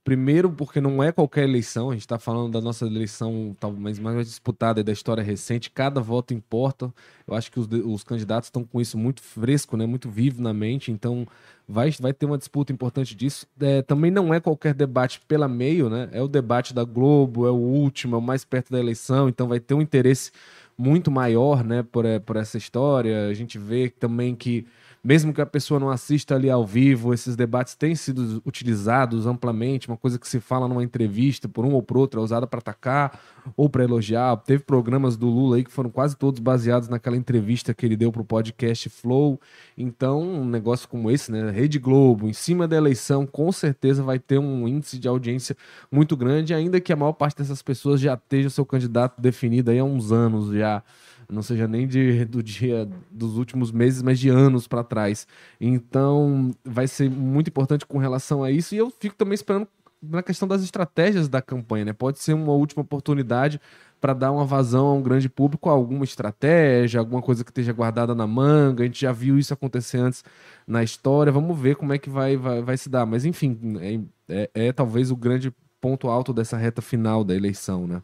Primeiro, 0.03 0.49
porque 0.49 0.79
não 0.81 1.03
é 1.03 1.11
qualquer 1.11 1.43
eleição, 1.43 1.89
a 1.89 1.93
gente 1.93 2.01
está 2.01 2.17
falando 2.17 2.53
da 2.53 2.61
nossa 2.61 2.85
eleição 2.85 3.55
talvez 3.59 3.99
mais 3.99 4.27
disputada 4.27 4.83
da 4.83 4.91
história 4.91 5.21
recente, 5.21 5.69
cada 5.69 6.01
voto 6.01 6.33
importa. 6.33 6.91
Eu 7.27 7.35
acho 7.35 7.51
que 7.51 7.59
os, 7.59 7.67
os 7.67 8.03
candidatos 8.03 8.47
estão 8.47 8.63
com 8.63 8.81
isso 8.81 8.97
muito 8.97 9.21
fresco, 9.21 9.77
né, 9.77 9.85
muito 9.85 10.09
vivo 10.09 10.41
na 10.41 10.53
mente, 10.53 10.91
então 10.91 11.27
vai, 11.67 11.91
vai 11.99 12.13
ter 12.13 12.25
uma 12.25 12.37
disputa 12.37 12.73
importante 12.73 13.13
disso. 13.13 13.45
É, 13.59 13.81
também 13.81 14.09
não 14.09 14.33
é 14.33 14.39
qualquer 14.39 14.73
debate 14.73 15.21
pela 15.27 15.47
meio, 15.47 15.89
né? 15.89 16.09
É 16.11 16.21
o 16.21 16.27
debate 16.27 16.73
da 16.73 16.83
Globo, 16.83 17.45
é 17.45 17.51
o 17.51 17.55
último, 17.55 18.15
é 18.15 18.19
o 18.19 18.21
mais 18.21 18.43
perto 18.43 18.71
da 18.71 18.79
eleição, 18.79 19.29
então 19.29 19.47
vai 19.47 19.59
ter 19.59 19.75
um 19.75 19.81
interesse 19.81 20.31
muito 20.77 21.11
maior, 21.11 21.63
né, 21.63 21.83
por, 21.83 22.05
eh, 22.05 22.19
por 22.19 22.37
essa 22.37 22.57
história. 22.57 23.27
A 23.27 23.33
gente 23.33 23.59
vê 23.59 23.89
também 23.89 24.33
que 24.33 24.65
mesmo 25.03 25.33
que 25.33 25.41
a 25.41 25.45
pessoa 25.45 25.79
não 25.79 25.89
assista 25.89 26.35
ali 26.35 26.49
ao 26.49 26.65
vivo, 26.65 27.13
esses 27.13 27.35
debates 27.35 27.73
têm 27.73 27.95
sido 27.95 28.41
utilizados 28.45 29.25
amplamente, 29.25 29.87
uma 29.87 29.97
coisa 29.97 30.19
que 30.19 30.27
se 30.27 30.39
fala 30.39 30.67
numa 30.67 30.83
entrevista 30.83 31.47
por 31.47 31.65
um 31.65 31.73
ou 31.73 31.81
por 31.81 31.97
outro 31.97 32.19
é 32.19 32.23
usada 32.23 32.45
para 32.45 32.59
atacar 32.59 33.19
ou 33.55 33.69
para 33.69 33.83
elogiar. 33.83 34.35
Teve 34.37 34.63
programas 34.63 35.15
do 35.15 35.27
Lula 35.27 35.55
aí 35.55 35.63
que 35.63 35.71
foram 35.71 35.89
quase 35.89 36.17
todos 36.17 36.39
baseados 36.39 36.89
naquela 36.89 37.15
entrevista 37.15 37.73
que 37.73 37.85
ele 37.85 37.95
deu 37.95 38.11
para 38.11 38.21
o 38.21 38.25
podcast 38.25 38.89
Flow. 38.89 39.39
Então, 39.77 40.21
um 40.21 40.45
negócio 40.45 40.87
como 40.87 41.09
esse, 41.09 41.31
né, 41.31 41.49
Rede 41.49 41.79
Globo, 41.79 42.27
em 42.27 42.33
cima 42.33 42.67
da 42.67 42.75
eleição, 42.75 43.25
com 43.25 43.51
certeza 43.51 44.03
vai 44.03 44.19
ter 44.19 44.37
um 44.37 44.67
índice 44.67 44.99
de 44.99 45.07
audiência 45.07 45.55
muito 45.91 46.17
grande, 46.17 46.53
ainda 46.53 46.79
que 46.81 46.91
a 46.91 46.95
maior 46.95 47.13
parte 47.13 47.37
dessas 47.37 47.61
pessoas 47.61 48.01
já 48.01 48.15
esteja 48.15 48.49
o 48.49 48.51
seu 48.51 48.65
candidato 48.65 49.19
definido 49.19 49.71
aí 49.71 49.79
há 49.79 49.83
uns 49.83 50.11
anos 50.11 50.53
já 50.53 50.83
não 51.29 51.41
seja 51.43 51.67
nem 51.67 51.87
de, 51.87 52.25
do 52.25 52.41
dia 52.41 52.89
dos 53.11 53.37
últimos 53.37 53.71
meses, 53.71 54.01
mas 54.01 54.19
de 54.19 54.29
anos 54.29 54.67
para 54.67 54.83
trás. 54.83 55.27
Então, 55.61 56.51
vai 56.65 56.87
ser 56.87 57.09
muito 57.09 57.49
importante 57.49 57.85
com 57.85 57.97
relação 57.97 58.43
a 58.43 58.51
isso. 58.51 58.73
E 58.73 58.77
eu 58.77 58.89
fico 58.89 59.15
também 59.15 59.35
esperando 59.35 59.67
na 60.01 60.23
questão 60.23 60.47
das 60.47 60.63
estratégias 60.63 61.27
da 61.27 61.41
campanha, 61.41 61.85
né? 61.85 61.93
Pode 61.93 62.19
ser 62.19 62.33
uma 62.33 62.53
última 62.53 62.81
oportunidade 62.81 63.59
para 63.99 64.13
dar 64.13 64.31
uma 64.31 64.45
vazão 64.45 64.87
a 64.87 64.93
um 64.93 65.01
grande 65.01 65.27
público, 65.29 65.69
alguma 65.69 66.05
estratégia, 66.05 66.99
alguma 66.99 67.21
coisa 67.21 67.43
que 67.43 67.51
esteja 67.51 67.73
guardada 67.73 68.15
na 68.15 68.25
manga. 68.25 68.83
A 68.83 68.85
gente 68.85 69.01
já 69.01 69.11
viu 69.11 69.37
isso 69.37 69.53
acontecer 69.53 69.97
antes 69.97 70.23
na 70.65 70.83
história. 70.83 71.31
Vamos 71.31 71.59
ver 71.59 71.75
como 71.75 71.93
é 71.93 71.97
que 71.97 72.09
vai, 72.09 72.37
vai, 72.37 72.61
vai 72.61 72.77
se 72.77 72.89
dar. 72.89 73.05
Mas, 73.05 73.25
enfim, 73.25 73.59
é, 73.81 73.99
é, 74.29 74.67
é 74.67 74.71
talvez 74.71 75.11
o 75.11 75.15
grande 75.15 75.53
ponto 75.81 76.07
alto 76.07 76.33
dessa 76.33 76.57
reta 76.57 76.81
final 76.81 77.23
da 77.23 77.35
eleição, 77.35 77.85
né? 77.87 78.01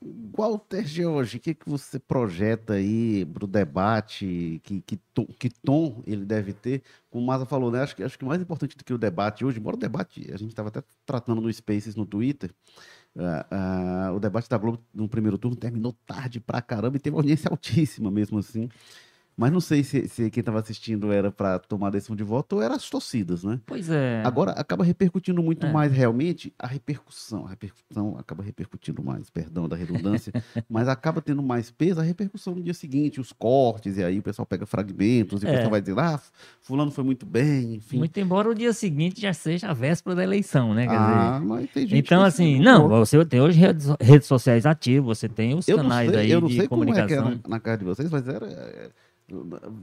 Walter 0.00 0.86
George, 0.86 1.38
o 1.38 1.40
que, 1.40 1.54
que 1.54 1.68
você 1.68 1.98
projeta 1.98 2.74
aí 2.74 3.24
para 3.24 3.44
o 3.44 3.48
debate? 3.48 4.60
Que, 4.62 4.80
que, 4.80 4.96
tom, 5.12 5.26
que 5.26 5.50
tom 5.50 6.02
ele 6.06 6.24
deve 6.24 6.52
ter? 6.52 6.82
Como 7.10 7.24
o 7.24 7.26
Maza 7.26 7.44
falou, 7.44 7.70
né? 7.70 7.82
Acho 7.82 7.96
que, 7.96 8.04
acho 8.04 8.18
que 8.18 8.24
mais 8.24 8.40
importante 8.40 8.76
do 8.76 8.84
que 8.84 8.92
o 8.92 8.98
debate 8.98 9.44
hoje, 9.44 9.58
embora 9.58 9.76
o 9.76 9.78
debate, 9.78 10.30
a 10.32 10.36
gente 10.36 10.50
estava 10.50 10.68
até 10.68 10.82
tratando 11.04 11.40
no 11.40 11.52
Spaces 11.52 11.96
no 11.96 12.06
Twitter, 12.06 12.54
uh, 13.16 14.12
uh, 14.12 14.16
o 14.16 14.20
debate 14.20 14.48
da 14.48 14.56
Globo 14.56 14.80
no 14.94 15.08
primeiro 15.08 15.36
turno 15.36 15.56
terminou 15.56 15.92
tarde 16.06 16.38
pra 16.38 16.62
caramba 16.62 16.96
e 16.96 17.00
teve 17.00 17.16
audiência 17.16 17.50
altíssima 17.50 18.10
mesmo 18.10 18.38
assim. 18.38 18.68
Mas 19.40 19.52
não 19.52 19.60
sei 19.60 19.84
se, 19.84 20.08
se 20.08 20.28
quem 20.30 20.40
estava 20.40 20.58
assistindo 20.58 21.12
era 21.12 21.30
para 21.30 21.60
tomar 21.60 21.90
decisão 21.90 22.16
de 22.16 22.24
voto 22.24 22.56
ou 22.56 22.62
eram 22.62 22.74
as 22.74 22.90
torcidas, 22.90 23.44
né? 23.44 23.60
Pois 23.64 23.88
é. 23.88 24.20
Agora 24.24 24.50
acaba 24.50 24.82
repercutindo 24.82 25.40
muito 25.40 25.64
É. 25.64 25.72
mais 25.72 25.92
realmente 25.92 26.52
a 26.58 26.66
repercussão. 26.66 27.46
A 27.46 27.50
repercussão 27.50 28.16
acaba 28.18 28.42
repercutindo 28.42 29.00
mais, 29.00 29.30
perdão 29.30 29.68
da 29.68 29.76
redundância, 29.76 30.32
mas 30.68 30.88
acaba 30.88 31.20
tendo 31.22 31.40
mais 31.40 31.70
peso 31.70 32.00
a 32.00 32.02
repercussão 32.02 32.56
no 32.56 32.62
dia 32.62 32.74
seguinte, 32.74 33.20
os 33.20 33.32
cortes, 33.32 33.96
e 33.96 34.02
aí 34.02 34.18
o 34.18 34.22
pessoal 34.22 34.44
pega 34.44 34.66
fragmentos, 34.66 35.42
e 35.42 35.46
o 35.46 35.48
É. 35.48 35.52
pessoal 35.52 35.70
vai 35.70 35.80
dizer, 35.80 35.96
ah, 35.96 36.20
fulano 36.60 36.90
foi 36.90 37.04
muito 37.04 37.24
bem, 37.24 37.74
enfim. 37.76 37.98
Muito 37.98 38.18
embora 38.18 38.50
o 38.50 38.54
dia 38.56 38.72
seguinte 38.72 39.20
já 39.20 39.32
seja 39.32 39.68
a 39.68 39.72
véspera 39.72 40.16
da 40.16 40.24
eleição, 40.24 40.74
né? 40.74 40.84
Quer 40.88 40.96
ah, 40.96 41.40
mas 41.44 41.70
tem 41.70 41.84
dizer, 41.84 41.96
gente 41.96 42.06
então, 42.06 42.24
assim, 42.24 42.58
não, 42.58 42.88
você 42.88 43.24
tem 43.24 43.40
hoje 43.40 43.56
redes, 43.60 43.86
redes 44.00 44.26
sociais 44.26 44.66
ativas, 44.66 45.18
você 45.18 45.28
tem 45.28 45.54
os 45.54 45.68
eu 45.68 45.76
canais 45.76 46.10
sei, 46.10 46.18
aí 46.18 46.30
eu 46.32 46.40
não 46.40 46.48
de 46.48 46.56
sei 46.56 46.66
como 46.66 46.82
é 46.82 46.86
que 46.86 47.12
é 47.12 47.16
comunicação. 47.18 47.40
na, 47.44 47.48
na 47.56 47.60
casa 47.60 47.78
de 47.78 47.84
vocês, 47.84 48.10
mas 48.10 48.26
era 48.26 48.44
é, 48.46 48.90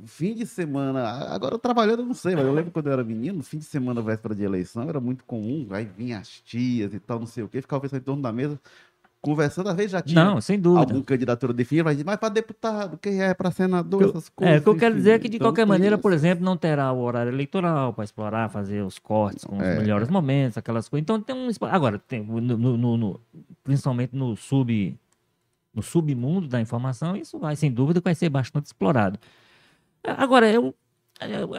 fim 0.06 0.34
de 0.34 0.46
semana. 0.46 1.04
Agora 1.34 1.58
trabalhando, 1.60 2.00
eu 2.00 2.06
não 2.06 2.14
sei, 2.14 2.36
mas 2.36 2.46
eu 2.46 2.54
lembro 2.54 2.72
quando 2.72 2.88
eu 2.88 2.93
era 2.93 3.04
menino, 3.04 3.43
fim 3.43 3.58
de 3.58 3.66
semana, 3.66 4.02
véspera 4.02 4.34
de 4.36 4.43
eleição, 4.43 4.88
era 4.89 5.00
muito 5.00 5.24
comum. 5.26 5.68
Aí 5.72 5.86
vinha 5.98 6.20
as 6.20 6.28
tias 6.41 6.93
e 6.93 7.00
tal, 7.00 7.20
não 7.20 7.28
sei 7.28 7.43
o 7.43 7.48
quê, 7.48 7.62
ficava 7.62 7.82
pensando 7.82 8.00
em 8.02 8.04
torno 8.04 8.22
da 8.22 8.32
mesa, 8.34 8.60
conversando, 9.22 9.70
às 9.70 9.76
vezes 9.76 9.91
já 9.91 10.02
tinha 10.04 10.24
Não, 10.24 10.39
sem 10.39 10.60
dúvida. 10.60 10.82
algum 10.93 11.02
candidatura 11.04 11.52
definida, 11.52 11.84
mas, 11.86 12.04
mas 12.04 12.16
para 12.18 12.30
deputado, 12.30 12.98
quem 13.00 13.24
é 13.24 13.34
para 13.34 13.50
senador, 13.50 14.02
Eu- 14.04 14.10
essas 14.10 14.30
coisas. 14.30 14.56
É, 14.56 14.60
o 14.60 14.62
que 14.62 14.70
eu 14.70 14.78
quero 14.78 14.96
dizer 14.96 15.12
é 15.12 15.20
que, 15.20 15.28
de 15.28 15.38
Então, 15.38 15.48
qualquer 15.48 15.64
tem 15.64 15.70
maneira, 15.70 15.96
isso. 15.96 16.02
por 16.04 16.14
exemplo, 16.14 16.46
não 16.46 16.56
terá 16.56 16.91
o 16.91 17.02
horário 17.02 17.32
eleitoral 17.32 17.91
para 17.93 18.04
explorar, 18.04 18.50
fazer 18.50 18.84
os 18.84 19.00
cortes 19.00 19.43
com 19.43 19.58
os 19.58 19.64
É. 19.64 19.80
melhores 19.80 20.10
momentos, 20.10 20.58
aquelas 20.60 20.88
coisas. 20.88 21.02
Então, 21.04 21.20
tem 21.20 21.36
um. 21.36 21.50
Agora, 21.72 21.98
tem, 21.98 22.24
no- 22.24 22.58
no- 22.78 22.98
no- 22.98 23.20
principalmente 23.64 24.16
no 24.16 24.36
sub. 24.36 24.96
No 25.76 25.84
submundo 25.84 26.48
da 26.48 26.62
informação, 26.62 27.16
isso 27.16 27.38
vai, 27.38 27.56
sem 27.56 27.72
dúvida, 27.72 28.00
vai 28.02 28.16
ser 28.16 28.30
bastante 28.30 28.68
explorado. 28.68 29.20
Agora, 30.04 30.50
eu, 30.50 30.74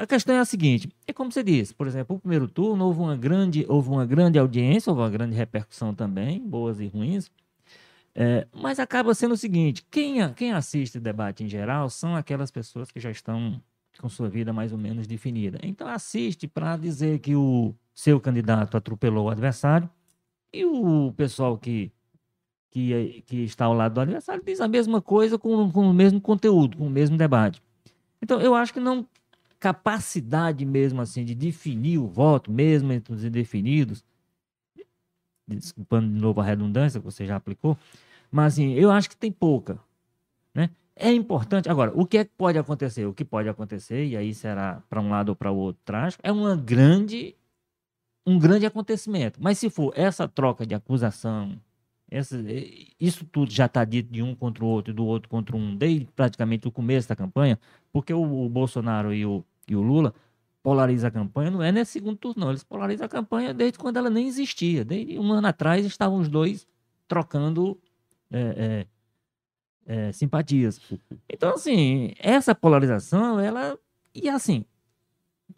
a 0.01 0.07
questão 0.07 0.35
é 0.35 0.39
a 0.39 0.45
seguinte: 0.45 0.89
é 1.07 1.13
como 1.13 1.31
você 1.31 1.43
disse, 1.43 1.75
por 1.75 1.87
exemplo, 1.87 2.17
o 2.17 2.19
primeiro 2.19 2.49
turno 2.49 2.87
houve 2.87 3.01
uma 3.01 3.17
grande, 3.17 3.67
houve 3.69 3.89
uma 3.91 4.07
grande 4.07 4.39
audiência, 4.39 4.91
houve 4.91 5.03
uma 5.03 5.11
grande 5.11 5.35
repercussão 5.35 5.95
também, 5.95 6.41
boas 6.41 6.81
e 6.81 6.87
ruins. 6.87 7.31
É, 8.15 8.47
mas 8.55 8.79
acaba 8.79 9.15
sendo 9.15 9.35
o 9.35 9.37
seguinte: 9.37 9.85
quem, 9.91 10.33
quem 10.35 10.53
assiste 10.53 10.97
o 10.97 11.01
debate 11.01 11.45
em 11.45 11.49
geral 11.49 11.91
são 11.91 12.17
aquelas 12.17 12.51
pessoas 12.51 12.91
que 12.91 12.99
já 12.99 13.11
estão 13.11 13.61
com 14.01 14.09
sua 14.09 14.29
vida 14.29 14.53
mais 14.53 14.73
ou 14.73 14.79
menos 14.79 15.07
definida. 15.07 15.59
Então 15.63 15.89
assiste 15.89 16.47
para 16.47 16.77
dizer 16.77 17.19
que 17.19 17.35
o 17.35 17.75
seu 17.95 18.21
candidato 18.21 18.77
atropelou 18.77 19.27
o 19.27 19.31
adversário 19.31 19.89
e 20.53 20.65
o 20.65 21.13
pessoal 21.17 21.59
que, 21.59 21.93
que, 22.71 23.23
que 23.27 23.45
está 23.45 23.65
ao 23.65 23.75
lado 23.75 23.95
do 23.95 24.01
adversário 24.01 24.43
diz 24.45 24.61
a 24.61 24.69
mesma 24.69 25.01
coisa 25.01 25.39
com, 25.39 25.71
com 25.71 25.89
o 25.89 25.95
mesmo 25.95 26.21
conteúdo, 26.21 26.77
com 26.77 26.87
o 26.87 26.91
mesmo 26.91 27.17
debate. 27.17 27.63
Então 28.21 28.41
eu 28.41 28.55
acho 28.55 28.73
que 28.73 28.81
não 28.81 29.07
capacidade 29.59 30.65
mesmo 30.65 31.01
assim 31.01 31.25
de 31.25 31.35
definir 31.35 31.99
o 31.99 32.07
voto, 32.07 32.51
mesmo 32.51 32.93
entre 32.93 33.13
os 33.13 33.25
indefinidos, 33.25 34.05
desculpando 35.47 36.13
de 36.13 36.21
novo 36.21 36.41
a 36.41 36.45
redundância 36.45 37.01
que 37.01 37.05
você 37.05 37.25
já 37.25 37.37
aplicou, 37.37 37.79
mas 38.31 38.55
assim, 38.55 38.73
eu 38.73 38.91
acho 38.91 39.09
que 39.09 39.17
tem 39.17 39.31
pouca, 39.31 39.79
né? 40.55 40.71
É 40.95 41.13
importante. 41.13 41.69
Agora, 41.69 41.93
o 41.95 42.07
que 42.07 42.19
é 42.19 42.25
que 42.25 42.33
pode 42.37 42.59
acontecer? 42.59 43.05
O 43.05 43.13
que 43.13 43.25
pode 43.25 43.49
acontecer, 43.49 44.07
e 44.07 44.17
aí 44.17 44.33
será 44.35 44.83
para 44.89 45.01
um 45.01 45.11
lado 45.11 45.29
ou 45.29 45.37
para 45.37 45.51
o 45.51 45.57
outro 45.57 45.81
trágico, 45.85 46.23
é 46.25 46.33
uma 46.33 46.57
grande, 46.57 47.37
um 48.27 48.39
grande 48.39 48.65
acontecimento. 48.65 49.39
Mas 49.43 49.59
se 49.59 49.69
for 49.69 49.93
essa 49.95 50.27
troca 50.27 50.67
de 50.67 50.75
acusação, 50.75 51.61
essa, 52.11 52.39
eh, 52.39 52.87
isso 53.01 53.25
tudo 53.25 53.51
já 53.53 53.67
está 53.67 53.85
dito 53.85 54.13
de 54.13 54.23
um 54.23 54.35
contra 54.35 54.65
o 54.65 54.69
outro 54.69 54.93
e 54.93 54.95
do 54.95 55.05
outro 55.05 55.29
contra 55.29 55.57
um, 55.57 55.77
desde 55.77 56.07
praticamente 56.07 56.69
o 56.69 56.71
começo 56.71 57.09
da 57.09 57.17
campanha, 57.17 57.59
porque 57.93 58.13
o, 58.13 58.45
o 58.45 58.49
Bolsonaro 58.49 59.13
e 59.13 59.27
o, 59.27 59.45
e 59.69 59.75
o 59.75 59.83
Lula 59.83 60.15
polarizam 60.63 61.09
a 61.09 61.11
campanha, 61.13 61.51
não 61.51 61.63
é 61.63 61.71
nesse 61.71 61.93
segundo 61.93 62.17
turno, 62.17 62.41
não. 62.41 62.51
Eles 62.51 62.65
polarizam 62.65 63.07
a 63.07 63.09
campanha 63.09 63.55
desde 63.55 63.79
quando 63.79 63.99
ela 63.99 64.11
nem 64.11 64.27
existia. 64.27 64.85
Desde 64.85 65.17
um 65.17 65.33
ano 65.33 65.47
atrás 65.47 65.87
estavam 65.87 66.19
os 66.19 66.29
dois 66.29 66.67
trocando 67.07 67.79
é, 68.33 68.87
é, 69.87 70.07
é, 70.09 70.13
simpatias. 70.13 70.81
Então, 71.29 71.55
assim, 71.55 72.13
essa 72.19 72.53
polarização, 72.53 73.39
ela. 73.39 73.79
E 74.13 74.29
assim, 74.29 74.65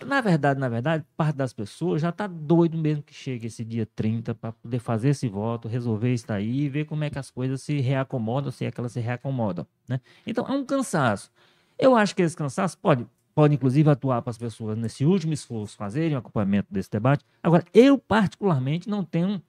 na 0.05 0.21
verdade, 0.21 0.61
na 0.61 0.69
verdade, 0.69 1.05
parte 1.17 1.37
das 1.37 1.53
pessoas 1.53 2.03
já 2.03 2.13
tá 2.13 2.27
doido 2.27 2.77
mesmo 2.77 3.03
que 3.03 3.15
chegue 3.15 3.47
esse 3.47 3.65
dia 3.65 3.87
30 3.97 4.35
para 4.35 4.53
poder 4.53 4.79
fazer 4.79 5.11
esse 5.11 5.29
voto, 5.29 5.67
resolver 5.67 6.13
isso 6.13 6.31
aí 6.33 6.63
e 6.63 6.69
ver 6.69 6.85
como 6.85 7.05
é 7.05 7.11
que 7.11 7.19
as 7.19 7.31
coisas 7.31 7.63
se 7.63 7.81
reacomodam, 7.81 8.51
se 8.51 8.65
é 8.65 8.71
que 8.71 8.79
elas 8.79 8.93
se 8.93 9.01
reacomodam, 9.01 9.67
né? 9.89 10.01
Então, 10.27 10.47
é 10.47 10.53
um 10.53 10.65
cansaço. 10.65 11.31
Eu 11.79 11.97
acho 11.97 12.15
que 12.15 12.23
esse 12.23 12.37
cansaço 12.37 12.77
pode, 12.79 13.07
pode 13.35 13.55
inclusive 13.55 13.89
atuar 13.89 14.21
para 14.23 14.31
as 14.31 14.39
pessoas 14.39 14.77
nesse 14.77 15.05
último 15.05 15.33
esforço 15.33 15.77
fazerem 15.77 16.15
o 16.15 16.19
acompanhamento 16.19 16.69
desse 16.71 16.91
debate. 16.91 17.25
Agora, 17.43 17.65
eu 17.73 17.99
particularmente 17.99 18.89
não 18.89 19.03
tenho 19.05 19.43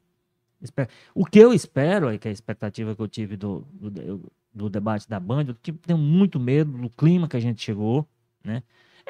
o 1.15 1.25
que 1.25 1.39
eu 1.39 1.53
espero, 1.53 2.17
que 2.19 2.27
é 2.27 2.31
a 2.31 2.33
expectativa 2.33 2.95
que 2.95 3.01
eu 3.01 3.07
tive 3.07 3.37
do, 3.37 3.65
do, 3.71 4.31
do 4.53 4.69
debate 4.69 5.07
da 5.07 5.19
Band, 5.19 5.45
eu 5.47 5.53
tenho 5.53 5.97
muito 5.97 6.39
medo 6.39 6.71
do 6.71 6.89
clima 6.89 7.27
que 7.27 7.37
a 7.37 7.39
gente 7.39 7.61
chegou, 7.61 8.05
né? 8.43 8.61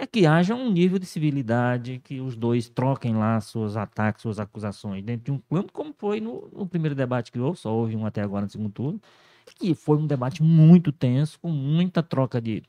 É 0.02 0.08
que 0.08 0.26
haja 0.26 0.56
um 0.56 0.72
nível 0.72 0.98
de 0.98 1.06
civilidade, 1.06 2.00
que 2.00 2.22
os 2.22 2.34
dois 2.38 2.70
troquem 2.70 3.18
lá 3.18 3.42
seus 3.42 3.76
ataques, 3.76 4.22
suas 4.22 4.40
acusações 4.40 5.04
dentro 5.04 5.26
de 5.26 5.32
um 5.32 5.38
plano, 5.38 5.68
como 5.74 5.94
foi 5.94 6.22
no, 6.22 6.48
no 6.54 6.66
primeiro 6.66 6.96
debate 6.96 7.34
que 7.34 7.40
houve, 7.40 7.60
só 7.60 7.74
houve 7.76 7.98
um 7.98 8.06
até 8.06 8.22
agora 8.22 8.46
no 8.46 8.50
segundo 8.50 8.72
turno, 8.72 9.02
que 9.58 9.76
foi 9.76 9.98
um 9.98 10.08
debate 10.08 10.42
muito 10.42 10.94
tenso, 10.94 11.38
com 11.42 11.50
muita 11.50 12.02
troca 12.02 12.40
de, 12.40 12.64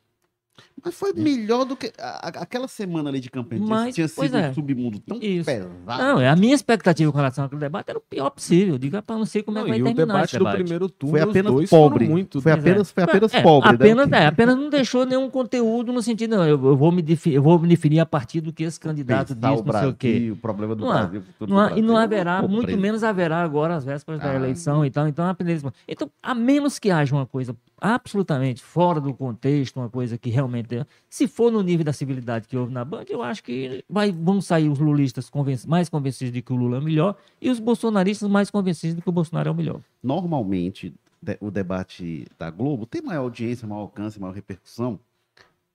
Mas 0.83 0.95
foi 0.95 1.13
melhor 1.13 1.65
do 1.65 1.77
que. 1.77 1.93
a- 1.99 2.29
aquela 2.41 2.67
semana 2.69 3.11
ali 3.11 3.21
de 3.21 3.31
campanha 3.31 3.61
tinha- 3.61 3.69
Mas, 3.77 3.95
tinha 3.95 4.09
sido 4.09 4.37
é. 4.37 4.49
um 4.51 4.55
submundo 4.55 4.99
tão 5.01 5.19
Isso. 5.21 5.45
pesado. 5.45 5.71
Não, 5.87 6.19
a 6.19 6.37
minha 6.37 6.55
expectativa 6.55 7.11
com 7.13 7.19
relação 7.19 7.45
àquele 7.45 7.61
debate 7.61 7.91
era 7.91 7.99
o 7.99 8.03
pior 8.03 8.31
possível. 8.31 8.75
Eu 8.75 8.79
digo, 8.79 8.97
rapaz, 8.97 9.19
não 9.19 9.27
sei 9.27 9.43
como 9.43 9.59
é 9.59 9.61
Não, 9.61 9.65
que 9.67 9.71
vai 9.71 9.79
e 9.79 9.83
o 9.83 9.85
terminar 9.87 10.07
debate 10.07 10.25
esse 10.31 10.37
do 10.39 10.45
debate. 10.45 10.57
primeiro 10.63 10.89
turno, 10.89 11.11
Foi 11.19 11.21
apenas 11.29 11.53
dois 11.53 11.71
pobre. 11.71 12.05
foram 12.05 12.11
muito... 12.13 12.41
Foi 12.41 12.53
apenas, 12.53 12.91
é. 12.91 12.93
foi 12.95 13.03
apenas 13.05 13.35
É, 13.35 13.43
pobre. 13.43 13.69
né? 13.71 13.75
Apenas, 13.75 14.13
é, 14.13 14.27
apenas 14.27 14.57
não 14.57 14.71
deixou 14.71 15.05
nenhum 15.05 15.29
conteúdo 15.31 15.93
no 15.93 16.03
sentido, 16.03 16.37
não, 16.37 16.43
eu, 16.47 16.51
eu 16.67 16.77
vou 16.77 16.91
me 16.91 17.03
defi- 17.03 17.33
eu 17.35 17.43
vou 17.43 17.59
me 17.59 17.69
definir 17.69 18.01
a 18.01 18.07
partir 18.07 18.41
do 18.41 18.53
que 18.53 18.63
esse 18.65 18.81
candidato 18.81 19.35
Pensar 19.35 19.51
diz, 19.53 19.61
o 19.61 19.65
não 19.65 19.73
sei 19.81 19.89
o 19.89 19.95
quê. 19.95 20.11
Brasil, 20.13 20.33
o 20.33 20.37
problema 20.37 20.75
do 20.75 20.85
Não 20.85 20.91
há- 20.93 21.03
Brasil. 21.03 21.23
futuro 21.23 21.51
Não 21.51 21.57
do 21.57 21.63
há- 21.75 21.79
e 21.79 21.83
não 21.83 21.95
Brasil, 21.95 21.97
haverá, 22.03 22.41
é 22.45 22.49
muito 22.49 22.77
menos 22.79 23.05
haverá 23.05 23.43
agora 23.43 23.77
as 23.77 23.85
vésperas 23.85 24.21
da 24.21 24.31
Ah. 24.31 24.35
eleição 24.35 24.85
e 24.85 24.91
tal. 24.91 25.07
Então, 25.07 25.27
é 25.27 25.31
apenas- 25.31 25.63
então, 25.87 26.11
a 26.23 26.35
menos 26.35 26.79
que 26.79 26.91
haja 26.91 27.15
uma 27.15 27.27
coisa 27.27 27.55
absolutamente 27.81 28.63
fora 28.63 29.01
do 29.01 29.15
contexto, 29.15 29.77
uma 29.79 29.89
coisa 29.89 30.19
que 30.19 30.29
realmente. 30.31 30.85
Se 31.09 31.27
for 31.27 31.51
no 31.51 31.63
nível 31.63 31.85
da 31.85 31.93
civilidade 31.93 32.47
que 32.47 32.57
houve 32.57 32.73
na 32.73 32.85
Band, 32.85 33.05
eu 33.09 33.23
acho 33.23 33.43
que 33.43 33.85
vai, 33.89 34.13
vão 34.13 34.41
sair 34.41 34.69
os 34.69 34.79
lulistas 34.79 35.31
mais 35.67 35.89
convencidos 35.89 36.33
de 36.33 36.43
que 36.43 36.53
o 36.53 36.57
Lula 36.57 36.77
é 36.77 36.81
o 36.81 36.83
melhor 36.83 37.17
e 37.41 37.49
os 37.51 37.59
bolsonaristas 37.59 38.29
mais 38.29 38.51
convencidos 38.51 38.97
de 38.97 39.03
que 39.03 39.09
o 39.09 39.13
Bolsonaro 39.13 39.49
é 39.49 39.53
o 39.53 39.55
melhor. 39.55 39.81
Normalmente, 40.03 40.93
o 41.41 41.51
debate 41.51 42.27
da 42.39 42.51
Globo 42.51 42.87
tem 42.87 43.03
maior 43.03 43.23
audiência, 43.23 43.67
maior 43.67 43.83
alcance, 43.83 44.21
maior 44.21 44.33
repercussão 44.35 44.99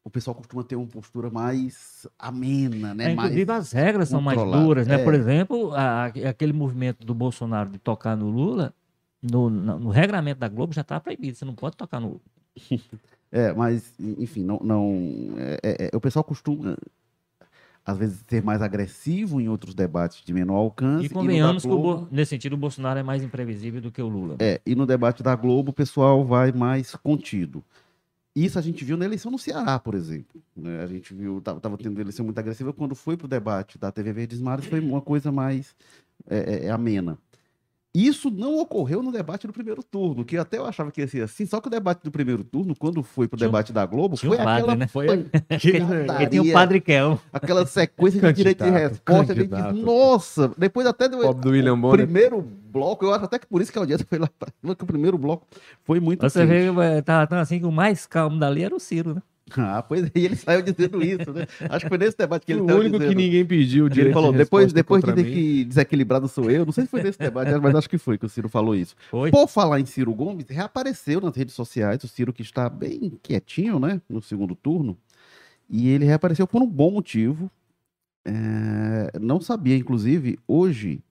o 0.03 0.09
pessoal 0.11 0.35
costuma 0.35 0.63
ter 0.63 0.75
uma 0.75 0.85
postura 0.85 1.31
mais 1.31 2.05
amena, 2.19 2.93
né? 2.93 3.05
É, 3.11 3.15
mais 3.15 3.31
inclusive, 3.31 3.51
as 3.53 3.71
regras 3.71 4.09
são 4.09 4.21
mais 4.21 4.37
duras, 4.39 4.85
né? 4.85 5.01
É. 5.01 5.03
Por 5.03 5.15
exemplo, 5.15 5.73
a- 5.73 6.05
aquele 6.05 6.53
movimento 6.53 7.03
do 7.03 7.15
Bolsonaro 7.15 7.71
de 7.71 7.79
tocar 7.79 8.15
no 8.15 8.29
Lula, 8.29 8.71
no, 9.29 9.49
no, 9.49 9.79
no 9.79 9.89
regramento 9.89 10.39
da 10.39 10.47
Globo 10.47 10.73
já 10.73 10.81
está 10.81 10.99
proibido. 10.99 11.37
Você 11.37 11.45
não 11.45 11.55
pode 11.55 11.75
tocar 11.77 11.99
no. 11.99 12.21
É, 13.31 13.51
mas, 13.51 13.93
enfim, 13.99 14.45
não. 14.45 14.59
não 14.63 15.33
é- 15.37 15.59
é- 15.61 15.89
é, 15.93 15.97
o 15.97 15.99
pessoal 15.99 16.23
costuma, 16.23 16.77
às 17.85 17.97
vezes, 17.97 18.23
ser 18.29 18.41
mais 18.41 18.61
agressivo 18.61 19.41
em 19.41 19.49
outros 19.49 19.73
debates 19.75 20.23
de 20.23 20.31
menor 20.31 20.55
alcance. 20.55 21.05
E 21.05 21.09
no 21.09 21.13
da 21.15 21.19
convenhamos 21.19 21.63
que, 21.63 21.67
o 21.69 21.77
Globo- 21.77 22.07
nesse 22.09 22.29
sentido, 22.29 22.53
o 22.53 22.57
Bolsonaro 22.57 22.97
é 22.97 23.03
mais 23.03 23.23
imprevisível 23.23 23.81
do 23.81 23.91
que 23.91 24.01
o 24.01 24.07
Lula. 24.07 24.37
É, 24.39 24.61
e 24.65 24.73
no 24.73 24.85
debate 24.85 25.21
da 25.21 25.35
Globo, 25.35 25.71
o 25.71 25.73
pessoal 25.73 26.23
vai 26.23 26.53
mais 26.53 26.95
contido. 26.95 27.61
Isso 28.33 28.57
a 28.57 28.61
gente 28.61 28.85
viu 28.85 28.95
na 28.95 29.03
eleição 29.05 29.29
no 29.31 29.39
Ceará, 29.39 29.77
por 29.79 29.95
exemplo. 29.95 30.41
né? 30.55 30.81
A 30.83 30.87
gente 30.87 31.13
viu, 31.13 31.41
tava, 31.41 31.59
tava 31.59 31.77
tendo 31.77 31.99
eleição 31.99 32.23
muito 32.23 32.37
agressiva. 32.39 32.71
Quando 32.71 32.95
foi 32.95 33.17
pro 33.17 33.27
debate 33.27 33.77
da 33.77 33.91
TV 33.91 34.13
Verdes 34.13 34.39
Mares, 34.39 34.65
foi 34.65 34.79
uma 34.79 35.01
coisa 35.01 35.31
mais 35.31 35.75
é, 36.29 36.67
é, 36.67 36.69
amena. 36.71 37.17
Isso 37.95 38.29
não 38.29 38.59
ocorreu 38.59 39.01
no 39.01 39.09
debate 39.09 39.47
do 39.47 39.53
primeiro 39.53 39.81
turno, 39.81 40.25
que 40.25 40.35
até 40.37 40.57
eu 40.57 40.65
achava 40.65 40.91
que 40.91 40.99
ia 40.99 41.07
ser 41.07 41.21
assim, 41.23 41.45
só 41.45 41.61
que 41.61 41.67
o 41.67 41.71
debate 41.71 42.03
do 42.03 42.11
primeiro 42.11 42.43
turno, 42.43 42.75
quando 42.77 43.01
foi 43.01 43.25
pro 43.25 43.39
debate 43.39 43.71
da 43.71 43.85
Globo, 43.85 44.17
tinha 44.17 44.29
um 44.31 44.35
foi 44.35 44.43
padre, 44.43 44.61
aquela, 44.63 44.75
né? 44.75 44.87
Foi 44.87 45.25
Porque 46.07 46.27
tem 46.27 46.39
o 46.41 46.51
Padre 46.51 46.81
Kel. 46.81 47.19
aquela 47.31 47.65
sequência 47.65 48.19
de 48.19 48.33
direito 48.33 48.63
de 48.65 48.69
resposta. 48.69 49.31
a 49.31 49.35
gente 49.35 49.47
diz. 49.47 49.83
Nossa, 49.83 50.51
depois 50.57 50.85
até 50.85 51.07
do 51.07 51.33
do 51.33 51.49
William 51.49 51.73
o 51.73 51.77
Bonner. 51.77 52.05
primeiro 52.05 52.41
bloco, 52.41 53.05
eu 53.05 53.13
acho 53.13 53.23
até 53.25 53.39
que 53.39 53.47
por 53.47 53.61
isso 53.61 53.71
que 53.71 53.77
a 53.77 53.81
audiência 53.81 54.05
foi 54.09 54.19
lá 54.19 54.29
pra 54.37 54.49
cima, 54.61 54.75
que 54.75 54.83
o 54.83 54.87
primeiro 54.87 55.17
bloco 55.17 55.47
foi 55.85 56.01
muito 56.01 56.19
Você 56.21 56.39
quente. 56.45 56.49
vê, 56.49 56.83
eh, 56.97 57.01
tava 57.01 57.25
tão 57.27 57.37
assim 57.39 57.59
que 57.59 57.65
o 57.65 57.71
mais 57.71 58.05
calmo 58.05 58.37
dali 58.37 58.63
era 58.63 58.75
o 58.75 58.79
Ciro, 58.79 59.15
né? 59.15 59.21
Ah, 59.57 59.81
pois 59.83 60.05
é, 60.05 60.11
e 60.15 60.25
ele 60.25 60.35
saiu 60.35 60.61
dizendo 60.61 61.03
isso, 61.03 61.31
né? 61.31 61.45
Acho 61.69 61.85
que 61.85 61.89
foi 61.89 61.97
nesse 61.97 62.17
debate 62.17 62.45
que 62.45 62.51
ele 62.51 62.61
o 62.61 62.65
único 62.65 62.97
dizendo. 62.97 63.09
que 63.09 63.15
ninguém 63.15 63.45
pediu 63.45 63.85
Ele 63.85 63.93
direito 63.93 64.13
falou, 64.13 64.31
de 64.31 64.39
depois, 64.39 64.73
depois 64.73 65.03
dizem 65.03 65.23
mim. 65.23 65.31
que 65.33 65.65
desequilibrado 65.65 66.27
sou 66.27 66.49
eu, 66.49 66.65
não 66.65 66.71
sei 66.73 66.85
se 66.85 66.89
foi 66.89 67.03
nesse 67.03 67.19
debate, 67.19 67.51
mas 67.59 67.75
acho 67.75 67.89
que 67.89 67.97
foi 67.97 68.17
que 68.17 68.25
o 68.25 68.29
Ciro 68.29 68.49
falou 68.49 68.75
isso. 68.75 68.95
Foi. 69.09 69.29
Por 69.29 69.47
falar 69.47 69.79
em 69.79 69.85
Ciro 69.85 70.13
Gomes, 70.13 70.47
reapareceu 70.49 71.21
nas 71.21 71.35
redes 71.35 71.53
sociais, 71.53 72.03
o 72.03 72.07
Ciro 72.07 72.33
que 72.33 72.41
está 72.41 72.67
bem 72.69 73.13
quietinho, 73.21 73.79
né, 73.79 74.01
no 74.09 74.21
segundo 74.21 74.55
turno, 74.55 74.97
e 75.69 75.89
ele 75.89 76.05
reapareceu 76.05 76.47
por 76.47 76.61
um 76.61 76.67
bom 76.67 76.91
motivo. 76.91 77.49
É, 78.27 79.19
não 79.19 79.39
sabia, 79.39 79.77
inclusive, 79.77 80.39
hoje 80.47 81.03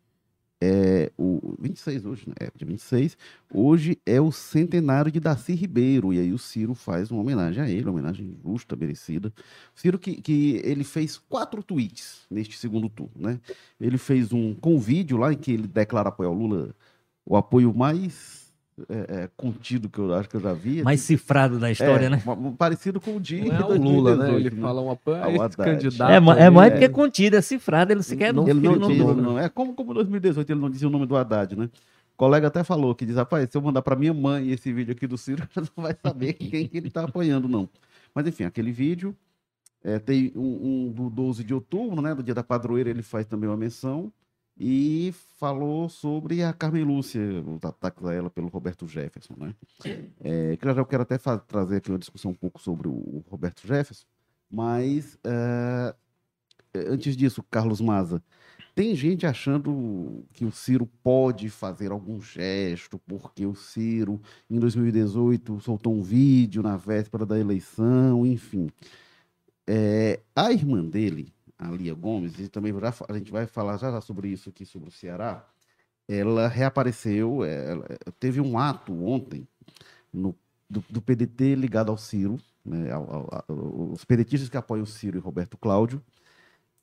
é 0.61 1.11
o 1.19 1.55
26 1.59 2.07
hoje, 2.07 2.29
né? 2.29 2.35
É, 2.41 2.51
dia 2.55 2.67
26. 2.67 3.17
Hoje 3.53 3.99
é 4.07 4.21
o 4.21 4.33
centenário 4.33 5.11
de 5.11 5.21
Darcy 5.21 5.55
Ribeiro, 5.55 6.13
e 6.13 6.19
aí 6.19 6.33
o 6.33 6.39
Ciro 6.39 6.75
faz 6.75 7.11
uma 7.11 7.21
homenagem 7.21 7.63
a 7.63 7.69
ele, 7.69 7.85
uma 7.85 7.93
homenagem 7.93 8.37
justa, 8.43 8.77
merecida. 8.77 9.33
Ciro 9.75 9.99
que, 9.99 10.21
que 10.21 10.61
ele 10.65 10.85
fez 10.85 11.19
quatro 11.19 11.63
tweets 11.63 12.27
neste 12.31 12.57
segundo 12.59 12.89
turno, 12.89 13.13
né? 13.17 13.41
Ele 13.81 13.99
fez 13.99 14.33
um 14.33 14.55
com 14.55 14.79
vídeo 14.79 15.17
lá 15.17 15.33
em 15.33 15.37
que 15.37 15.53
ele 15.53 15.67
declara 15.67 16.09
apoio 16.09 16.29
ao 16.29 16.35
Lula, 16.35 16.75
o 17.27 17.37
apoio 17.37 17.75
mais 17.75 18.44
é, 18.89 19.23
é, 19.23 19.31
contido 19.37 19.89
que 19.89 19.99
eu 19.99 20.13
acho 20.15 20.29
que 20.29 20.37
eu 20.37 20.41
já 20.41 20.53
vi. 20.53 20.83
Mais 20.83 21.01
cifrado 21.01 21.59
da 21.59 21.71
história, 21.71 22.07
É, 22.07 22.11
né? 22.11 22.23
Parecido 22.59 23.01
com 23.01 23.17
o 23.17 23.21
de 23.21 23.41
Não 23.43 23.55
é 23.55 23.61
o 23.65 23.69
2018, 23.69 23.83
Lula, 23.95 24.17
né? 24.17 24.35
Ele 24.35 24.51
né? 24.51 24.61
fala 24.63 24.81
um 24.83 24.91
apoio 24.91 25.17
a 25.17 25.25
Ao 25.27 25.47
esse 25.47 25.57
candidato. 25.57 26.11
É, 26.11 26.17
é 26.45 26.51
mais 26.51 26.73
do 26.73 26.81
né? 26.81 26.81
que 26.81 26.89
contido, 26.89 27.37
é 27.37 27.41
cifrado. 27.41 27.93
Ele 27.93 28.03
sequer 28.03 28.33
Não 28.35 28.49
ele 28.49 28.61
não, 28.61 28.77
não- 28.77 28.89
diz, 28.89 28.99
falou, 28.99 29.15
não 29.15 29.39
é 29.39 29.49
como, 29.49 29.75
como 29.75 29.95
2018 29.95 30.51
ele 30.51 30.61
não 30.61 30.69
dizia 30.71 30.89
o 30.89 30.91
nome 30.91 31.07
do 31.07 31.17
Haddad, 31.17 31.57
né? 31.57 31.71
O 32.15 32.17
colega 32.17 32.49
até 32.49 32.63
falou 32.65 32.95
que 32.95 33.07
diz, 33.07 33.17
rapaz, 33.17 33.49
se 33.51 33.57
eu 33.57 33.63
mandar 33.63 33.83
para 33.83 33.97
minha 33.97 34.15
mãe 34.15 34.51
esse 34.51 34.73
vídeo 34.73 34.93
aqui 34.93 35.07
do 35.07 35.17
Ciro, 35.19 35.43
ela 35.57 35.67
não 35.77 35.83
vai 35.83 35.97
saber 36.01 36.33
quem 36.35 36.67
que 36.67 36.77
ele 36.79 36.89
está 36.89 37.05
apoiando, 37.05 37.49
não. 37.49 37.69
Mas 38.15 38.27
enfim, 38.27 38.45
aquele 38.45 38.73
vídeo 38.73 39.17
é, 39.85 39.99
tem 39.99 40.33
um, 40.35 40.87
um 40.89 40.93
do 40.93 41.11
12 41.11 41.45
de 41.45 41.55
outubro, 41.55 42.01
né? 42.03 42.15
Do 42.15 42.23
dia 42.23 42.35
da 42.35 42.43
padroeira, 42.43 42.91
ele 42.91 43.03
faz 43.03 43.25
também 43.27 43.49
uma 43.49 43.57
menção 43.57 44.13
e 44.57 45.13
falou 45.39 45.89
sobre 45.89 46.43
a 46.43 46.53
Carmen 46.53 46.85
Lúcia, 46.85 47.21
os 47.43 47.65
ataques 47.65 48.05
a 48.05 48.15
ela 48.15 48.31
pelo 48.31 48.49
Roberto 48.49 48.87
Jefferson, 48.87 49.35
né? 49.37 49.55
É, 50.21 50.57
já 50.63 50.73
eu 50.73 50.87
quero 50.87 51.03
até 51.03 51.19
trazer 51.19 51.77
aqui 51.77 51.91
uma 51.91 51.99
discussão 51.99 52.31
um 52.31 52.35
pouco 52.35 52.61
sobre 52.61 52.89
o 52.89 53.25
Roberto 53.29 53.67
Jefferson, 53.67 54.07
mas 54.51 55.19
é, 55.25 55.95
antes 56.89 57.17
disso, 57.17 57.43
Carlos 57.51 57.81
Maza, 57.81 58.23
tem 58.75 58.95
gente 58.97 59.25
achando 59.25 60.25
que 60.33 60.45
o 60.45 60.51
Ciro 60.51 60.87
pode 61.03 61.49
fazer 61.49 61.93
algum 61.93 62.21
gesto, 62.21 62.99
porque 63.07 63.47
o 63.47 63.55
Ciro, 63.55 64.21
em 64.51 64.59
2018, 64.59 65.61
soltou 65.61 65.95
um 65.95 66.03
vídeo 66.03 66.63
na 66.63 66.77
véspera 66.77 67.25
da 67.25 67.39
eleição, 67.39 68.27
enfim. 68.27 68.69
É, 69.67 70.21
a 70.35 70.53
irmã 70.53 70.85
dele, 70.85 71.33
a 71.67 71.71
Lia 71.71 71.95
Gomes, 71.95 72.39
e 72.39 72.49
também 72.49 72.73
já 72.79 72.95
a 73.09 73.13
gente 73.19 73.31
vai 73.33 73.47
falar 73.47 73.77
já, 73.77 73.91
já 73.91 74.01
sobre 74.01 74.29
isso 74.29 74.49
aqui, 74.49 74.65
sobre 74.65 74.89
o 74.89 74.93
Ceará, 74.93 75.47
ela 76.09 76.49
reapareceu, 76.49 77.45
é, 77.45 77.71
ela- 77.71 77.87
teve 78.21 78.41
um 78.41 78.59
ato 78.59 78.93
ontem 79.05 79.47
no- 80.13 80.35
do, 80.69 80.85
do 80.91 81.01
PDT 81.01 81.55
ligado 81.55 81.91
ao 81.91 81.97
Ciro, 81.99 82.39
né, 82.65 82.91
ao- 82.93 83.11
ao- 83.11 83.45
ao- 83.49 83.93
os 83.93 84.05
pedetistas 84.05 84.49
que 84.49 84.57
apoiam 84.57 84.85
o 84.85 84.87
Ciro 84.87 85.17
e 85.17 85.21
Roberto 85.21 85.57
Cláudio, 85.57 86.03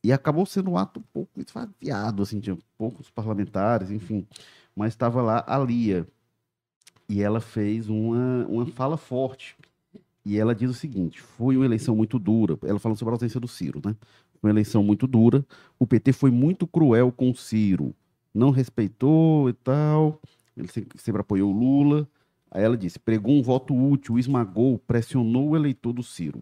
e 0.03 0.11
acabou 0.11 0.45
sendo 0.45 0.71
um 0.71 0.77
ato 0.77 0.99
um 0.99 1.03
pouco 1.13 1.39
esvaziado, 1.39 2.23
assim, 2.23 2.39
tinha 2.39 2.57
poucos 2.77 3.09
parlamentares, 3.09 3.91
enfim. 3.91 4.25
Mas 4.75 4.93
estava 4.93 5.21
lá 5.21 5.43
a 5.47 5.59
Lia. 5.59 6.07
E 7.07 7.21
ela 7.21 7.39
fez 7.41 7.89
uma, 7.89 8.45
uma 8.47 8.65
fala 8.65 8.97
forte. 8.97 9.55
E 10.25 10.39
ela 10.39 10.55
diz 10.55 10.69
o 10.69 10.73
seguinte: 10.73 11.21
foi 11.21 11.55
uma 11.57 11.65
eleição 11.65 11.95
muito 11.95 12.17
dura. 12.17 12.57
Ela 12.63 12.79
falando 12.79 12.97
sobre 12.97 13.11
a 13.11 13.15
ausência 13.15 13.39
do 13.39 13.47
Ciro, 13.47 13.81
né? 13.85 13.95
Uma 14.41 14.49
eleição 14.51 14.83
muito 14.83 15.07
dura. 15.07 15.45
O 15.79 15.85
PT 15.87 16.13
foi 16.13 16.31
muito 16.31 16.65
cruel 16.67 17.11
com 17.11 17.29
o 17.31 17.35
Ciro. 17.35 17.93
Não 18.33 18.49
respeitou 18.49 19.49
e 19.49 19.53
tal. 19.53 20.19
Ele 20.57 20.67
sempre, 20.67 21.21
apoiou 21.21 21.51
Lula. 21.51 22.07
Aí 22.49 22.63
ela 22.63 22.77
disse: 22.77 22.99
pregou 22.99 23.33
um 23.35 23.41
voto 23.43 23.73
útil, 23.75 24.17
esmagou, 24.19 24.79
pressionou 24.79 25.49
o 25.49 25.55
eleitor 25.55 25.93
do 25.93 26.03
Ciro. 26.03 26.41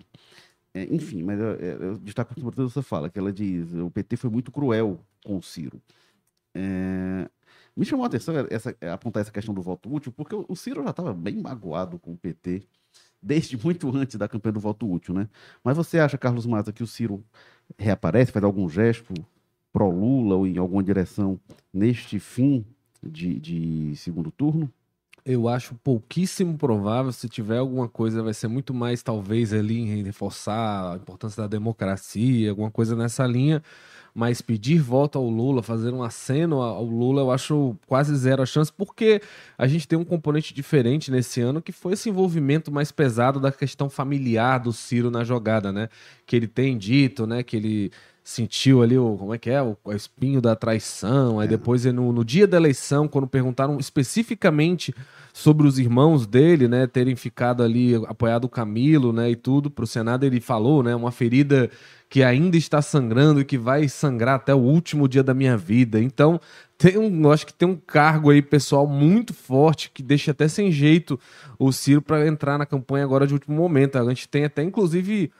É, 0.73 0.83
enfim, 0.93 1.23
mas 1.23 1.39
eu, 1.39 1.47
eu- 1.55 1.81
eu 1.83 1.97
destaco 1.97 2.33
sobretudo 2.39 2.67
essa 2.67 2.83
fala, 2.83 3.09
que 3.09 3.17
ela 3.19 3.33
diz, 3.33 3.73
o 3.73 3.89
PT 3.89 4.17
foi 4.17 4.29
muito 4.29 4.51
cruel 4.51 4.99
com 5.25 5.37
o 5.37 5.41
Ciro. 5.43 5.81
É, 6.55 7.29
me 7.75 7.85
chamou 7.85 8.03
a 8.03 8.07
atenção 8.07 8.35
essa, 8.49 8.75
apontar 8.93 9.21
essa 9.21 9.31
questão 9.31 9.53
do 9.53 9.61
voto 9.61 9.93
útil, 9.93 10.11
porque 10.11 10.35
o 10.35 10.55
Ciro 10.55 10.83
já 10.83 10.89
estava 10.91 11.13
bem 11.13 11.37
magoado 11.41 11.99
com 11.99 12.13
o 12.13 12.17
PT, 12.17 12.63
desde 13.21 13.57
muito 13.63 13.89
antes 13.95 14.15
da 14.17 14.27
campanha 14.27 14.53
do 14.53 14.59
voto 14.59 14.89
útil, 14.91 15.13
né? 15.13 15.29
Mas 15.63 15.77
você 15.77 15.99
acha, 15.99 16.17
Carlos 16.17 16.45
Maza, 16.45 16.73
que 16.73 16.83
o 16.83 16.87
Ciro 16.87 17.23
reaparece, 17.77 18.31
faz 18.31 18.43
algum 18.43 18.67
gesto 18.69 19.13
pró-Lula 19.71 20.35
ou 20.35 20.47
em 20.47 20.57
alguma 20.57 20.83
direção 20.83 21.39
neste 21.73 22.19
fim 22.19 22.65
de, 23.01 23.39
de 23.39 23.95
segundo 23.95 24.31
turno? 24.31 24.71
Eu 25.31 25.47
acho 25.47 25.75
pouquíssimo 25.83 26.57
provável. 26.57 27.11
Se 27.11 27.29
tiver 27.29 27.59
alguma 27.59 27.87
coisa, 27.87 28.23
vai 28.23 28.33
ser 28.33 28.47
muito 28.47 28.73
mais, 28.73 29.03
talvez, 29.03 29.53
ali 29.53 29.77
em 29.77 30.01
reforçar 30.01 30.93
a 30.93 30.95
importância 30.95 31.43
da 31.43 31.47
democracia, 31.47 32.49
alguma 32.49 32.71
coisa 32.71 32.95
nessa 32.95 33.27
linha. 33.27 33.61
Mas 34.11 34.41
pedir 34.41 34.81
voto 34.81 35.19
ao 35.19 35.29
Lula, 35.29 35.61
fazer 35.61 35.93
um 35.93 36.01
aceno 36.01 36.63
ao 36.63 36.83
Lula, 36.83 37.21
eu 37.21 37.29
acho 37.29 37.75
quase 37.85 38.15
zero 38.15 38.41
a 38.41 38.45
chance, 38.47 38.73
porque 38.73 39.21
a 39.55 39.67
gente 39.67 39.87
tem 39.87 39.99
um 39.99 40.03
componente 40.03 40.51
diferente 40.51 41.11
nesse 41.11 41.41
ano, 41.41 41.61
que 41.61 41.71
foi 41.71 41.93
esse 41.93 42.09
envolvimento 42.09 42.71
mais 42.71 42.91
pesado 42.91 43.39
da 43.39 43.51
questão 43.51 43.87
familiar 43.87 44.57
do 44.57 44.73
Ciro 44.73 45.11
na 45.11 45.23
jogada, 45.23 45.71
né? 45.71 45.89
Que 46.25 46.35
ele 46.35 46.47
tem 46.47 46.75
dito, 46.75 47.27
né? 47.27 47.43
Que 47.43 47.55
ele 47.55 47.91
sentiu 48.29 48.83
ali 48.83 48.95
o 48.95 49.17
como 49.17 49.33
é 49.33 49.39
que 49.39 49.49
é? 49.49 49.59
O, 49.59 49.75
o 49.83 49.91
espinho 49.91 50.39
da 50.39 50.55
traição 50.55 51.39
aí 51.39 51.47
depois 51.47 51.83
no, 51.85 52.13
no 52.13 52.23
dia 52.23 52.45
da 52.45 52.57
eleição 52.57 53.07
quando 53.07 53.27
perguntaram 53.27 53.79
especificamente 53.79 54.93
sobre 55.33 55.65
os 55.65 55.79
irmãos 55.79 56.27
dele 56.27 56.67
né 56.67 56.85
terem 56.85 57.15
ficado 57.15 57.63
ali 57.63 57.95
apoiado 58.07 58.45
o 58.45 58.49
Camilo 58.49 59.11
né 59.11 59.31
e 59.31 59.35
tudo 59.35 59.71
para 59.71 59.83
o 59.83 59.87
Senado 59.87 60.25
ele 60.25 60.39
falou 60.39 60.83
né 60.83 60.95
uma 60.95 61.11
ferida 61.11 61.71
que 62.07 62.23
ainda 62.23 62.55
está 62.55 62.81
sangrando 62.81 63.41
e 63.41 63.45
que 63.45 63.57
vai 63.57 63.87
sangrar 63.87 64.35
até 64.35 64.53
o 64.53 64.57
último 64.57 65.07
dia 65.07 65.21
da 65.21 65.31
minha 65.31 65.55
vida. 65.55 66.01
Então 66.01 66.41
tem 66.75 66.97
um, 66.97 67.23
eu 67.23 67.31
acho 67.31 67.45
que 67.45 67.53
tem 67.53 67.69
um 67.69 67.75
cargo 67.75 68.31
aí 68.31 68.41
pessoal 68.41 68.87
muito 68.87 69.31
forte 69.31 69.91
que 69.93 70.01
deixa 70.01 70.31
até 70.31 70.47
sem 70.47 70.71
jeito 70.71 71.19
o 71.59 71.71
Ciro 71.71 72.01
para 72.01 72.25
entrar 72.27 72.57
na 72.57 72.65
campanha 72.65 73.05
agora 73.05 73.27
de 73.27 73.33
último 73.33 73.55
momento. 73.55 73.95
A 73.99 74.09
gente 74.09 74.27
tem 74.27 74.43
até 74.43 74.63
inclusive 74.63 75.31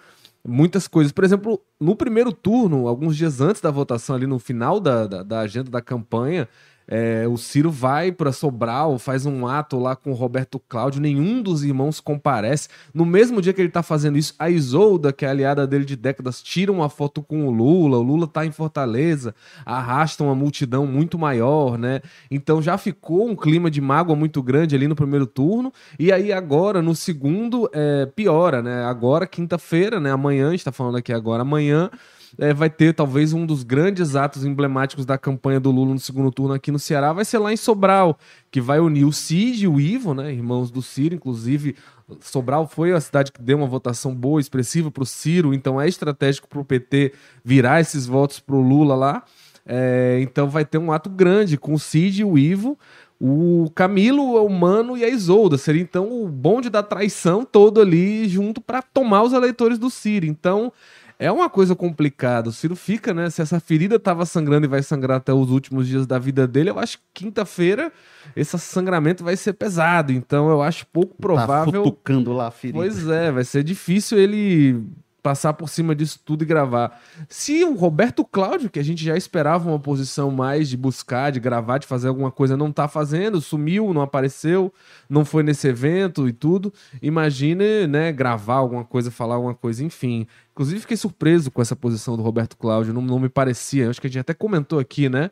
muitas 0.50 0.88
coisas. 0.88 1.12
Por 1.12 1.24
exemplo, 1.24 1.62
no 1.80 1.95
primeiro 1.95 2.32
turno, 2.32 2.88
alguns 2.88 3.16
dias 3.16 3.39
antes 3.39 3.62
da 3.62 3.72
votação, 3.72 4.16
ali 4.16 4.28
no 4.28 4.39
final 4.39 4.80
da, 4.80 5.08
da, 5.08 5.24
da 5.24 5.39
agenda 5.39 5.70
da 5.70 5.82
campanha, 5.82 6.47
É, 6.92 7.28
o 7.28 7.38
Ciro 7.38 7.70
vai 7.70 8.12
para 8.12 8.32
Sobral, 8.32 8.98
faz 8.98 9.28
um 9.28 9.46
ato 9.46 9.78
lá 9.78 9.96
com 9.96 10.10
o 10.10 10.16
Roberto 10.16 10.60
Cláudio, 10.60 11.00
nenhum 11.00 11.40
dos 11.40 11.64
irmãos 11.64 12.00
comparece. 12.00 12.68
No 12.92 13.06
mesmo 13.06 13.42
dia 13.42 13.54
que 13.54 13.62
ele 13.62 13.70
tá 13.70 13.84
fazendo 13.84 14.18
isso, 14.18 14.34
a 14.40 14.50
Isolda, 14.50 15.14
que 15.14 15.24
é 15.24 15.30
aliada 15.30 15.68
dele 15.68 15.86
de 15.86 15.96
décadas, 15.96 16.42
tira 16.42 16.72
uma 16.72 16.90
foto 16.90 17.22
com 17.22 17.48
o 17.48 17.52
Lula. 17.52 17.98
O 18.00 18.02
Lula 18.02 18.26
tá 18.26 18.44
em 18.44 18.52
Fortaleza, 18.52 19.36
arrasta 19.64 20.24
uma 20.24 20.34
multidão 20.34 20.88
muito 20.88 21.20
maior, 21.20 21.78
né? 21.78 22.02
Então 22.32 22.60
já 22.60 22.76
ficou 22.76 23.30
um 23.30 23.36
clima 23.36 23.70
de 23.70 23.80
mágoa 23.80 24.16
muito 24.16 24.42
grande 24.42 24.76
ali 24.76 24.88
no 24.88 24.96
primeiro 24.96 25.28
turno. 25.28 25.72
E 26.00 26.12
aí 26.12 26.34
agora, 26.34 26.82
no 26.82 26.96
segundo, 26.96 27.70
é, 27.72 28.08
piora, 28.08 28.64
né? 28.64 28.84
Agora, 28.86 29.28
quinta-feira, 29.28 30.00
né? 30.00 30.12
Amanhã, 30.12 30.48
a 30.48 30.52
gente 30.52 30.66
tá 30.66 30.72
falando 30.72 30.98
aqui 30.98 31.14
agora, 31.14 31.44
amanhã 31.44 31.92
é, 32.38 32.54
vai 32.54 32.70
ter 32.70 32.94
talvez 32.94 33.34
um 33.34 33.46
dos 33.46 33.64
grandes 33.64 34.16
atos 34.16 34.46
emblemáticos 34.46 35.06
da 35.06 35.18
campanha 35.18 35.60
do 35.60 35.72
Lula 35.72 35.94
no 35.94 36.00
segundo 36.00 36.32
turno 36.32 36.54
aqui 36.54 36.72
no 36.72 36.80
Ceará, 36.80 37.14
vai 37.14 37.26
ser 37.26 37.40
lá 37.40 37.52
em 37.52 37.58
Sobral, 37.58 38.18
que 38.52 38.62
vai 38.62 38.80
unir 38.80 39.06
o 39.06 39.12
Cid 39.12 39.64
e 39.64 39.68
o 39.68 39.80
Ivo, 39.80 40.14
né, 40.14 40.32
irmãos 40.32 40.70
do 40.72 40.82
Ciro, 40.82 41.16
inclusive 41.16 41.76
Sobral 42.22 42.68
foi 42.68 42.92
a 42.92 43.00
cidade 43.00 43.32
que 43.32 43.42
deu 43.42 43.58
uma 43.58 43.68
votação 43.68 44.16
boa, 44.16 44.40
expressiva 44.40 44.90
para 44.90 45.04
o 45.04 45.06
Ciro, 45.06 45.54
então 45.54 45.80
é 45.80 45.88
estratégico 45.88 46.48
para 46.48 46.60
o 46.60 46.66
PT 46.66 47.14
virar 47.44 47.80
esses 47.80 48.06
votos 48.06 48.40
para 48.40 48.56
o 48.56 48.62
Lula 48.62 48.96
lá. 48.96 49.24
É, 49.66 50.18
então 50.22 50.50
vai 50.50 50.66
ter 50.66 50.80
um 50.80 50.92
ato 50.92 51.10
grande 51.10 51.58
com 51.58 51.74
o 51.74 51.80
Cid 51.80 52.22
e 52.22 52.24
o 52.24 52.38
Ivo, 52.38 52.78
o 53.20 53.70
Camilo, 53.76 54.44
o 54.44 54.50
Mano 54.50 54.98
e 54.98 55.04
a 55.04 55.10
Isolda. 55.10 55.58
Seria 55.58 55.82
então 55.82 56.24
o 56.24 56.28
bonde 56.28 56.70
da 56.70 56.82
traição 56.82 57.46
todo 57.46 57.82
ali 57.82 58.28
junto 58.28 58.62
para 58.62 58.82
tomar 58.82 59.24
os 59.24 59.34
eleitores 59.34 59.78
do 59.78 59.90
Ciro. 59.90 60.26
Então 60.26 60.72
é 61.20 61.30
uma 61.32 61.49
coisa 61.49 61.76
complicada. 61.76 62.47
O 62.49 62.51
Ciro 62.53 62.76
fica, 62.78 63.13
né? 63.13 63.30
Se 63.30 63.41
essa 63.41 63.59
ferida 63.59 63.99
tava 63.99 64.26
sangrando 64.26 64.65
e 64.65 64.70
vai 64.70 64.82
sangrar 64.82 65.17
até 65.17 65.34
os 65.34 65.51
últimos 65.51 65.86
dias 65.88 66.07
da 66.07 66.17
vida 66.17 66.47
dele, 66.47 66.70
eu 66.70 66.80
acho 66.80 66.97
que 66.97 67.03
quinta-feira 67.26 67.91
esse 68.36 68.57
sangramento 68.57 69.22
vai 69.24 69.36
ser 69.36 69.51
pesado. 69.53 70.13
Então 70.13 70.49
eu 70.49 70.61
acho 70.61 70.86
pouco 70.88 71.13
Tá 71.15 71.22
provável. 71.22 71.84
futucando 71.84 72.32
lá 72.32 72.47
a 72.47 72.51
ferida. 72.51 72.80
Pois 72.80 73.05
é, 73.07 73.32
vai 73.32 73.43
ser 73.43 73.63
difícil 73.63 74.17
ele 74.17 74.82
passar 75.22 75.53
por 75.53 75.70
cima 75.70 75.95
disso 75.95 76.20
tudo 76.24 76.43
e 76.43 76.45
gravar. 76.45 77.01
Se 77.28 77.63
o 77.63 77.76
Roberto 77.76 78.24
Cláudio, 78.24 78.70
que 78.70 78.80
a 78.80 78.84
gente 78.84 79.03
já 79.03 79.15
esperava 79.15 79.70
uma 79.70 79.80
posição 79.80 80.32
mais 80.32 80.70
de 80.70 80.78
buscar, 80.78 81.32
de 81.32 81.39
gravar, 81.39 81.78
de 81.78 81.88
fazer 81.88 82.07
alguma 82.07 82.32
coisa, 82.32 82.55
não 82.55 82.72
tá 82.72 82.88
fazendo, 82.88 83.41
sumiu, 83.41 83.93
não 83.93 84.01
apareceu, 84.01 84.74
não 85.09 85.26
foi 85.26 85.43
nesse 85.43 85.67
evento 85.67 86.28
e 86.28 86.34
tudo, 86.34 86.74
imagine, 87.01 87.88
né, 87.88 88.11
gravar 88.11 88.55
alguma 88.55 88.84
coisa, 88.84 89.11
falar 89.11 89.36
alguma 89.36 89.55
coisa, 89.55 89.84
enfim. 89.84 90.26
Inclusive 90.51 90.82
fiquei 90.82 90.97
surpreso 90.97 91.51
com 91.51 91.61
essa 91.61 91.76
posição 91.76 92.17
do 92.17 92.24
Roberto 92.24 92.57
Cláudio, 92.57 92.93
não, 92.93 93.01
não 93.01 93.20
me 93.20 93.30
parecia, 93.30 93.89
acho 93.89 94.01
que 94.01 94.07
a 94.07 94.09
gente 94.09 94.20
até 94.20 94.34
comentou 94.34 94.80
aqui, 94.80 95.09
né, 95.09 95.32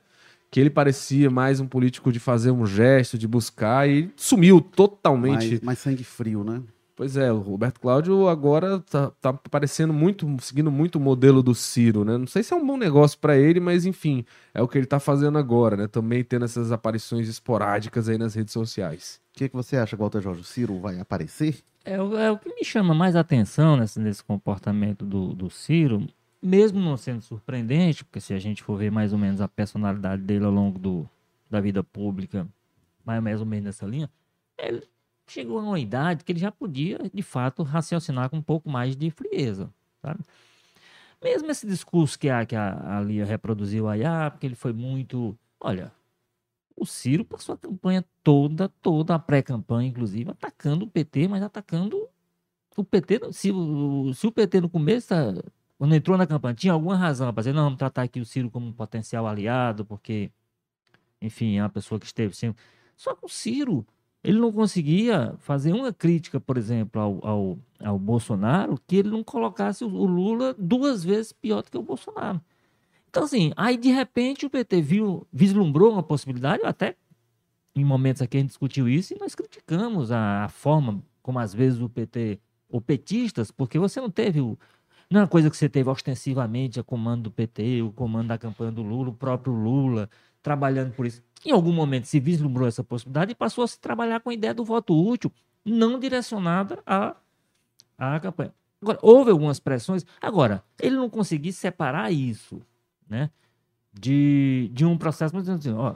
que 0.50 0.60
ele 0.60 0.70
parecia 0.70 1.30
mais 1.30 1.60
um 1.60 1.68
político 1.68 2.12
de 2.12 2.20
fazer 2.20 2.52
um 2.52 2.66
gesto, 2.66 3.18
de 3.18 3.28
buscar, 3.28 3.90
e 3.90 4.10
sumiu 4.16 4.62
totalmente. 4.62 5.50
mais, 5.50 5.62
mais 5.62 5.80
sangue 5.80 6.04
frio, 6.04 6.44
né? 6.44 6.62
Pois 6.98 7.16
é, 7.16 7.32
o 7.32 7.38
Roberto 7.38 7.80
Cláudio 7.80 8.28
agora 8.28 8.80
tá, 8.80 9.12
tá 9.22 9.32
parecendo 9.32 9.94
muito, 9.94 10.26
seguindo 10.42 10.72
muito 10.72 10.96
o 10.96 11.00
modelo 11.00 11.44
do 11.44 11.54
Ciro, 11.54 12.04
né? 12.04 12.18
Não 12.18 12.26
sei 12.26 12.42
se 12.42 12.52
é 12.52 12.58
um 12.58 12.66
bom 12.66 12.76
negócio 12.76 13.20
para 13.20 13.38
ele, 13.38 13.60
mas 13.60 13.86
enfim, 13.86 14.26
é 14.52 14.64
o 14.64 14.68
que 14.68 14.80
ele 14.80 14.88
tá 14.88 15.00
fazendo 15.00 15.38
agora, 15.38 15.78
né? 15.78 15.88
Também 15.88 16.24
tendo 16.24 16.46
essas 16.46 16.72
aparições 16.72 17.30
esporádicas 17.30 18.10
aí 18.10 18.18
nas 18.18 18.34
redes 18.34 18.52
sociais. 18.52 19.22
O 19.32 19.38
que, 19.38 19.48
que 19.48 19.56
você 19.56 19.78
acha, 19.78 19.96
Walter 19.96 20.22
Jorge? 20.22 20.42
O 20.42 20.44
Ciro 20.44 20.80
vai 20.80 21.00
aparecer? 21.00 21.60
É, 21.86 22.02
o- 22.02 22.18
é 22.18 22.32
o 22.32 22.38
que 22.40 22.50
me 22.52 22.66
chama 22.66 22.96
mais 22.96 23.16
atenção 23.16 23.78
nesse, 23.78 24.00
nesse 24.00 24.24
comportamento 24.24 25.06
do, 25.06 25.36
do 25.36 25.52
Ciro, 25.52 26.04
mesmo 26.42 26.80
não 26.80 26.98
sendo 26.98 27.22
surpreendente, 27.22 28.04
porque 28.04 28.20
se 28.20 28.34
a 28.34 28.40
gente 28.40 28.64
for 28.64 28.76
ver 28.76 28.92
mais 28.92 29.14
ou 29.14 29.20
menos 29.20 29.40
a 29.40 29.48
personalidade 29.48 30.24
dele 30.24 30.46
ao 30.46 30.52
longo 30.52 30.80
do, 30.80 31.08
da 31.48 31.62
vida 31.62 31.84
pública, 31.84 32.48
mais, 33.06 33.22
mais 33.22 33.40
ou 33.40 33.46
menos 33.46 33.66
nessa 33.66 33.86
linha, 33.86 34.10
ele 34.58 34.82
chegou 35.28 35.60
a 35.60 35.62
uma 35.62 35.80
idade 35.80 36.24
que 36.24 36.32
ele 36.32 36.40
já 36.40 36.52
podia, 36.52 37.00
de 37.14 37.22
fato, 37.22 37.64
raciocinar 37.64 38.30
com 38.30 38.38
um 38.38 38.42
pouco 38.42 38.70
mais 38.70 38.96
de 38.96 39.12
frieza, 39.12 39.70
sabe? 40.02 40.22
Mesmo 41.22 41.50
esse 41.52 41.66
discurso 41.68 42.18
que 42.18 42.30
a, 42.30 42.46
que 42.46 42.56
a, 42.56 42.98
a 42.98 43.02
Lia 43.02 43.26
reproduziu 43.26 43.88
aí, 43.88 44.04
ah, 44.06 44.30
porque 44.32 44.46
ele 44.46 44.56
foi 44.56 44.72
muito... 44.74 45.38
Olha, 45.60 45.92
o 46.76 46.86
Ciro 46.86 47.26
passou 47.26 47.56
a 47.56 47.58
campanha 47.58 48.06
toda, 48.24 48.70
toda 48.70 49.16
a 49.16 49.20
pré-campanha, 49.20 49.90
inclusive, 49.90 50.30
atacando 50.30 50.86
o 50.86 50.90
PT, 50.90 51.28
mas 51.28 51.42
atacando 51.42 52.08
o 52.76 52.84
PT. 52.84 53.34
Se 53.34 53.52
o, 53.52 54.14
se 54.14 54.28
o 54.28 54.32
PT 54.32 54.62
no 54.62 54.70
começo, 54.70 55.10
tá- 55.10 55.34
quando 55.78 55.96
entrou 55.96 56.18
na 56.18 56.28
campanha, 56.28 56.54
tinha 56.54 56.74
alguma 56.74 56.96
razão 56.96 57.34
para 57.34 57.42
dizer, 57.42 57.54
não, 57.54 57.64
vamos 57.64 57.80
tratar 57.80 58.04
aqui 58.04 58.20
o 58.20 58.26
Ciro 58.26 58.52
como 58.52 58.68
um 58.68 58.74
potencial 58.74 59.28
aliado, 59.28 59.86
porque, 59.86 60.32
enfim, 61.22 61.58
é 61.58 61.64
uma 61.64 61.70
pessoa 61.70 62.00
que 62.00 62.06
esteve 62.06 62.36
sempre. 62.36 62.62
Só 62.96 63.16
que 63.16 63.26
o 63.26 63.30
Ciro, 63.30 63.86
ele 64.28 64.40
não 64.40 64.52
conseguia 64.52 65.34
fazer 65.40 65.72
uma 65.72 65.94
crítica, 65.94 66.38
por 66.38 66.58
exemplo, 66.58 67.00
ao, 67.00 67.26
ao, 67.26 67.60
ao 67.80 67.98
Bolsonaro, 67.98 68.78
que 68.86 68.98
ele 68.98 69.10
não 69.10 69.24
colocasse 69.24 69.86
o, 69.86 69.88
Lula 69.88 70.54
duas 70.60 71.02
vezes 71.02 71.32
pior 71.32 71.64
do 71.64 71.72
que 71.72 71.78
o 71.78 71.82
Bolsonaro. 71.82 72.42
Então, 73.10 73.24
assim, 73.24 73.54
aí 73.56 73.78
de 73.78 73.90
repente 73.90 74.46
o 74.46 74.50
PT 74.50 74.82
viu, 74.82 75.26
vislumbrou 75.32 75.94
uma 75.94 76.04
possibilidade, 76.04 76.62
até 76.66 76.98
em 77.74 77.86
momentos 77.86 78.22
aqui 78.22 78.36
a 78.36 78.42
gente 78.42 78.50
discutiu 78.50 78.90
isso 78.90 79.14
e 79.14 79.18
nós 79.18 79.34
criticamos 79.34 80.12
a, 80.12 80.44
a 80.44 80.50
forma 80.50 81.02
como 81.22 81.40
às 81.40 81.54
vezes 81.54 81.80
o 81.80 81.88
PT, 81.88 82.38
ou 82.70 82.82
petistas, 82.82 83.50
porque 83.50 83.80
você 83.80 84.02
não 84.02 84.10
teve 84.10 84.42
o. 84.42 84.60
Não 85.10 85.22
é 85.22 85.24
uma 85.24 85.30
coisa 85.30 85.50
que 85.50 85.56
você 85.56 85.70
teve 85.70 85.90
ostensivamente 85.90 86.82
a 86.82 86.84
comando 86.84 87.24
do 87.24 87.32
PT, 87.32 87.82
o 87.82 87.94
comando 87.94 88.28
da 88.28 88.38
campanha 88.38 88.74
do 88.74 88.84
Lula, 88.84 89.12
o 89.12 89.14
próprio 89.14 89.54
Lula, 89.54 90.10
trabalhando 90.44 90.92
por 90.92 91.06
isso. 91.06 91.24
Em 91.48 91.52
algum 91.52 91.72
momento 91.72 92.08
se 92.08 92.20
vislumbrou 92.20 92.68
essa 92.68 92.84
possibilidade 92.84 93.32
e 93.32 93.36
passou 93.36 93.64
a 93.64 93.68
se 93.70 93.80
trabalhar 93.80 94.20
com 94.20 94.30
a 94.30 94.34
ideia 94.34 94.54
do 94.54 94.66
voto 94.66 94.94
útil, 94.94 95.32
não 95.64 95.98
direcionada 95.98 96.84
à, 96.86 97.16
à 97.98 98.20
campanha. 98.20 98.54
Agora, 98.82 99.00
houve 99.02 99.32
algumas 99.32 99.58
pressões. 99.58 100.06
Agora, 100.22 100.62
ele 100.78 100.98
não 100.98 101.10
conseguiu 101.10 101.54
separar 101.54 102.12
isso, 102.12 102.62
né? 103.08 103.30
De, 103.94 104.70
de 104.74 104.84
um 104.84 104.98
processo, 104.98 105.34
mas 105.34 105.48
assim, 105.48 105.72
ó, 105.72 105.96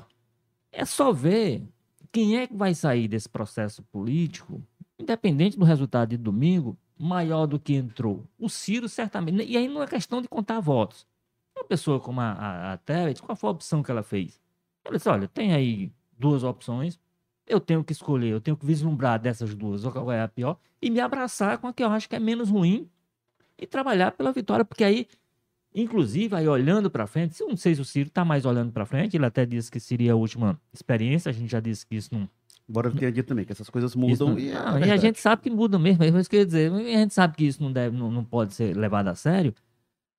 é 0.71 0.85
só 0.85 1.11
ver 1.11 1.67
quem 2.13 2.37
é 2.37 2.47
que 2.47 2.55
vai 2.55 2.73
sair 2.73 3.09
desse 3.09 3.27
processo 3.27 3.83
político, 3.91 4.63
independente 4.97 5.59
do 5.59 5.65
resultado 5.65 6.11
de 6.11 6.17
domingo, 6.17 6.77
maior 6.97 7.45
do 7.45 7.59
que 7.59 7.73
entrou. 7.73 8.25
O 8.39 8.47
Ciro, 8.47 8.87
certamente. 8.87 9.43
E 9.43 9.57
aí 9.57 9.67
não 9.67 9.83
é 9.83 9.87
questão 9.87 10.21
de 10.21 10.29
contar 10.29 10.61
votos. 10.61 11.05
Uma 11.57 11.65
pessoa 11.65 11.99
como 11.99 12.21
a, 12.21 12.31
a, 12.31 12.73
a 12.73 12.77
Tebet, 12.77 13.21
qual 13.21 13.35
foi 13.35 13.49
a 13.49 13.51
opção 13.51 13.83
que 13.83 13.91
ela 13.91 14.01
fez? 14.01 14.39
Ela 14.83 14.97
disse: 14.97 15.09
olha, 15.09 15.27
tem 15.27 15.53
aí 15.53 15.91
duas 16.17 16.43
opções, 16.43 16.99
eu 17.47 17.59
tenho 17.59 17.83
que 17.83 17.91
escolher, 17.91 18.29
eu 18.29 18.41
tenho 18.41 18.57
que 18.57 18.65
vislumbrar 18.65 19.19
dessas 19.19 19.53
duas 19.55 19.83
qual 19.83 20.11
é 20.11 20.21
a 20.21 20.27
pior, 20.27 20.57
e 20.81 20.89
me 20.89 20.99
abraçar 20.99 21.57
com 21.57 21.67
a 21.67 21.73
que 21.73 21.83
eu 21.83 21.89
acho 21.89 22.07
que 22.09 22.15
é 22.15 22.19
menos 22.19 22.49
ruim 22.49 22.89
e 23.57 23.65
trabalhar 23.67 24.11
pela 24.11 24.31
vitória, 24.31 24.65
porque 24.65 24.83
aí. 24.83 25.07
Inclusive, 25.73 26.35
aí 26.35 26.45
olhando 26.49 26.91
para 26.91 27.07
frente, 27.07 27.39
eu 27.39 27.47
não 27.47 27.55
sei 27.55 27.73
se 27.73 27.79
o 27.79 27.85
Ciro 27.85 28.09
está 28.09 28.25
mais 28.25 28.45
olhando 28.45 28.73
para 28.73 28.85
frente, 28.85 29.15
ele 29.15 29.25
até 29.25 29.45
disse 29.45 29.71
que 29.71 29.79
seria 29.79 30.11
a 30.11 30.15
última 30.17 30.59
experiência, 30.73 31.29
a 31.29 31.31
gente 31.31 31.49
já 31.49 31.61
disse 31.61 31.85
que 31.87 31.95
isso 31.95 32.09
não, 32.13 32.27
Embora 32.71 32.87
eu 32.87 32.95
tenha 32.95 33.11
dito 33.11 33.27
também 33.27 33.43
que 33.43 33.51
essas 33.51 33.69
coisas 33.69 33.95
mudam 33.95 34.29
não- 34.29 34.39
e, 34.39 34.49
é 34.49 34.53
não, 34.53 34.79
e 34.79 34.91
a 34.91 34.97
gente 34.97 35.19
sabe 35.19 35.41
que 35.41 35.49
muda 35.49 35.77
mesmo, 35.77 36.03
é 36.03 36.07
isso 36.07 36.29
que 36.29 36.35
eu 36.37 36.39
ia 36.39 36.45
dizer. 36.45 36.71
A 36.71 36.77
gente 36.99 37.13
sabe 37.13 37.35
que 37.35 37.45
isso 37.45 37.61
não, 37.61 37.71
deve, 37.71 37.97
não, 37.97 38.09
não 38.09 38.23
pode 38.23 38.53
ser 38.53 38.75
levado 38.75 39.07
a 39.09 39.15
sério. 39.15 39.53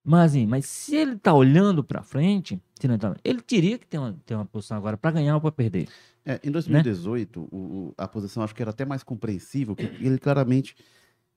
Mas, 0.05 0.33
assim, 0.33 0.47
mas 0.47 0.67
se 0.67 0.97
ele 0.97 1.17
tá 1.17 1.33
olhando 1.33 1.85
para 1.85 2.03
frente, 2.03 2.61
tá- 2.99 3.17
ele 3.23 3.41
teria 3.41 3.79
que 3.79 3.87
ter 3.87 3.99
uma, 3.99 4.13
ter 4.27 4.35
uma 4.35 4.45
posição 4.45 4.77
agora 4.77 4.97
para 4.97 5.13
ganhar 5.13 5.35
ou 5.37 5.41
para 5.41 5.53
perder. 5.53 5.89
É, 6.25 6.41
em 6.43 6.51
2018, 6.51 7.49
o- 7.51 7.57
o- 7.57 7.95
a 7.97 8.09
posição 8.09 8.43
acho 8.43 8.55
que 8.55 8.63
era 8.63 8.71
até 8.71 8.85
mais 8.85 9.03
compreensível, 9.03 9.75
que 9.77 9.85
ele 10.01 10.19
claramente 10.19 10.75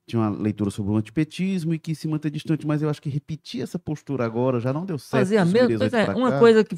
tinha 0.06 0.20
uma 0.20 0.30
leitura 0.30 0.70
sobre 0.70 0.92
o 0.92 0.96
antipetismo 0.96 1.74
e 1.74 1.78
quis 1.78 1.98
se 1.98 2.06
manter 2.06 2.30
distante, 2.30 2.66
mas 2.66 2.82
eu 2.82 2.88
acho 2.88 3.02
que 3.02 3.08
repetir 3.08 3.62
essa 3.62 3.78
postura 3.78 4.24
agora 4.24 4.60
já 4.60 4.72
não 4.72 4.84
deu 4.84 4.98
certo. 4.98 5.22
Fazer 5.22 5.36
a 5.38 5.44
mesma 5.44 5.66
2018 5.68 5.90
pois 5.90 6.08
é, 6.08 6.14
uma 6.20 6.30
cá. 6.32 6.38
coisa 6.38 6.64
que, 6.64 6.76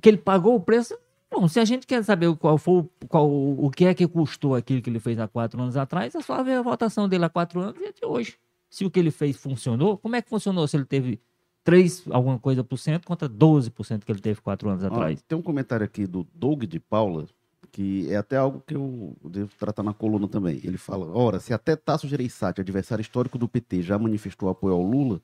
que 0.00 0.08
ele 0.08 0.18
pagou 0.18 0.56
o 0.56 0.60
preço. 0.60 0.96
Bom, 1.30 1.48
se 1.48 1.58
a 1.58 1.64
gente 1.64 1.86
quer 1.86 2.02
saber 2.04 2.28
o- 2.28 2.36
qual 2.36 2.58
foi 2.58 2.80
o- 2.80 2.90
qual, 3.08 3.28
o 3.30 3.70
que 3.70 3.84
é 3.84 3.94
que 3.94 4.06
custou 4.06 4.54
aquilo 4.54 4.82
que 4.82 4.90
ele 4.90 5.00
fez 5.00 5.18
há 5.18 5.26
quatro 5.28 5.60
anos 5.60 5.76
atrás, 5.76 6.14
é 6.14 6.20
só 6.20 6.42
ver 6.42 6.54
a 6.54 6.62
votação 6.62 7.08
dele 7.08 7.24
há 7.24 7.28
quatro 7.28 7.60
anos 7.60 7.80
e 7.80 7.86
a 7.86 7.92
de 7.92 8.04
hoje. 8.04 8.36
Se 8.74 8.84
o 8.84 8.90
que 8.90 8.98
ele 8.98 9.12
fez 9.12 9.36
funcionou, 9.36 9.96
como 9.96 10.16
é 10.16 10.20
que 10.22 10.28
funcionou 10.28 10.66
se 10.66 10.76
ele 10.76 10.84
teve 10.84 11.20
3 11.62 12.04
alguma 12.10 12.40
coisa 12.40 12.64
por 12.64 12.76
cento 12.76 13.06
contra 13.06 13.28
12% 13.28 14.04
que 14.04 14.10
ele 14.10 14.18
teve 14.18 14.40
quatro 14.40 14.68
anos 14.68 14.82
atrás? 14.82 15.22
tem 15.28 15.38
um 15.38 15.42
comentário 15.42 15.84
aqui 15.84 16.08
do 16.08 16.26
Doug 16.34 16.64
de 16.64 16.80
Paula, 16.80 17.26
que 17.70 18.10
é 18.12 18.16
até 18.16 18.36
algo 18.36 18.60
que 18.66 18.74
eu 18.74 19.16
devo 19.24 19.50
tratar 19.56 19.84
na 19.84 19.92
coluna 19.92 20.26
também. 20.26 20.60
Ele 20.64 20.76
fala: 20.76 21.06
ora, 21.16 21.38
se 21.38 21.54
até 21.54 21.76
Tasso 21.76 22.08
Gereissati, 22.08 22.60
adversário 22.60 23.00
histórico 23.00 23.38
do 23.38 23.46
PT, 23.46 23.80
já 23.82 23.96
manifestou 23.96 24.48
apoio 24.48 24.74
ao 24.74 24.82
Lula, 24.82 25.20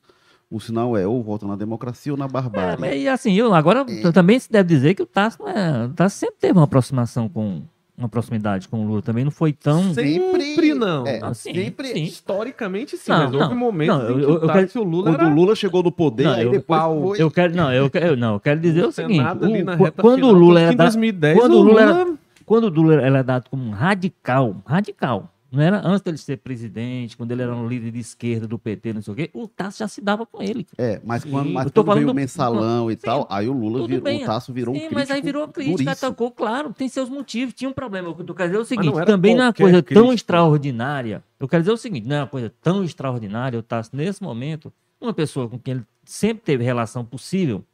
o 0.48 0.60
sinal 0.60 0.96
é 0.96 1.04
ou 1.04 1.20
volta 1.20 1.44
na 1.44 1.56
democracia 1.56 2.12
ou 2.12 2.16
na 2.18 2.26
É, 2.26 2.28
barbárie. 2.28 2.80
mas, 2.80 3.02
e 3.02 3.08
assim, 3.08 3.34
eu, 3.34 3.52
agora 3.52 3.84
É. 3.88 4.12
também 4.12 4.38
se 4.38 4.48
deve 4.50 4.68
dizer 4.68 4.94
que 4.94 5.02
o 5.02 5.06
Tasso, 5.06 5.42
é, 5.48 5.86
o 5.86 5.92
Tasso 5.92 6.16
sempre 6.18 6.36
teve 6.38 6.52
uma 6.56 6.64
aproximação 6.64 7.28
com 7.28 7.62
uma 8.00 8.08
proximidade 8.08 8.66
com 8.68 8.82
o 8.84 8.86
Lula 8.88 9.02
também 9.02 9.22
não 9.24 9.30
foi 9.30 9.52
tão. 9.52 9.94
Sempre- 9.94 10.40
Sempre 10.54 10.74
não. 10.74 11.06
é, 11.06 11.20
Ah, 11.22 11.32
sim, 11.34 11.54
sempre- 11.54 11.88
sim. 11.88 12.02
Historicamente, 12.02 12.96
sim, 12.96 13.10
Não, 13.10 13.18
mas 13.18 13.34
houve 13.34 13.48
não, 13.48 13.56
momentos 13.56 13.96
não, 13.96 14.02
em 14.04 14.08
eu- 14.08 14.14
que 14.16 14.22
eu- 14.22 14.28
o 14.30 14.34
eu 14.38 14.46
Tássio 14.46 14.78
e 14.78 14.84
o 14.84 14.88
Lula 14.88 15.04
Quando 15.12 15.20
era 15.20 15.28
o 15.30 15.34
Lula 15.34 15.54
chegou 15.54 15.82
no 15.82 15.92
poder, 15.92 16.24
Não, 16.24 16.32
aí 16.32 16.44
eu- 16.44 16.50
depois 16.50 16.80
pau. 16.80 17.02
foi... 17.02 17.22
Eu 17.22 17.30
quero, 17.30 17.54
não, 17.54 17.72
eu, 17.72 17.90
quero- 17.90 18.16
não, 18.16 18.34
eu 18.34 18.40
quero 18.40 18.60
dizer 18.60 18.84
o 18.84 18.92
seguinte: 18.92 19.20
o- 19.20 19.92
quando 19.92 20.16
final, 20.16 20.30
o 20.30 20.32
Lula 20.38 20.60
era 20.60 20.72
em 20.72 20.76
da- 20.76 20.84
2010, 20.84 21.38
quando 21.38 21.52
o 21.54 21.58
Lula 21.62 21.68
Lula... 21.70 21.82
era- 22.00 22.14
quando 22.46 22.64
o 22.64 22.68
Lula 22.68 22.94
era 23.00 23.18
é 23.18 23.22
dado 23.22 23.48
como 23.48 23.62
um 23.64 23.70
radical, 23.70 24.56
radical, 24.66 25.30
não 25.50 25.62
era 25.62 25.80
antes 25.86 26.02
dele 26.02 26.16
ser 26.18 26.36
presidente, 26.38 27.16
quando 27.16 27.32
ele 27.32 27.42
era 27.42 27.54
um 27.54 27.66
líder 27.66 27.90
de 27.90 27.98
esquerda 27.98 28.46
do 28.46 28.58
PT, 28.58 28.92
não 28.92 29.02
sei 29.02 29.12
o 29.12 29.16
quê, 29.16 29.30
o 29.32 29.48
Tasso 29.48 29.78
já 29.80 29.88
se 29.88 30.00
dava 30.00 30.24
com 30.24 30.42
ele. 30.42 30.66
É, 30.78 31.00
mas 31.04 31.24
quando, 31.24 31.50
mas 31.50 31.70
quando 31.70 31.92
veio 31.94 32.06
o 32.06 32.10
do- 32.10 32.14
mensalão 32.14 32.90
e 32.90 32.94
Sim, 32.94 33.00
tal, 33.02 33.26
aí 33.30 33.48
o 33.48 33.52
Lula 33.52 33.86
virou, 33.86 34.02
bem, 34.02 34.22
o 34.22 34.26
Tasso 34.26 34.52
virou 34.52 34.74
um 34.74 34.78
Sim, 34.78 34.80
crítico 34.82 35.00
mas 35.00 35.10
aí 35.10 35.20
virou 35.22 35.48
crítica, 35.48 35.76
duríssimo. 35.84 36.08
atacou, 36.08 36.30
claro, 36.30 36.72
tem 36.72 36.88
seus 36.88 37.08
motivos, 37.08 37.54
tinha 37.54 37.68
um 37.68 37.72
problema. 37.72 38.08
Eu 38.08 38.14
quero 38.34 38.48
dizer 38.48 38.56
é 38.56 38.60
o 38.60 38.64
seguinte, 38.64 38.94
não 38.94 39.04
também 39.04 39.34
não 39.34 39.44
é 39.44 39.46
uma 39.48 39.52
coisa 39.52 39.82
tão 39.82 39.84
crítica. 39.84 40.14
extraordinária. 40.14 41.22
Eu 41.38 41.48
quero 41.48 41.62
dizer 41.62 41.72
o 41.72 41.76
seguinte, 41.76 42.06
não 42.06 42.16
é 42.16 42.20
uma 42.20 42.26
coisa 42.28 42.52
tão 42.62 42.84
extraordinária, 42.84 43.58
o 43.58 43.62
Tasso, 43.62 43.90
nesse 43.94 44.22
momento, 44.22 44.72
uma 45.00 45.12
pessoa 45.12 45.48
com 45.48 45.58
quem 45.58 45.74
ele 45.74 45.86
sempre 46.04 46.42
teve 46.44 46.62
relação 46.64 47.04
possível, 47.04 47.64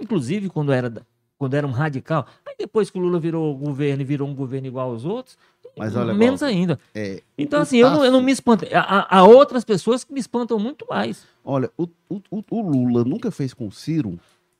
inclusive 0.00 0.48
quando 0.48 0.72
era, 0.72 0.92
quando 1.38 1.54
era 1.54 1.66
um 1.66 1.70
radical, 1.70 2.26
aí 2.46 2.54
depois 2.58 2.90
que 2.90 2.98
o 2.98 3.00
Lula 3.00 3.18
virou 3.18 3.56
governo 3.56 4.02
e 4.02 4.04
virou 4.04 4.28
um 4.28 4.34
governo 4.34 4.66
igual 4.66 4.90
aos 4.90 5.04
outros, 5.04 5.38
Mas 5.76 5.96
olha, 5.96 6.14
menos 6.14 6.40
Walter, 6.40 6.54
ainda. 6.56 6.78
é, 6.94 7.22
Então, 7.36 7.60
assim, 7.60 7.78
eu 7.78 7.90
não, 7.90 8.04
eu 8.04 8.12
não 8.12 8.22
me 8.22 8.30
espanto. 8.32 8.64
Há, 8.72 9.18
há 9.18 9.24
outras 9.24 9.64
pessoas 9.64 10.04
que 10.04 10.12
me 10.12 10.20
espantam 10.20 10.58
muito 10.58 10.86
mais. 10.88 11.26
Olha, 11.44 11.70
o, 11.76 11.88
o, 12.08 12.20
o- 12.50 12.60
Lula 12.62 13.04
nunca 13.04 13.30
fez 13.30 13.52
com 13.52 13.66
o 13.66 13.72
Ciro 13.72 14.18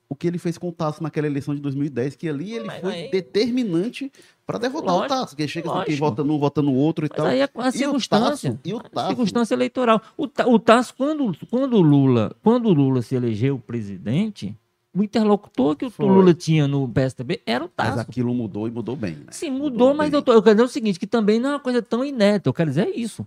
o 0.08 0.14
que 0.14 0.26
ele 0.26 0.38
fez 0.38 0.58
com 0.58 0.68
o 0.68 0.72
Tasso 0.72 1.02
naquela 1.02 1.26
eleição 1.26 1.54
de 1.54 1.60
2010, 1.60 2.14
que 2.16 2.28
ali 2.28 2.52
ele 2.54 2.66
Mas 2.66 2.80
foi 2.80 2.92
aí- 2.94 3.10
determinante 3.10 4.12
para 4.46 4.58
derrotar 4.58 4.94
Lógico, 4.94 5.14
o 5.14 5.18
Tasso, 5.18 5.36
que 5.36 5.48
chega 5.48 5.72
assim, 5.72 5.84
quem 5.86 5.96
vota 5.96 6.22
num, 6.22 6.38
vota 6.38 6.60
no 6.62 6.74
outro 6.74 7.06
e 7.06 7.08
Mas 7.10 7.16
tal. 7.16 7.26
aí 7.26 7.40
é 7.40 7.44
a 7.44 7.48
E 7.66 7.68
o 7.68 7.72
circunstância. 7.72 8.50
Tasso, 8.52 8.60
e 8.64 8.74
o 8.74 8.80
Tasso, 8.80 9.06
circunstância 9.08 9.54
eleitoral. 9.54 10.02
O, 10.16 10.24
o 10.24 10.58
Tasso, 10.58 10.94
quando, 10.94 11.34
quando, 11.50 11.80
Lula, 11.80 12.34
quando 12.42 12.66
o 12.68 12.72
Lula 12.74 13.00
se 13.02 13.14
elegeu 13.14 13.58
presidente, 13.58 14.54
o 14.94 15.02
interlocutor 15.02 15.74
que 15.76 15.84
o 15.86 15.90
Foi. 15.90 16.06
Lula 16.06 16.32
tinha 16.34 16.68
no 16.68 16.88
PSDB 16.88 17.40
era 17.44 17.64
o 17.64 17.70
mas 17.76 17.88
Tasso. 17.88 18.00
aquilo 18.00 18.32
mudou 18.34 18.68
e 18.68 18.70
mudou 18.70 18.94
bem, 18.96 19.12
né? 19.16 19.26
Sim, 19.30 19.50
mudou, 19.50 19.92
mas 19.94 20.10
bem. 20.10 20.18
eu, 20.18 20.22
tô, 20.22 20.32
eu 20.32 20.42
quero 20.42 20.54
dizer 20.56 20.66
o 20.66 20.72
seguinte, 20.72 20.98
que 20.98 21.06
também 21.06 21.40
não 21.40 21.50
é 21.50 21.52
uma 21.54 21.60
coisa 21.60 21.82
tão 21.82 22.04
inédita. 22.04 22.48
Eu 22.48 22.54
quero 22.54 22.70
dizer 22.70 22.90
isso. 22.94 23.26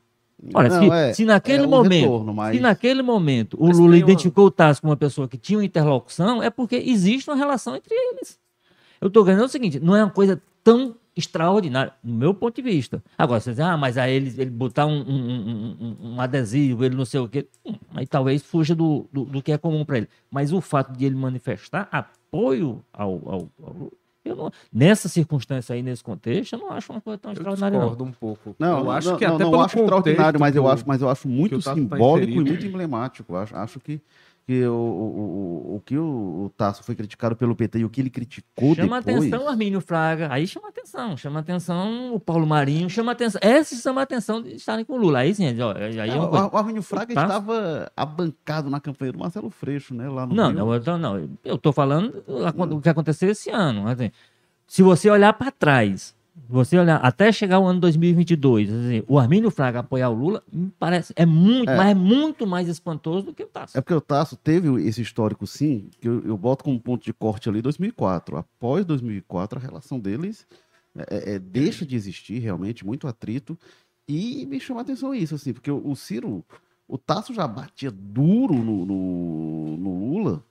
Olha, 0.54 0.70
Não, 0.70 0.84
se, 0.84 0.90
é- 0.92 1.14
se 1.14 1.26
naquele 1.26 1.64
é 1.64 1.68
um 1.68 1.70
momento, 1.70 2.02
retorno, 2.04 2.34
mas- 2.34 2.56
se 2.56 2.62
naquele 2.62 3.02
momento 3.02 3.58
o 3.60 3.68
Mas 3.68 3.78
Lula 3.78 3.90
uma- 3.92 3.98
identificou 3.98 4.46
o 4.46 4.52
Tasso 4.52 4.82
como 4.82 4.92
uma 4.92 4.98
pessoa 4.98 5.28
que 5.28 5.38
tinha 5.38 5.58
uma 5.58 5.66
interlocução, 5.66 6.42
é 6.44 6.50
porque 6.52 6.76
existe 6.76 7.28
uma 7.30 7.36
relação 7.36 7.76
entre 7.76 7.94
eles. 7.94 8.38
Eu 9.02 9.08
estou 9.08 9.24
ganhando 9.24 9.46
o 9.46 9.50
seguinte, 9.50 9.80
não 9.80 9.96
é 9.96 10.04
uma 10.04 10.10
coisa 10.12 10.42
tão 10.64 10.96
extraordinária, 11.16 11.94
no 12.04 12.14
meu 12.14 12.34
ponto 12.34 12.56
de 12.56 12.62
vista. 12.62 13.04
Agora, 13.18 13.40
você 13.40 13.50
diz, 13.52 13.60
ah, 13.60 13.76
mas 13.76 13.98
aí 13.98 14.14
ele, 14.14 14.34
ele 14.40 14.52
botar 14.52 14.86
um, 14.86 15.00
um- 15.02 15.76
um- 15.80 15.98
um- 16.14 16.22
adesivo, 16.22 16.86
ele 16.86 16.96
não 16.96 17.06
sei 17.06 17.20
o 17.20 17.28
quê, 17.28 17.48
hum, 17.66 17.74
aí 17.96 18.06
talvez 18.06 18.44
fuja 18.44 18.76
do, 18.76 19.08
do, 19.12 19.26
do 19.26 19.42
que 19.42 19.52
é 19.52 19.58
comum 19.58 19.84
para 19.84 19.98
ele. 19.98 20.10
Mas 20.30 20.54
o 20.54 20.62
fato 20.62 20.96
de 20.96 21.06
ele 21.06 21.16
manifestar 21.16 21.88
apoio 21.92 22.84
ao, 22.94 23.12
ao, 23.26 23.50
ao 23.64 23.92
eu 24.24 24.36
não, 24.36 24.52
nessa 24.72 25.08
circunstância 25.08 25.74
aí, 25.74 25.82
nesse 25.82 26.04
contexto, 26.04 26.54
eu 26.54 26.60
não 26.60 26.72
acho 26.72 26.92
uma 26.92 27.00
coisa 27.00 27.18
tão 27.18 27.32
Eu 27.32 27.34
extraordinária, 27.34 27.80
não. 27.80 27.86
discordo 27.88 28.04
um 28.04 28.12
pouco. 28.12 28.56
Não, 28.60 28.80
eu 28.80 28.92
acho 28.92 29.10
não, 29.12 29.18
que 29.18 29.26
não, 29.26 29.36
até 29.36 29.44
não 29.46 29.52
pelo 29.52 29.64
acho 29.64 29.80
extraordinário, 29.80 30.40
mas 30.40 30.56
eu 30.56 30.68
acho, 30.68 30.84
mas 30.86 31.02
eu 31.02 31.10
acho 31.10 31.28
muito 31.30 31.60
tá 31.62 31.74
simbólico 31.74 32.28
e 32.28 32.32
inserido. 32.34 32.46
muito 32.52 32.66
emblemático. 32.66 33.34
Eu 33.34 33.38
acho, 33.38 33.56
acho 33.56 33.80
que, 33.80 34.02
que 34.48 34.66
o, 34.66 34.72
o, 34.74 35.72
o, 35.74 35.76
o 35.76 35.82
que 35.86 35.98
o, 35.98 36.50
Tasso 36.56 36.82
foi 36.82 36.96
criticado 36.96 37.36
pelo 37.36 37.54
PT 37.54 37.80
e 37.80 37.84
o 37.86 37.90
que 37.90 38.00
ele 38.00 38.10
criticou 38.10 38.74
Chama 38.74 39.02
depois. 39.02 39.26
atenção 39.26 39.46
o 39.46 39.50
Armínio 39.50 39.82
Fraga, 39.82 40.30
aí 40.32 40.48
chama 40.48 40.70
atenção, 40.70 41.18
chama 41.18 41.40
atenção 41.42 42.14
o 42.16 42.20
Paulo 42.20 42.48
Marinho, 42.48 42.90
chama 42.90 43.12
atenção, 43.12 43.42
esses 43.44 43.82
chamam 43.82 44.02
atenção 44.02 44.42
de 44.42 44.56
estarem 44.56 44.86
com 44.86 44.94
o 44.94 44.98
Lula, 44.98 45.20
aí 45.20 45.36
sim, 45.36 45.46
ó, 45.60 45.74
aí 45.76 46.00
é 46.00 46.08
É, 46.08 46.16
uma 46.16 46.26
o, 46.28 46.30
coisa. 46.30 46.50
o 46.54 46.58
Arminio 46.58 46.82
Fraga 46.82 47.14
Tasso- 47.14 47.26
estava 47.28 47.92
abancado 47.96 48.70
na 48.70 48.80
campanha 48.80 49.12
do 49.12 49.20
Marcelo 49.20 49.50
Freixo, 49.50 49.94
né? 49.94 50.08
Lá 50.08 50.26
no 50.26 50.34
Não, 50.34 50.48
Rio. 50.50 50.58
não, 50.60 50.74
eu, 50.74 50.98
não, 50.98 51.30
eu 51.44 51.58
tô 51.58 51.74
falando 51.74 52.24
o 52.26 52.80
que 52.82 52.88
aconteceu 52.88 53.30
esse 53.30 53.50
ano, 53.50 53.86
assim, 53.86 54.10
se 54.66 54.82
você 54.82 55.10
olhar 55.10 55.34
para 55.34 55.52
trás, 55.52 56.16
você 56.50 56.78
olhar 56.78 56.98
até 56.98 57.32
chegar 57.32 57.60
o 57.60 57.66
ano 57.66 57.80
2022, 57.80 58.72
assim, 58.72 59.04
o 59.08 59.18
Armínio 59.18 59.50
Fraga 59.50 59.80
apoiar 59.80 60.10
o 60.10 60.14
Lula, 60.14 60.44
parece, 60.78 61.14
é 61.16 61.26
muito, 61.26 61.70
É. 61.70 61.76
mas 61.76 61.88
é 61.90 61.94
muito 61.96 62.46
mais 62.46 62.68
espantoso 62.68 63.28
do 63.28 63.34
que 63.34 63.44
o 63.44 63.48
Tasso. 63.48 63.78
É 63.78 63.82
porque 63.82 63.94
o 63.94 64.02
Tasso 64.02 64.36
teve 64.36 64.70
esse 64.88 65.02
histórico, 65.02 65.46
sim, 65.48 65.90
que 66.00 66.08
eu, 66.08 66.24
eu 66.24 66.38
boto 66.38 66.64
como 66.64 66.80
ponto 66.80 67.04
de 67.04 67.14
corte 67.14 67.50
ali 67.50 67.62
2004. 67.62 68.38
Após 68.38 68.86
2004, 68.86 69.60
a 69.60 69.62
relação 69.62 70.00
deles 70.00 70.46
é, 71.10 71.36
é, 71.36 71.40
deixa 71.40 71.86
de 71.86 71.96
existir 71.96 72.40
realmente, 72.40 72.86
muito 72.86 73.08
atrito. 73.08 73.58
E 74.08 74.46
me 74.46 74.60
chama 74.60 74.80
a 74.82 74.84
atenção 74.84 75.14
isso, 75.14 75.36
assim, 75.36 75.52
porque 75.52 75.70
o, 75.70 75.82
o 75.86 75.96
Ciro, 75.96 76.44
o 76.88 76.98
Tasso 76.98 77.34
já 77.34 77.46
batia 77.48 77.92
duro 77.92 78.54
no, 78.54 78.86
no, 78.86 79.78
no 79.78 80.14
Lula 80.14 80.44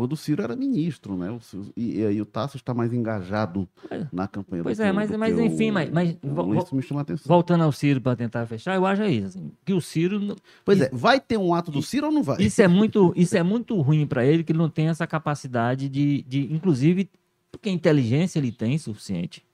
quando 0.00 0.14
o 0.14 0.16
Ciro 0.16 0.42
era 0.42 0.56
ministro, 0.56 1.14
né? 1.14 1.36
Ciro- 1.42 1.70
e, 1.76 2.02
aí 2.04 2.22
o 2.22 2.24
Tasso 2.24 2.56
está 2.56 2.72
mais 2.72 2.90
engajado 2.92 3.68
É. 3.90 4.06
na 4.10 4.26
campanha 4.26 4.62
Pois 4.62 4.78
do 4.78 4.82
é, 4.82 4.92
mas- 4.92 5.10
mas 5.10 5.38
enfim, 5.38 5.70
o- 5.70 5.74
mas- 5.74 5.90
mas 5.90 6.16
vo- 6.22 6.54
Isso 6.54 6.74
me 6.74 6.80
chama 6.80 7.00
a 7.00 7.02
atenção. 7.02 7.24
Voltando 7.28 7.62
ao 7.64 7.70
Ciro 7.70 8.00
para 8.00 8.16
tentar 8.16 8.46
fechar, 8.46 8.74
eu 8.76 8.86
acho 8.86 9.02
é 9.02 9.10
isso, 9.12 9.26
assim, 9.26 9.52
que 9.64 9.74
o 9.74 9.80
Ciro 9.80 10.34
Pois 10.64 10.80
é, 10.80 10.88
vai 10.90 11.20
ter 11.20 11.36
um 11.36 11.52
ato 11.52 11.70
do 11.70 11.82
Ciro 11.82 12.06
ou 12.06 12.12
não 12.12 12.22
vai? 12.22 12.40
Isso 12.42 12.62
é 12.62 12.66
muito, 12.68 13.12
isso 13.14 13.36
é 13.36 13.42
muito 13.42 13.78
ruim 13.80 14.06
para 14.06 14.24
ele, 14.24 14.42
que 14.42 14.52
ele 14.52 14.58
não 14.58 14.70
tem 14.70 14.88
essa 14.88 15.06
capacidade 15.06 15.88
de, 15.88 16.22
de 16.22 16.50
inclusive, 16.52 17.10
porque 17.52 17.68
inteligência 17.68 18.38
ele 18.38 18.52
tem 18.52 18.78
suficiente. 18.78 19.44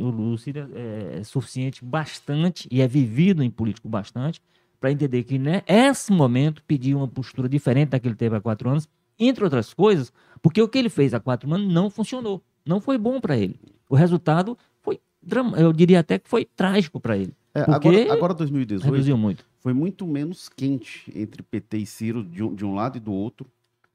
O 0.00 0.08
Lúcio 0.08 0.52
é, 0.72 1.18
é 1.18 1.24
suficiente 1.24 1.84
bastante 1.84 2.68
e 2.70 2.80
é 2.80 2.86
vivido 2.86 3.42
em 3.42 3.50
político 3.50 3.88
bastante 3.88 4.40
para 4.80 4.92
entender 4.92 5.24
que 5.24 5.36
nesse 5.38 6.12
momento 6.12 6.62
pedir 6.64 6.94
uma 6.94 7.08
postura 7.08 7.48
diferente 7.48 7.88
da 7.88 7.98
que 7.98 8.06
ele 8.06 8.14
teve 8.14 8.36
há 8.36 8.40
quatro 8.40 8.68
anos, 8.70 8.88
entre 9.18 9.44
outras 9.44 9.72
coisas, 9.74 10.12
porque 10.42 10.60
o 10.60 10.68
que 10.68 10.78
ele 10.78 10.88
fez 10.88 11.14
há 11.14 11.20
quatro 11.20 11.52
anos 11.52 11.72
não 11.72 11.88
funcionou, 11.90 12.42
não 12.66 12.80
foi 12.80 12.98
bom 12.98 13.20
para 13.20 13.36
ele. 13.36 13.58
O 13.88 13.94
resultado 13.94 14.56
foi, 14.82 14.98
drama- 15.22 15.56
eu 15.58 15.72
diria 15.72 16.00
até 16.00 16.18
que 16.18 16.28
foi 16.28 16.44
trágico 16.44 16.98
para 17.00 17.16
ele. 17.16 17.32
É, 17.54 17.64
porque 17.64 17.88
agora, 17.88 18.12
agora 18.12 18.34
2018 18.34 18.90
Reduziu 18.90 19.16
muito. 19.16 19.44
foi 19.60 19.72
muito 19.72 20.06
menos 20.06 20.48
quente 20.48 21.04
entre 21.14 21.42
PT 21.42 21.78
e 21.78 21.86
Ciro 21.86 22.24
de 22.24 22.42
um, 22.42 22.52
de 22.54 22.64
um 22.64 22.74
lado 22.74 22.96
e 22.96 23.00
do 23.00 23.12
outro. 23.12 23.46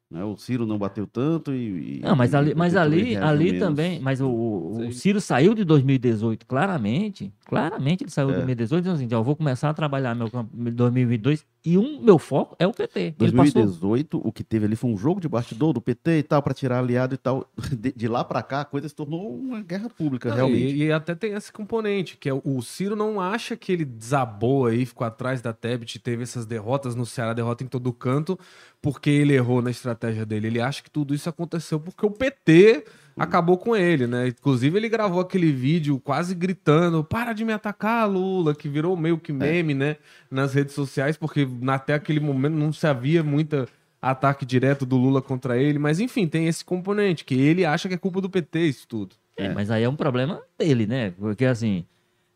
né? 0.10 0.24
O 0.24 0.38
Ciro 0.38 0.66
não 0.66 0.78
bateu 0.78 1.06
tanto 1.06 1.52
e. 1.54 1.98
e- 1.98 2.00
Não, 2.02 2.16
mas 2.16 2.32
e 2.32 2.36
ali, 2.38 2.56
mas 2.56 2.76
ali, 2.78 3.18
ali 3.18 3.60
também, 3.60 4.00
mas 4.00 4.22
o, 4.22 4.30
o. 4.30 4.92
Ciro 4.94 5.20
saiu 5.20 5.54
de 5.54 5.66
2018 5.66 6.46
claramente, 6.46 7.34
claramente 7.46 8.06
ele 8.06 8.12
saiu 8.12 8.28
de 8.30 8.34
É. 8.34 8.38
2018 8.38 8.84
dizendo 8.84 8.96
assim, 8.96 9.14
ó, 9.14 9.20
eu 9.20 9.24
vou 9.26 9.36
começar 9.36 9.70
a 9.70 9.74
trabalhar 9.74 10.16
meu 10.16 10.32
campo 10.32 10.50
em 10.58 10.72
2022 10.72 11.46
e 11.66 11.78
um 11.78 12.02
meu 12.02 12.18
foco 12.18 12.56
é 12.58 12.66
o 12.66 12.72
PT. 12.74 13.00
Ele 13.00 13.32
passou 13.34 13.34
2018, 13.64 14.22
o 14.24 14.32
que 14.32 14.44
teve 14.44 14.66
ali 14.66 14.76
foi 14.76 14.90
um 14.90 14.98
jogo 14.98 15.20
de 15.20 15.28
bastidor 15.28 15.74
do 15.74 15.82
PT 15.82 16.20
e 16.20 16.24
tal, 16.24 16.42
para 16.42 16.54
tirar 16.54 16.80
aliado 16.80 17.14
e 17.16 17.18
tal. 17.18 17.50
De, 17.78 17.92
de 17.92 18.08
lá 18.08 18.24
para 18.24 18.42
cá, 18.42 18.62
a 18.62 18.66
coisa 18.66 18.88
se 18.90 18.96
tornou 18.96 19.34
uma 19.36 19.62
guerra 19.62 19.90
pública, 19.90 20.30
Não, 20.30 20.36
realmente. 20.36 20.76
E, 20.76 20.84
e 20.86 20.92
até 20.92 21.14
tem 21.16 21.34
esse 21.34 21.52
componente, 21.52 22.18
que 22.18 22.28
é 22.30 22.34
o- 22.34 22.42
o 22.44 22.62
Ciro 22.62 22.96
não 22.96 23.20
acha 23.22 23.56
que 23.56 23.72
ele 23.72 23.86
desabou 23.86 24.66
aí, 24.66 24.86
ficou 24.86 25.06
atrás 25.06 25.42
da 25.42 25.54
Tebet, 25.54 26.00
teve 26.00 26.24
essas 26.24 26.46
derrotas 26.46 26.96
no 26.96 27.06
Ceará, 27.06 27.34
derrota 27.34 27.64
em 27.64 27.68
todo 27.68 27.92
canto, 27.94 28.38
porque 28.82 29.10
ele 29.10 29.34
errou 29.34 29.62
na 29.62 29.70
estratégia 29.72 30.26
dele. 30.26 30.48
Ele 30.48 30.62
acha 30.62 30.82
que 30.82 30.90
tudo 30.90 31.14
isso 31.14 31.30
aconteceu 31.30 31.80
porque 31.80 32.06
o 32.06 32.12
PT 32.12 32.86
acabou 33.20 33.58
com 33.58 33.76
ele, 33.76 34.08
né? 34.08 34.30
Inclusive 34.30 34.78
ele 34.78 34.90
gravou 34.90 35.20
aquele 35.20 35.52
vídeo 35.52 36.00
quase 36.00 36.34
gritando, 36.34 37.04
para 37.04 37.34
de 37.34 37.44
me 37.44 37.54
atacar, 37.54 38.10
Lula, 38.10 38.56
que 38.56 38.70
virou 38.70 38.96
meio 38.96 39.18
que 39.18 39.34
meme, 39.34 39.74
né? 39.74 39.98
Nas 40.32 40.54
redes 40.54 40.74
sociais, 40.74 41.18
porque 41.18 41.48
até 41.68 41.94
aquele 41.94 42.20
momento 42.20 42.54
não 42.54 42.72
se 42.72 42.88
havia 42.88 43.24
muita 43.24 43.68
ataque 44.02 44.46
direto 44.46 44.86
do 44.86 44.96
Lula 44.96 45.22
contra 45.22 45.58
ele, 45.58 45.78
mas 45.78 46.00
enfim, 46.00 46.28
tem 46.28 46.48
esse 46.48 46.64
componente, 46.64 47.26
que 47.26 47.36
ele 47.36 47.66
acha 47.66 47.90
que 47.90 47.96
é 47.96 47.98
culpa 47.98 48.22
do 48.22 48.30
PT 48.30 48.60
isso 48.60 48.88
tudo. 48.88 49.16
É, 49.36 49.50
mas 49.50 49.70
aí 49.72 49.84
é 49.84 49.90
um 49.90 49.96
problema 49.96 50.42
dele, 50.58 50.86
né? 50.86 51.12
Porque 51.12 51.46
assim, 51.46 51.86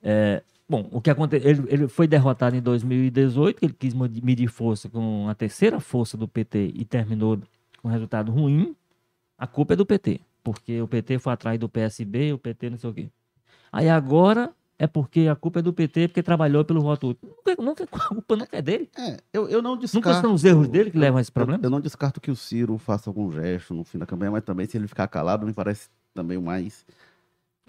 é, 0.01 0.41
bom, 0.67 0.87
o 0.91 1.01
que 1.01 1.09
aconteceu, 1.09 1.49
ele, 1.49 1.63
ele 1.67 1.87
foi 1.87 2.07
derrotado 2.07 2.55
em 2.55 2.61
2018, 2.61 3.59
que 3.59 3.65
ele 3.65 3.75
quis 3.77 3.93
medir 3.93 4.47
força 4.47 4.89
com 4.89 5.27
a 5.29 5.35
terceira 5.35 5.79
força 5.79 6.17
do 6.17 6.27
PT 6.27 6.71
e 6.75 6.85
terminou 6.85 7.39
com 7.81 7.87
resultado 7.87 8.31
ruim. 8.31 8.75
A 9.37 9.47
culpa 9.47 9.73
é 9.73 9.75
do 9.75 9.85
PT, 9.85 10.21
porque 10.43 10.81
o 10.81 10.87
PT 10.87 11.19
foi 11.19 11.33
atrás 11.33 11.59
do 11.59 11.69
PSB, 11.69 12.33
o 12.33 12.37
PT 12.37 12.69
não 12.69 12.77
sei 12.77 12.89
o 12.89 12.93
quê. 12.93 13.09
Aí 13.71 13.89
agora 13.89 14.51
é 14.77 14.85
porque 14.85 15.27
a 15.27 15.35
culpa 15.35 15.59
é 15.59 15.61
do 15.61 15.71
PT, 15.71 16.09
porque 16.09 16.21
trabalhou 16.21 16.65
pelo 16.65 16.81
voto 16.81 17.09
útil. 17.09 17.29
Nunca, 17.45 17.61
nunca, 17.63 17.83
a 17.91 18.07
culpa 18.09 18.35
nunca 18.35 18.57
é 18.57 18.61
dele. 18.61 18.89
É, 18.97 19.17
eu, 19.31 19.47
eu 19.47 19.61
não 19.61 19.77
descarto. 19.77 20.09
Nunca 20.09 20.21
são 20.21 20.33
os 20.33 20.43
erros 20.43 20.67
dele 20.67 20.91
que 20.91 20.97
levam 20.97 21.17
a 21.17 21.21
esse 21.21 21.29
eu- 21.29 21.33
problema. 21.33 21.63
Eu, 21.63 21.69
não 21.69 21.79
descarto 21.79 22.19
que 22.19 22.29
o 22.29 22.35
Ciro 22.35 22.77
faça 22.77 23.09
algum 23.09 23.31
gesto 23.31 23.73
no 23.73 23.83
fim 23.83 23.97
da 23.97 24.05
campanha, 24.05 24.31
mas 24.31 24.43
também 24.43 24.65
se 24.65 24.77
ele 24.77 24.87
ficar 24.87 25.07
calado, 25.07 25.45
me 25.45 25.53
parece 25.53 25.89
também 26.13 26.37
o 26.37 26.41
mais. 26.41 26.85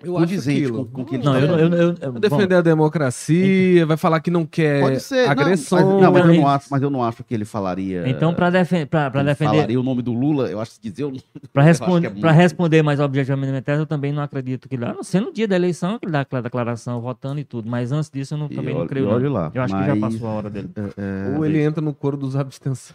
Eu 0.04 0.16
acho 0.16 0.26
condizente 0.26 0.70
com, 0.72 0.84
com 0.86 1.02
o 1.02 1.04
que 1.04 1.14
ele 1.16 1.24
Não, 1.24 1.34
está 1.38 1.46
eu, 1.46 1.58
eu, 1.58 1.68
eu, 1.74 1.94
eu, 2.00 2.12
Vai 2.12 2.20
defender 2.20 2.54
a 2.56 2.60
democracia, 2.60 3.86
vai 3.86 3.96
falar 3.96 4.20
que 4.20 4.30
não 4.30 4.44
quer 4.46 4.80
Pode 4.82 5.00
ser. 5.00 5.24
não, 5.24 5.30
agressão. 5.30 5.78
mas, 5.78 6.02
não, 6.02 6.12
mas, 6.12 6.26
eu 6.26 6.34
Não, 6.34 6.48
acho, 6.48 6.66
mas 6.70 6.82
eu 6.82 6.90
não 6.90 7.02
acho 7.04 7.24
que 7.24 7.34
ele 7.34 7.44
falaria. 7.44 8.08
Então, 8.08 8.34
para 8.34 8.50
defen 8.50 8.86
defender, 8.86 9.36
falaria 9.36 9.80
o 9.80 9.82
nome 9.82 10.02
do 10.02 10.12
Lula, 10.12 10.48
eu 10.50 10.60
acho 10.60 10.80
que 10.80 10.90
dizer 10.90 11.04
o 11.04 11.12
para 11.52 11.62
que 12.00 12.26
é 12.26 12.30
responder 12.32 12.82
mais 12.82 13.00
objetivamente, 13.00 13.62
eu 13.70 13.86
também 13.86 14.12
não 14.12 14.22
acredito 14.22 14.68
que 14.68 14.76
lá, 14.76 14.90
a 14.90 14.94
não 14.94 15.02
ser 15.02 15.20
no 15.20 15.32
dia 15.32 15.46
da 15.48 15.56
eleição, 15.56 15.98
que 15.98 16.04
ele 16.06 16.12
dá 16.12 16.20
aquela 16.20 16.42
declaração 16.42 17.00
votando 17.00 17.40
e 17.40 17.44
tudo, 17.44 17.68
mas 17.68 17.92
antes 17.92 18.10
disso 18.10 18.34
eu 18.34 18.38
não, 18.38 18.46
E 18.50 18.54
também 18.54 18.74
não 18.74 18.86
creio. 18.86 19.08
olha 19.08 19.30
lá, 19.30 19.50
Eu 19.54 19.62
acho 19.62 19.74
que 19.74 19.86
já 19.86 19.94
mas- 19.94 20.14
passou 20.14 20.28
a 20.28 20.32
hora 20.32 20.50
dele. 20.50 20.70
É, 20.96 21.36
Ou 21.36 21.44
ele 21.46 21.60
entra 21.62 21.80
no 21.80 21.94
coro 21.94 22.16
dos 22.16 22.36
abstenções, 22.36 22.94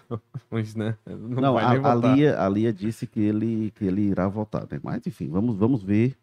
né? 0.76 0.96
Não, 1.08 1.42
Não, 1.42 1.54
vai 1.54 1.64
a, 1.66 1.70
nem 1.74 1.82
a. 1.86 1.96
Lia, 1.96 2.40
a 2.42 2.50
Lia 2.50 2.74
disse 2.74 3.08
que 3.08 3.20
ele, 3.20 3.72
que 3.76 3.86
ele 3.86 4.02
irá 4.02 4.28
votar, 4.28 4.66
né? 4.70 4.80
Mas 4.84 5.06
enfim, 5.06 5.28
vamos, 5.30 5.56
vamos 5.56 5.84
ver. 5.84 6.16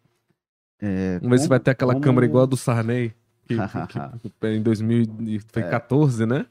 É, 0.81 1.19
Vamos 1.19 1.37
ver 1.37 1.43
se 1.43 1.49
vai 1.49 1.59
ter 1.59 1.71
aquela 1.71 1.93
como- 1.93 2.03
câmara 2.03 2.25
igual 2.25 2.43
a 2.43 2.45
do 2.47 2.57
Sarney, 2.57 3.13
que, 3.47 3.55
que- 3.55 3.87
que- 4.39 4.47
em 4.47 4.61
2014, 4.61 6.25
né? 6.25 6.45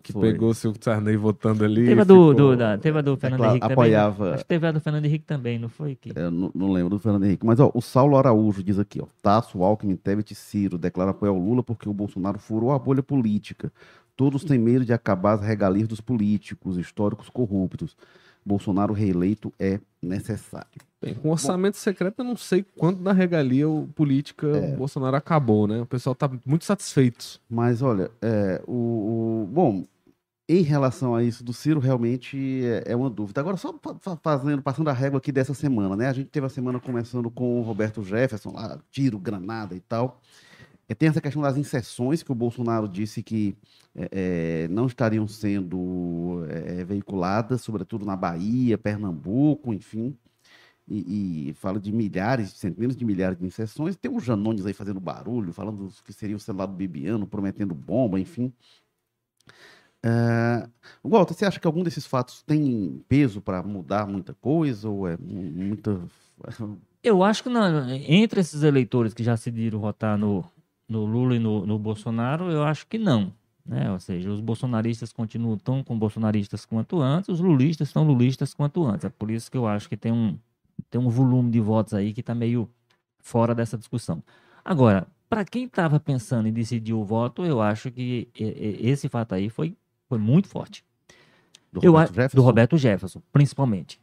Que 0.00 0.12
Foi. 0.12 0.32
pegou 0.32 0.50
o 0.50 0.54
seu 0.54 0.72
Sarney 0.80 1.16
votando 1.16 1.64
ali. 1.64 1.84
Teve 1.84 2.00
a 2.00 2.04
do, 2.04 2.14
ficou- 2.14 2.34
do, 2.34 2.56
da, 2.56 2.78
teve 2.78 2.98
a 2.98 3.02
do 3.02 3.16
Fernando 3.16 3.38
claro, 3.40 3.52
Henrique 3.52 3.68
também. 3.68 3.76
né? 3.90 3.96
apoiava- 3.96 4.34
Acho 4.34 4.44
que 4.44 4.48
teve 4.48 4.66
a 4.66 4.72
do 4.72 4.80
Fernando 4.80 5.04
Henrique 5.04 5.24
também, 5.26 5.58
não 5.58 5.68
foi? 5.68 5.96
Que... 5.96 6.12
Eu 6.14 6.30
não, 6.30 6.50
não 6.54 6.72
lembro 6.72 6.90
do 6.90 6.98
Fernando 7.00 7.24
Henrique. 7.24 7.44
Mas, 7.44 7.58
ó, 7.60 7.70
o 7.74 7.82
Saulo 7.82 8.16
Araújo 8.16 8.62
diz 8.62 8.78
aqui, 8.78 9.00
ó. 9.02 9.06
Tasso, 9.20 9.62
Alckmin, 9.62 9.96
Tebet 9.96 10.32
e 10.32 10.36
Ciro 10.36 10.78
declara 10.78 11.10
apoio 11.10 11.32
ao 11.32 11.38
Lula 11.38 11.62
porque 11.64 11.88
o 11.88 11.92
Bolsonaro 11.92 12.38
furou 12.38 12.70
a 12.72 12.78
bolha 12.78 13.02
política. 13.02 13.72
Todos 14.16 14.44
têm 14.44 14.58
medo 14.58 14.84
de 14.84 14.92
acabar 14.92 15.32
as 15.34 15.42
regalias 15.42 15.88
dos 15.88 16.00
políticos, 16.00 16.78
históricos 16.78 17.28
corruptos. 17.28 17.96
Bolsonaro 18.46 18.94
reeleito 18.94 19.52
é 19.58 19.78
necessário. 20.00 20.80
Bem, 21.00 21.14
com 21.14 21.30
orçamento 21.30 21.76
secreto, 21.76 22.18
eu 22.18 22.24
não 22.24 22.36
sei 22.36 22.64
quanto 22.76 23.00
da 23.02 23.12
regalia 23.12 23.68
o 23.68 23.86
política 23.94 24.48
É. 24.48 24.74
o 24.74 24.76
Bolsonaro 24.76 25.16
acabou, 25.16 25.68
né? 25.68 25.80
O 25.80 25.86
pessoal 25.86 26.14
tá 26.14 26.28
muito 26.44 26.64
satisfeito. 26.64 27.40
Mas, 27.48 27.82
olha, 27.82 28.10
é, 28.20 28.60
o, 28.66 28.72
o- 29.44 29.48
Bom, 29.50 29.84
em 30.48 30.62
relação 30.62 31.14
a 31.14 31.22
isso 31.22 31.44
do 31.44 31.52
Ciro, 31.52 31.78
realmente 31.78 32.62
é, 32.64 32.92
é 32.92 32.96
uma 32.96 33.08
dúvida. 33.08 33.40
Agora, 33.40 33.56
só 33.56 33.72
fa- 33.80 33.94
fa- 34.00 34.16
fazendo, 34.20 34.60
passando 34.62 34.88
a 34.88 34.92
régua 34.92 35.18
aqui 35.18 35.30
dessa 35.30 35.54
semana, 35.54 35.94
né? 35.94 36.08
A 36.08 36.12
gente 36.12 36.30
teve 36.30 36.46
a 36.46 36.50
semana 36.50 36.80
começando 36.80 37.30
com 37.30 37.60
o 37.60 37.62
Roberto 37.62 38.02
Jefferson, 38.02 38.52
lá, 38.52 38.78
tiro, 38.90 39.18
granada 39.18 39.76
e 39.76 39.80
tal. 39.80 40.20
É, 40.88 40.94
tem 40.94 41.08
essa 41.10 41.20
questão 41.20 41.42
das 41.42 41.56
inserções 41.56 42.22
que 42.24 42.32
o 42.32 42.34
Bolsonaro 42.34 42.88
disse 42.88 43.22
que 43.22 43.54
é, 43.94 44.08
é, 44.64 44.68
não 44.68 44.86
estariam 44.86 45.28
sendo 45.28 46.44
é, 46.48 46.82
veiculadas, 46.82 47.60
sobretudo 47.60 48.04
na 48.06 48.16
Bahia, 48.16 48.76
Pernambuco, 48.78 49.72
enfim. 49.72 50.16
E, 50.90 51.50
e 51.50 51.54
fala 51.54 51.78
de 51.78 51.92
milhares, 51.92 52.50
centenas 52.52 52.96
de 52.96 53.04
milhares 53.04 53.38
de 53.38 53.44
inserções. 53.44 53.94
Tem 53.96 54.10
o 54.10 54.18
Janones 54.18 54.64
aí 54.64 54.72
fazendo 54.72 54.98
barulho, 54.98 55.52
falando 55.52 55.90
que 56.04 56.12
seria 56.12 56.34
o 56.36 56.40
celular 56.40 56.66
do 56.66 56.72
Bibiano, 56.72 57.26
prometendo 57.26 57.74
bomba, 57.74 58.18
enfim. 58.18 58.52
É, 60.02 60.68
Walter, 61.02 61.34
você 61.34 61.44
acha 61.44 61.58
que 61.60 61.66
algum 61.66 61.82
desses 61.82 62.06
fatos 62.06 62.42
tem 62.42 63.02
peso 63.08 63.40
para 63.40 63.62
mudar 63.62 64.06
muita 64.06 64.32
coisa? 64.34 64.88
Ou 64.88 65.08
é 65.08 65.16
mu- 65.16 65.42
muita. 65.42 66.00
Eu 67.02 67.22
acho 67.22 67.42
que 67.44 67.48
não, 67.48 67.88
entre 67.90 68.40
esses 68.40 68.62
eleitores 68.64 69.14
que 69.14 69.22
já 69.22 69.32
decidiram 69.32 69.78
votar 69.78 70.18
no, 70.18 70.44
no 70.88 71.04
Lula 71.04 71.36
e 71.36 71.38
no, 71.38 71.64
no 71.64 71.78
Bolsonaro, 71.78 72.50
eu 72.50 72.64
acho 72.64 72.88
que 72.88 72.98
não. 72.98 73.32
Né? 73.64 73.90
Ou 73.92 74.00
seja, 74.00 74.28
os 74.30 74.40
bolsonaristas 74.40 75.12
continuam 75.12 75.56
tão 75.56 75.84
com 75.84 75.96
bolsonaristas 75.96 76.64
quanto 76.66 77.00
antes, 77.00 77.28
os 77.28 77.38
lulistas 77.38 77.88
estão 77.88 78.02
lulistas 78.04 78.52
quanto 78.52 78.84
antes. 78.84 79.04
É 79.04 79.08
por 79.10 79.30
isso 79.30 79.48
que 79.48 79.56
eu 79.56 79.66
acho 79.68 79.88
que 79.88 79.96
tem 79.96 80.10
um, 80.10 80.36
tem 80.90 81.00
um 81.00 81.08
volume 81.08 81.50
de 81.50 81.60
votos 81.60 81.94
aí 81.94 82.12
que 82.12 82.20
está 82.20 82.34
meio 82.34 82.68
fora 83.18 83.54
dessa 83.54 83.76
discussão. 83.76 84.22
Agora, 84.64 85.06
para 85.28 85.44
quem 85.44 85.64
estava 85.64 86.00
pensando 86.00 86.48
em 86.48 86.52
decidir 86.52 86.94
o 86.94 87.04
voto, 87.04 87.44
eu 87.44 87.60
acho 87.60 87.90
que 87.90 88.28
esse 88.34 89.08
fato 89.08 89.34
aí 89.34 89.50
foi, 89.50 89.76
foi 90.08 90.18
muito 90.18 90.48
forte. 90.48 90.84
Do 91.72 91.80
Eu 91.82 91.92
Roberto 91.92 92.14
Jefferson? 92.14 92.36
Do 92.36 92.42
Roberto 92.42 92.78
Jefferson, 92.78 93.22
principalmente. 93.32 94.00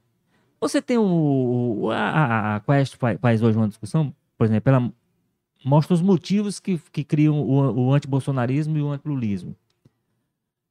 Você 0.59 0.82
tem 0.82 0.97
o. 0.97 1.89
A, 1.91 2.55
a, 2.55 2.59
Quest 2.61 2.95
fa- 2.95 3.17
faz 3.17 3.41
hoje 3.41 3.57
uma 3.57 3.67
discussão, 3.67 4.13
por 4.38 4.45
exemplo, 4.45 4.69
ela 4.69 4.91
mostra 5.63 5.93
os 5.93 6.01
motivos 6.01 6.59
que, 6.59 6.78
que 6.91 7.03
criam 7.03 7.41
o, 7.41 7.88
o 7.88 7.93
antibolsonarismo 7.93 8.78
e 8.78 8.82
o 8.82 8.89
antilulismo. 8.91 9.55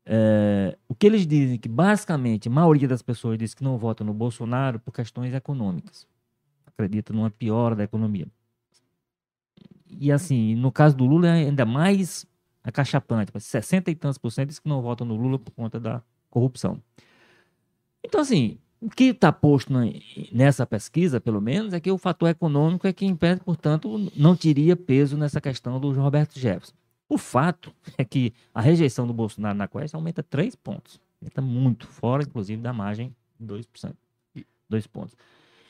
É, 0.07 0.77
o 0.89 0.95
que 0.95 1.07
eles 1.07 1.27
dizem 1.27 1.59
que, 1.59 1.69
basicamente, 1.69 2.49
a 2.49 2.51
maioria 2.51 2.87
das 2.87 3.03
pessoas 3.03 3.39
diz 3.39 3.55
que 3.55 3.65
não 3.65 3.79
vota 3.79 4.05
no 4.05 4.13
Bolsonaro 4.13 4.79
por 4.79 4.93
questões 4.93 5.33
econômicas. 5.33 6.07
Acredita 6.67 7.13
numa 7.13 7.31
piora 7.31 7.75
da 7.75 7.85
economia. 7.85 8.27
E 9.89 10.11
assim, 10.11 10.55
no 10.57 10.73
caso 10.73 10.97
do 10.97 11.05
Lula 11.05 11.29
é 11.29 11.47
ainda 11.47 11.65
mais 11.65 12.27
acachapante. 12.63 13.33
60 13.39 13.91
e 13.91 13.95
tantos 13.95 14.19
por 14.19 14.31
cento 14.31 14.49
diz 14.49 14.59
que 14.59 14.69
não 14.69 14.83
votam 14.83 15.07
no 15.07 15.15
Lula 15.17 15.39
por 15.39 15.53
conta 15.53 15.79
da 15.79 16.03
corrupção. 16.29 16.83
Então, 18.05 18.21
assim, 18.21 18.59
o 18.81 18.91
que 18.91 19.05
está 19.05 19.33
posto 19.33 19.73
na- 19.73 19.87
nessa 20.33 20.67
pesquisa, 20.67 21.21
pelo 21.21 21.41
menos, 21.41 21.73
é 21.73 21.81
que 21.81 21.91
o 21.91 21.97
fator 21.97 22.29
econômico 22.29 22.87
é 22.87 22.93
que 22.93 23.07
impede, 23.07 23.41
portanto, 23.41 24.11
não 24.17 24.37
teria 24.37 24.77
peso 24.77 25.17
nessa 25.17 25.41
questão 25.41 25.81
do 25.81 25.93
Roberto 25.93 26.39
Jefferson. 26.39 26.75
O 27.15 27.19
fato 27.19 27.73
é 27.97 28.05
que 28.05 28.33
a 28.53 28.61
rejeição 28.61 29.07
do 29.07 29.13
Bolsonaro 29.13 29.57
na 29.57 29.69
Quest 29.69 29.95
aumenta 29.95 30.21
3 30.21 30.57
pontos. 30.57 31.01
Aumenta 31.23 31.41
muito, 31.41 31.87
fora, 31.87 32.25
inclusive, 32.25 32.61
da 32.61 32.73
margem 32.73 33.15
de 33.39 33.47
2%. 33.47 33.95
2 34.69 34.87
pontos. 34.89 35.15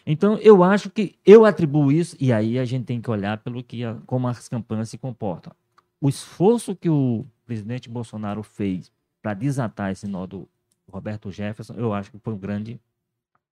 Então, 0.07 0.38
eu 0.38 0.62
acho 0.64 0.88
que 0.88 1.18
eu 1.26 1.45
atribuo 1.45 1.92
isso, 1.92 2.16
e 2.18 2.32
aí 2.32 2.59
a 2.59 2.64
gente 2.64 2.86
tem 2.86 2.99
que 2.99 3.11
olhar 3.11 3.36
pelo 3.38 3.62
que 3.62 3.84
a- 3.84 3.99
como 4.07 4.26
as 4.26 4.49
campanhas 4.49 4.88
se 4.88 4.97
comportam. 4.97 5.53
O 6.01 6.09
esforço 6.09 6.74
que 6.74 6.88
o 6.88 7.26
presidente 7.45 7.90
Bolsonaro 7.90 8.42
fez 8.42 8.90
para 9.20 9.34
desatar 9.34 9.90
esse 9.92 10.07
nó 10.07 10.24
do 10.26 10.49
Roberto 10.90 11.30
Jefferson, 11.30 11.74
eu 11.74 11.92
acho 11.92 12.11
que 12.11 12.18
foi 12.18 12.32
um 12.32 12.38
grande, 12.38 12.80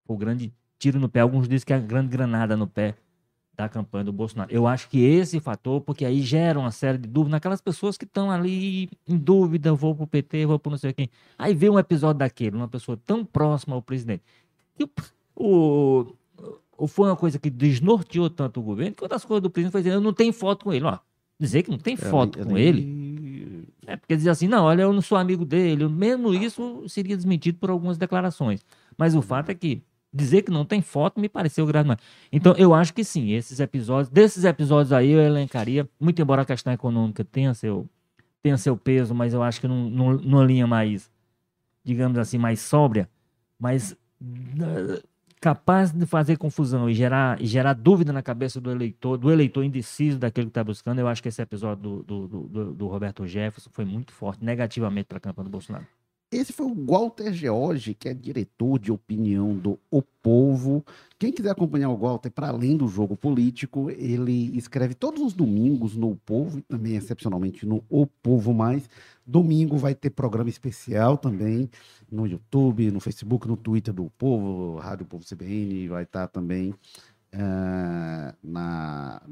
um 0.09 0.17
grande 0.17 0.51
tiro 0.79 0.99
no 0.99 1.09
pé. 1.11 1.21
Alguns 1.21 1.47
dizem 1.47 1.67
que 1.67 1.73
é 1.75 1.77
a 1.77 1.81
grande 1.81 2.09
granada 2.09 2.57
no 2.57 2.67
pé 2.67 2.95
da 3.55 3.69
campanha 3.69 4.05
do 4.05 4.13
Bolsonaro. 4.13 4.51
Eu 4.51 4.67
acho 4.67 4.89
que 4.89 4.99
esse 5.05 5.39
fator, 5.39 5.81
porque 5.81 6.05
aí 6.05 6.21
gera 6.23 6.59
uma 6.59 6.71
série 6.71 6.99
de 6.99 7.07
dúvidas 7.09 7.33
naquelas 7.33 7.61
pessoas 7.61 7.99
que 7.99 8.05
estão 8.05 8.31
ali 8.31 8.89
em 9.07 9.17
dúvida, 9.17 9.75
vou 9.75 9.95
pro 9.95 10.07
PT, 10.07 10.47
vou 10.47 10.59
pro 10.59 10.71
não 10.71 10.79
sei 10.79 10.93
quem. 10.93 11.11
Aí 11.39 11.55
vê 11.55 11.69
um 11.69 11.79
episódio 11.79 12.19
daquele, 12.19 12.57
uma 12.57 12.69
pessoa 12.69 12.99
tão 13.05 13.25
próxima 13.25 13.75
ao 13.75 13.83
presidente. 13.83 14.23
E 14.79 14.85
o, 15.37 16.07
o, 16.79 16.87
foi 16.87 17.09
uma 17.09 17.17
coisa 17.17 17.39
que 17.39 17.51
desnorteou 17.51 18.31
tanto 18.31 18.61
o 18.61 18.63
governo, 18.63 18.95
que 18.95 19.03
uma 19.03 19.09
das 19.09 19.25
coisas 19.25 19.43
do 19.43 19.51
presidente 19.51 19.73
foi 19.73 19.83
dizer, 19.83 19.95
eu 19.95 20.01
não 20.01 20.15
tenho 20.15 20.33
foto 20.33 20.65
com 20.65 20.73
ele. 20.73 20.85
Ó, 20.87 20.99
dizer 21.39 21.63
que 21.63 21.71
não 21.71 21.79
tem 21.79 21.97
foto 21.97 22.41
é 22.41 22.45
com 22.45 22.53
nem- 22.55 22.65
ele, 22.65 23.69
é 23.87 23.97
porque 23.97 24.17
dizer 24.17 24.31
assim, 24.31 24.49
não, 24.49 24.65
olha, 24.65 24.83
eu 24.83 24.93
não 24.93 25.03
sou 25.03 25.19
amigo 25.19 25.45
dele. 25.45 25.87
Mesmo 25.89 26.33
isso 26.33 26.85
seria 26.89 27.17
desmentido 27.17 27.59
por 27.59 27.69
algumas 27.69 27.99
declarações. 27.99 28.65
Mas 28.97 29.15
o 29.15 29.21
fato 29.21 29.51
é 29.51 29.55
que 29.55 29.83
dizer 30.13 30.43
que 30.43 30.51
não 30.51 30.65
tem 30.65 30.81
foto 30.83 31.21
me 31.21 31.29
pareceu 31.29 31.65
grave 31.67 31.85
demais. 31.85 32.01
Então, 32.31 32.55
eu 32.59 32.75
acho 32.75 32.93
que 32.93 33.03
sim, 33.05 33.31
esses 33.33 33.61
episódios, 33.61 34.09
desses 34.11 34.45
episódios 34.45 34.93
aí 34.93 35.11
eu 35.11 35.21
elencaria, 35.21 35.89
muito 35.99 36.21
embora 36.21 36.43
a 36.43 36.45
questão 36.45 36.73
econômica 36.73 37.25
tenha 37.25 37.55
seu, 37.55 37.89
tenha 38.43 38.57
seu 38.59 38.77
peso, 38.77 39.15
mas 39.15 39.33
eu 39.33 39.43
acho 39.43 39.61
que 39.61 39.67
num, 39.69 39.89
num- 39.89 40.19
numa 40.19 40.45
linha 40.45 40.67
mais, 40.67 41.11
digamos 41.85 42.19
assim, 42.19 42.37
mais 42.39 42.61
sóbria, 42.61 43.09
mas 43.59 43.97
eh, 44.61 45.03
capaz 45.41 45.91
de 45.93 46.05
fazer 46.07 46.37
confusão 46.37 46.89
e 46.89 46.95
gerar, 46.95 47.41
gerar 47.43 47.73
dúvida 47.73 48.13
na 48.13 48.23
cabeça 48.23 48.61
do 48.61 48.71
eleitor, 48.71 49.17
do 49.17 49.31
eleitor 49.33 49.65
indeciso 49.65 50.19
daquilo 50.19 50.47
que 50.47 50.51
está 50.51 50.63
buscando, 50.63 50.99
eu 51.01 51.09
acho 51.09 51.23
que 51.23 51.29
esse 51.29 51.41
episódio 51.43 51.83
do, 51.83 52.03
do- 52.03 52.29
do- 52.49 52.75
do 52.75 52.87
Roberto 52.87 53.27
Jefferson 53.27 53.71
foi 53.73 53.85
muito 53.85 54.13
forte, 54.13 54.45
negativamente 54.45 55.07
para 55.07 55.19
a 55.19 55.21
campanha 55.21 55.45
do 55.45 55.51
Bolsonaro. 55.51 55.87
Esse 56.33 56.51
foi 56.53 56.65
o 56.65 56.75
Walter 56.87 57.31
George, 57.33 57.93
que 57.93 58.09
é 58.09 58.15
diretor 58.15 58.79
de 58.79 58.91
opinião 58.91 59.55
do 59.55 59.79
O 59.91 60.01
Povo. 60.01 60.83
Quem 61.19 61.31
quiser 61.31 61.51
acompanhar 61.51 61.91
o 61.91 61.97
Walter, 61.97 62.31
para 62.31 62.49
além 62.49 62.75
do 62.75 62.89
jogo 62.89 63.15
político, 63.17 63.91
ele 63.91 64.57
escreve 64.57 64.95
todos 64.95 65.21
os 65.23 65.35
domingos 65.35 65.95
no 65.95 66.11
O 66.13 66.17
Povo 66.17 66.59
e 66.59 66.63
também, 66.63 66.97
excepcionalmente, 66.97 67.67
no 67.67 67.85
O 67.89 68.07
Povo 68.07 68.55
Mais. 68.55 68.89
Domingo 69.27 69.77
vai 69.77 69.95
ter 69.95 70.09
programa 70.09 70.49
especial 70.49 71.19
também 71.19 71.69
no 72.11 72.27
YouTube, 72.27 72.91
no 72.91 72.99
Facebook, 72.99 73.47
no 73.47 73.57
Twitter 73.57 73.93
do 73.93 74.07
O 74.07 74.11
Povo, 74.11 74.79
Rádio 74.79 75.05
Povo 75.05 75.25
CBN, 75.25 75.87
vai 75.89 76.05
estar 76.05 76.29
também 76.29 76.75
ah, 77.33 78.35
na, 78.43 79.23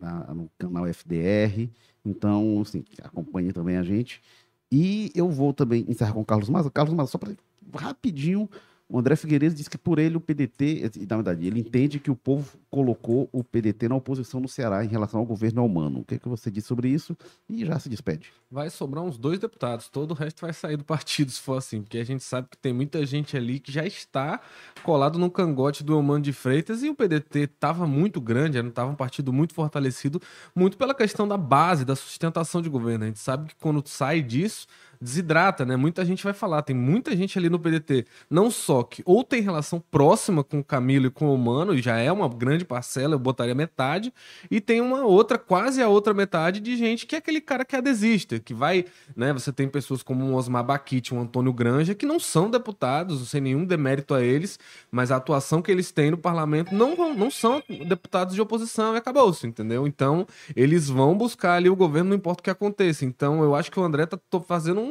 na- 0.00 0.34
no 0.34 0.50
canal 0.58 0.86
FDR. 0.86 1.68
Então, 2.04 2.60
assim, 2.62 2.82
acompanhe 3.02 3.52
também 3.52 3.76
a 3.76 3.82
gente. 3.82 4.22
E 4.70 5.12
eu 5.14 5.28
vou 5.30 5.52
também 5.52 5.84
encerrar 5.88 6.12
com 6.12 6.20
o 6.20 6.24
Carlos 6.24 6.48
Maza. 6.48 6.70
Carlos 6.70 6.94
Maza, 6.94 7.10
só 7.10 7.18
para 7.18 7.32
rapidinho, 7.74 8.48
O 8.88 9.00
André 9.00 9.16
Figueiredo 9.16 9.54
disse 9.54 9.68
que 9.68 9.76
por 9.76 9.98
ele 9.98 10.16
o 10.16 10.20
PDT, 10.20 10.92
e, 10.96 11.06
na 11.06 11.16
verdade, 11.16 11.44
ele 11.44 11.58
entende 11.58 11.98
que 11.98 12.10
o 12.10 12.14
povo 12.14 12.56
colocou 12.70 13.28
o 13.32 13.42
PDT 13.42 13.88
na 13.88 13.96
oposição 13.96 14.38
no 14.38 14.46
Ceará 14.46 14.84
em 14.84 14.88
relação 14.88 15.18
ao 15.18 15.26
governo 15.26 15.64
humano. 15.64 16.00
O 16.00 16.04
que, 16.04 16.14
é 16.14 16.18
que 16.18 16.28
você 16.28 16.52
diz 16.52 16.64
sobre 16.64 16.88
isso? 16.88 17.16
E 17.48 17.66
já 17.66 17.80
se 17.80 17.88
despede. 17.88 18.32
Vai 18.48 18.70
sobrar 18.70 19.02
uns 19.02 19.18
dois 19.18 19.40
deputados, 19.40 19.88
todo 19.88 20.12
o 20.12 20.14
resto 20.14 20.40
vai 20.40 20.52
sair 20.52 20.76
do 20.76 20.84
partido 20.84 21.32
se 21.32 21.40
for 21.40 21.58
assim, 21.58 21.82
porque 21.82 21.98
a 21.98 22.04
gente 22.04 22.22
sabe 22.22 22.48
que 22.48 22.56
tem 22.56 22.72
muita 22.72 23.04
gente 23.04 23.36
ali 23.36 23.58
que 23.58 23.72
já 23.72 23.84
está 23.84 24.40
colado 24.84 25.18
no 25.18 25.28
cangote 25.30 25.82
do 25.82 25.94
Eumano 25.94 26.22
de 26.22 26.32
Freitas 26.32 26.84
e 26.84 26.88
o 26.88 26.94
PDT 26.94 27.40
estava 27.40 27.88
muito 27.88 28.20
grande, 28.20 28.56
estava 28.58 28.88
um 28.88 28.94
partido 28.94 29.32
muito 29.32 29.52
fortalecido, 29.52 30.22
muito 30.54 30.76
pela 30.76 30.94
questão 30.94 31.26
da 31.26 31.36
base, 31.36 31.84
da 31.84 31.96
sustentação 31.96 32.62
de 32.62 32.68
governo. 32.68 33.04
A 33.04 33.08
gente 33.08 33.18
sabe 33.18 33.48
que 33.48 33.56
quando 33.56 33.82
sai 33.88 34.22
disso, 34.22 34.68
desidrata, 35.00 35.64
né? 35.64 35.76
Muita 35.76 36.04
gente 36.04 36.22
vai 36.24 36.32
falar, 36.32 36.62
tem 36.62 36.74
muita 36.74 37.16
gente 37.16 37.38
ali 37.38 37.48
no 37.48 37.58
PDT, 37.58 38.06
não 38.30 38.50
só 38.50 38.82
que 38.82 39.02
ou 39.04 39.22
tem 39.22 39.40
relação 39.40 39.82
próxima 39.90 40.42
com 40.42 40.60
o 40.60 40.64
Camilo 40.64 41.06
e 41.06 41.10
com 41.10 41.34
o 41.34 41.38
Mano, 41.38 41.74
e 41.74 41.82
já 41.82 41.98
é 41.98 42.10
uma 42.10 42.28
grande 42.28 42.64
parcela, 42.64 43.14
eu 43.14 43.18
botaria 43.18 43.54
metade, 43.54 44.12
e 44.50 44.60
tem 44.60 44.80
uma 44.80 45.04
outra, 45.04 45.38
quase 45.38 45.82
a 45.82 45.88
outra 45.88 46.14
metade 46.14 46.60
de 46.60 46.76
gente 46.76 47.06
que 47.06 47.14
é 47.14 47.18
aquele 47.18 47.40
cara 47.40 47.64
que 47.64 47.76
adesista, 47.76 48.38
que 48.38 48.54
vai, 48.54 48.84
né? 49.14 49.32
Você 49.32 49.52
tem 49.52 49.68
pessoas 49.68 50.02
como 50.02 50.24
o 50.24 50.34
Osmar 50.34 50.64
Baquite, 50.64 51.14
o 51.14 51.18
Antônio 51.18 51.52
Granja, 51.52 51.94
que 51.94 52.06
não 52.06 52.18
são 52.18 52.50
deputados, 52.50 53.28
sem 53.28 53.40
nenhum 53.40 53.64
demérito 53.64 54.14
a 54.14 54.22
eles, 54.22 54.58
mas 54.90 55.10
a 55.10 55.16
atuação 55.16 55.62
que 55.62 55.70
eles 55.70 55.90
têm 55.90 56.10
no 56.10 56.18
parlamento 56.18 56.74
não, 56.74 57.14
não 57.14 57.30
são 57.30 57.62
deputados 57.86 58.34
de 58.34 58.40
oposição 58.40 58.94
e 58.94 58.98
acabou-se, 58.98 59.46
entendeu? 59.46 59.86
Então, 59.86 60.26
eles 60.54 60.88
vão 60.88 61.16
buscar 61.16 61.54
ali 61.54 61.68
o 61.68 61.76
governo, 61.76 62.10
não 62.10 62.16
importa 62.16 62.40
o 62.40 62.44
que 62.44 62.50
aconteça. 62.50 63.04
Então, 63.04 63.42
eu 63.42 63.54
acho 63.54 63.70
que 63.70 63.78
o 63.78 63.82
André 63.82 64.06
tá 64.06 64.18
fazendo 64.46 64.80
um, 64.80 64.85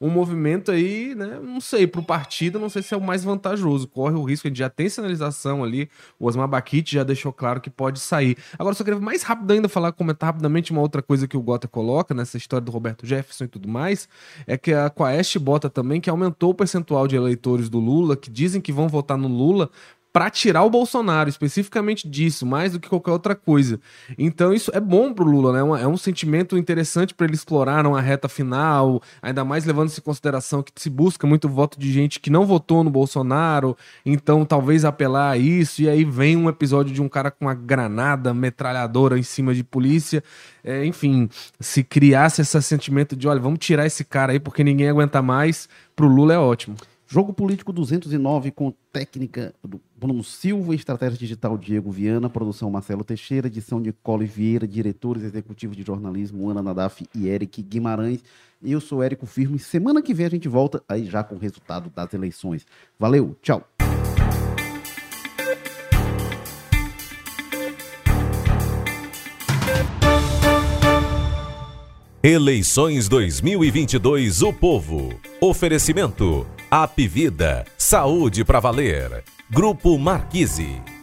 um 0.00 0.08
movimento 0.08 0.70
aí, 0.70 1.14
né? 1.14 1.38
Não 1.42 1.60
sei, 1.60 1.86
para 1.86 2.00
o 2.00 2.04
partido, 2.04 2.58
não 2.58 2.68
sei 2.68 2.82
se 2.82 2.94
é 2.94 2.96
o 2.96 3.00
mais 3.00 3.22
vantajoso. 3.22 3.86
Corre 3.88 4.14
o 4.14 4.24
risco, 4.24 4.46
a 4.46 4.50
gente 4.50 4.58
já 4.58 4.70
tem 4.70 4.88
sinalização 4.88 5.62
ali. 5.62 5.90
O 6.18 6.26
Osmar 6.26 6.48
Baquite 6.48 6.94
já 6.94 7.04
deixou 7.04 7.32
claro 7.32 7.60
que 7.60 7.68
pode 7.68 8.00
sair. 8.00 8.36
Agora, 8.58 8.74
só 8.74 8.82
queria 8.82 8.98
mais 9.00 9.22
rápido 9.22 9.50
ainda 9.52 9.68
falar, 9.68 9.92
comentar 9.92 10.28
rapidamente 10.28 10.72
uma 10.72 10.80
outra 10.80 11.02
coisa 11.02 11.28
que 11.28 11.36
o 11.36 11.42
Gota 11.42 11.68
coloca 11.68 12.14
nessa 12.14 12.36
história 12.36 12.64
do 12.64 12.72
Roberto 12.72 13.06
Jefferson 13.06 13.44
e 13.44 13.48
tudo 13.48 13.68
mais. 13.68 14.08
É 14.46 14.56
que 14.56 14.72
a 14.72 14.88
Quaest 14.88 15.38
bota 15.38 15.68
também 15.68 16.00
que 16.00 16.08
aumentou 16.08 16.50
o 16.50 16.54
percentual 16.54 17.06
de 17.06 17.16
eleitores 17.16 17.68
do 17.68 17.78
Lula, 17.78 18.16
que 18.16 18.30
dizem 18.30 18.60
que 18.60 18.72
vão 18.72 18.88
votar 18.88 19.18
no 19.18 19.28
Lula 19.28 19.70
para 20.12 20.28
tirar 20.28 20.64
o 20.64 20.70
Bolsonaro, 20.70 21.28
especificamente 21.28 22.08
disso, 22.08 22.44
mais 22.44 22.72
do 22.72 22.80
que 22.80 22.88
qualquer 22.88 23.12
outra 23.12 23.34
coisa. 23.34 23.80
Então 24.18 24.52
isso 24.52 24.70
é 24.74 24.80
bom 24.80 25.12
pro 25.12 25.24
Lula, 25.24 25.52
né? 25.52 25.82
É 25.82 25.86
um 25.86 25.96
sentimento 25.96 26.58
interessante 26.58 27.14
para 27.14 27.26
ele 27.26 27.34
explorar 27.34 27.84
numa 27.84 28.00
reta 28.00 28.28
final, 28.28 29.00
ainda 29.22 29.44
mais 29.44 29.64
levando-se 29.64 30.00
em 30.00 30.02
consideração 30.02 30.62
que 30.62 30.72
se 30.76 30.90
busca 30.90 31.26
muito 31.26 31.48
voto 31.48 31.78
de 31.78 31.92
gente 31.92 32.18
que 32.18 32.30
não 32.30 32.44
votou 32.44 32.82
no 32.82 32.90
Bolsonaro, 32.90 33.76
então 34.04 34.44
talvez 34.44 34.84
apelar 34.84 35.30
a 35.30 35.38
isso, 35.38 35.82
e 35.82 35.88
aí 35.88 36.04
vem 36.04 36.36
um 36.36 36.48
episódio 36.48 36.92
de 36.92 37.00
um 37.00 37.08
cara 37.08 37.30
com 37.30 37.44
uma 37.44 37.54
granada 37.54 38.34
metralhadora 38.34 39.18
em 39.18 39.22
cima 39.22 39.54
de 39.54 39.62
polícia. 39.62 40.22
É, 40.64 40.84
enfim, 40.84 41.28
se 41.58 41.84
criasse 41.84 42.42
esse 42.42 42.60
sentimento 42.62 43.14
de, 43.14 43.28
olha, 43.28 43.40
vamos 43.40 43.60
tirar 43.60 43.86
esse 43.86 44.04
cara 44.04 44.32
aí 44.32 44.40
porque 44.40 44.64
ninguém 44.64 44.88
aguenta 44.88 45.22
mais, 45.22 45.68
pro 45.94 46.08
Lula 46.08 46.34
é 46.34 46.38
ótimo. 46.38 46.76
Jogo 47.12 47.32
Político 47.32 47.72
209 47.72 48.52
com 48.52 48.72
técnica 48.92 49.52
do 49.64 49.80
Bruno 50.00 50.24
Silva, 50.24 50.74
estratégia 50.74 51.18
digital 51.18 51.58
Diego 51.58 51.90
Viana, 51.90 52.30
produção 52.30 52.70
Marcelo 52.70 53.04
Teixeira, 53.04 53.48
edição 53.48 53.82
de 53.82 53.94
Vieira, 54.22 54.66
diretores 54.66 55.22
executivos 55.22 55.76
de 55.76 55.82
jornalismo 55.82 56.48
Ana 56.48 56.62
Nadaf 56.62 57.06
e 57.14 57.28
Eric 57.28 57.62
Guimarães. 57.62 58.24
Eu 58.64 58.80
sou 58.80 59.02
Érico 59.02 59.26
Firme. 59.26 59.58
Semana 59.58 60.00
que 60.00 60.14
vem 60.14 60.24
a 60.24 60.30
gente 60.30 60.48
volta 60.48 60.82
aí 60.88 61.04
já 61.04 61.22
com 61.22 61.34
o 61.34 61.38
resultado 61.38 61.92
das 61.94 62.14
eleições. 62.14 62.66
Valeu, 62.98 63.36
tchau. 63.42 63.62
Eleições 72.22 73.06
2022 73.06 74.40
O 74.40 74.50
Povo. 74.50 75.20
Oferecimento 75.42 76.46
Apivida, 76.70 77.66
saúde 77.76 78.46
para 78.46 78.60
valer. 78.60 79.24
Grupo 79.52 79.98
Marquise. 79.98 80.99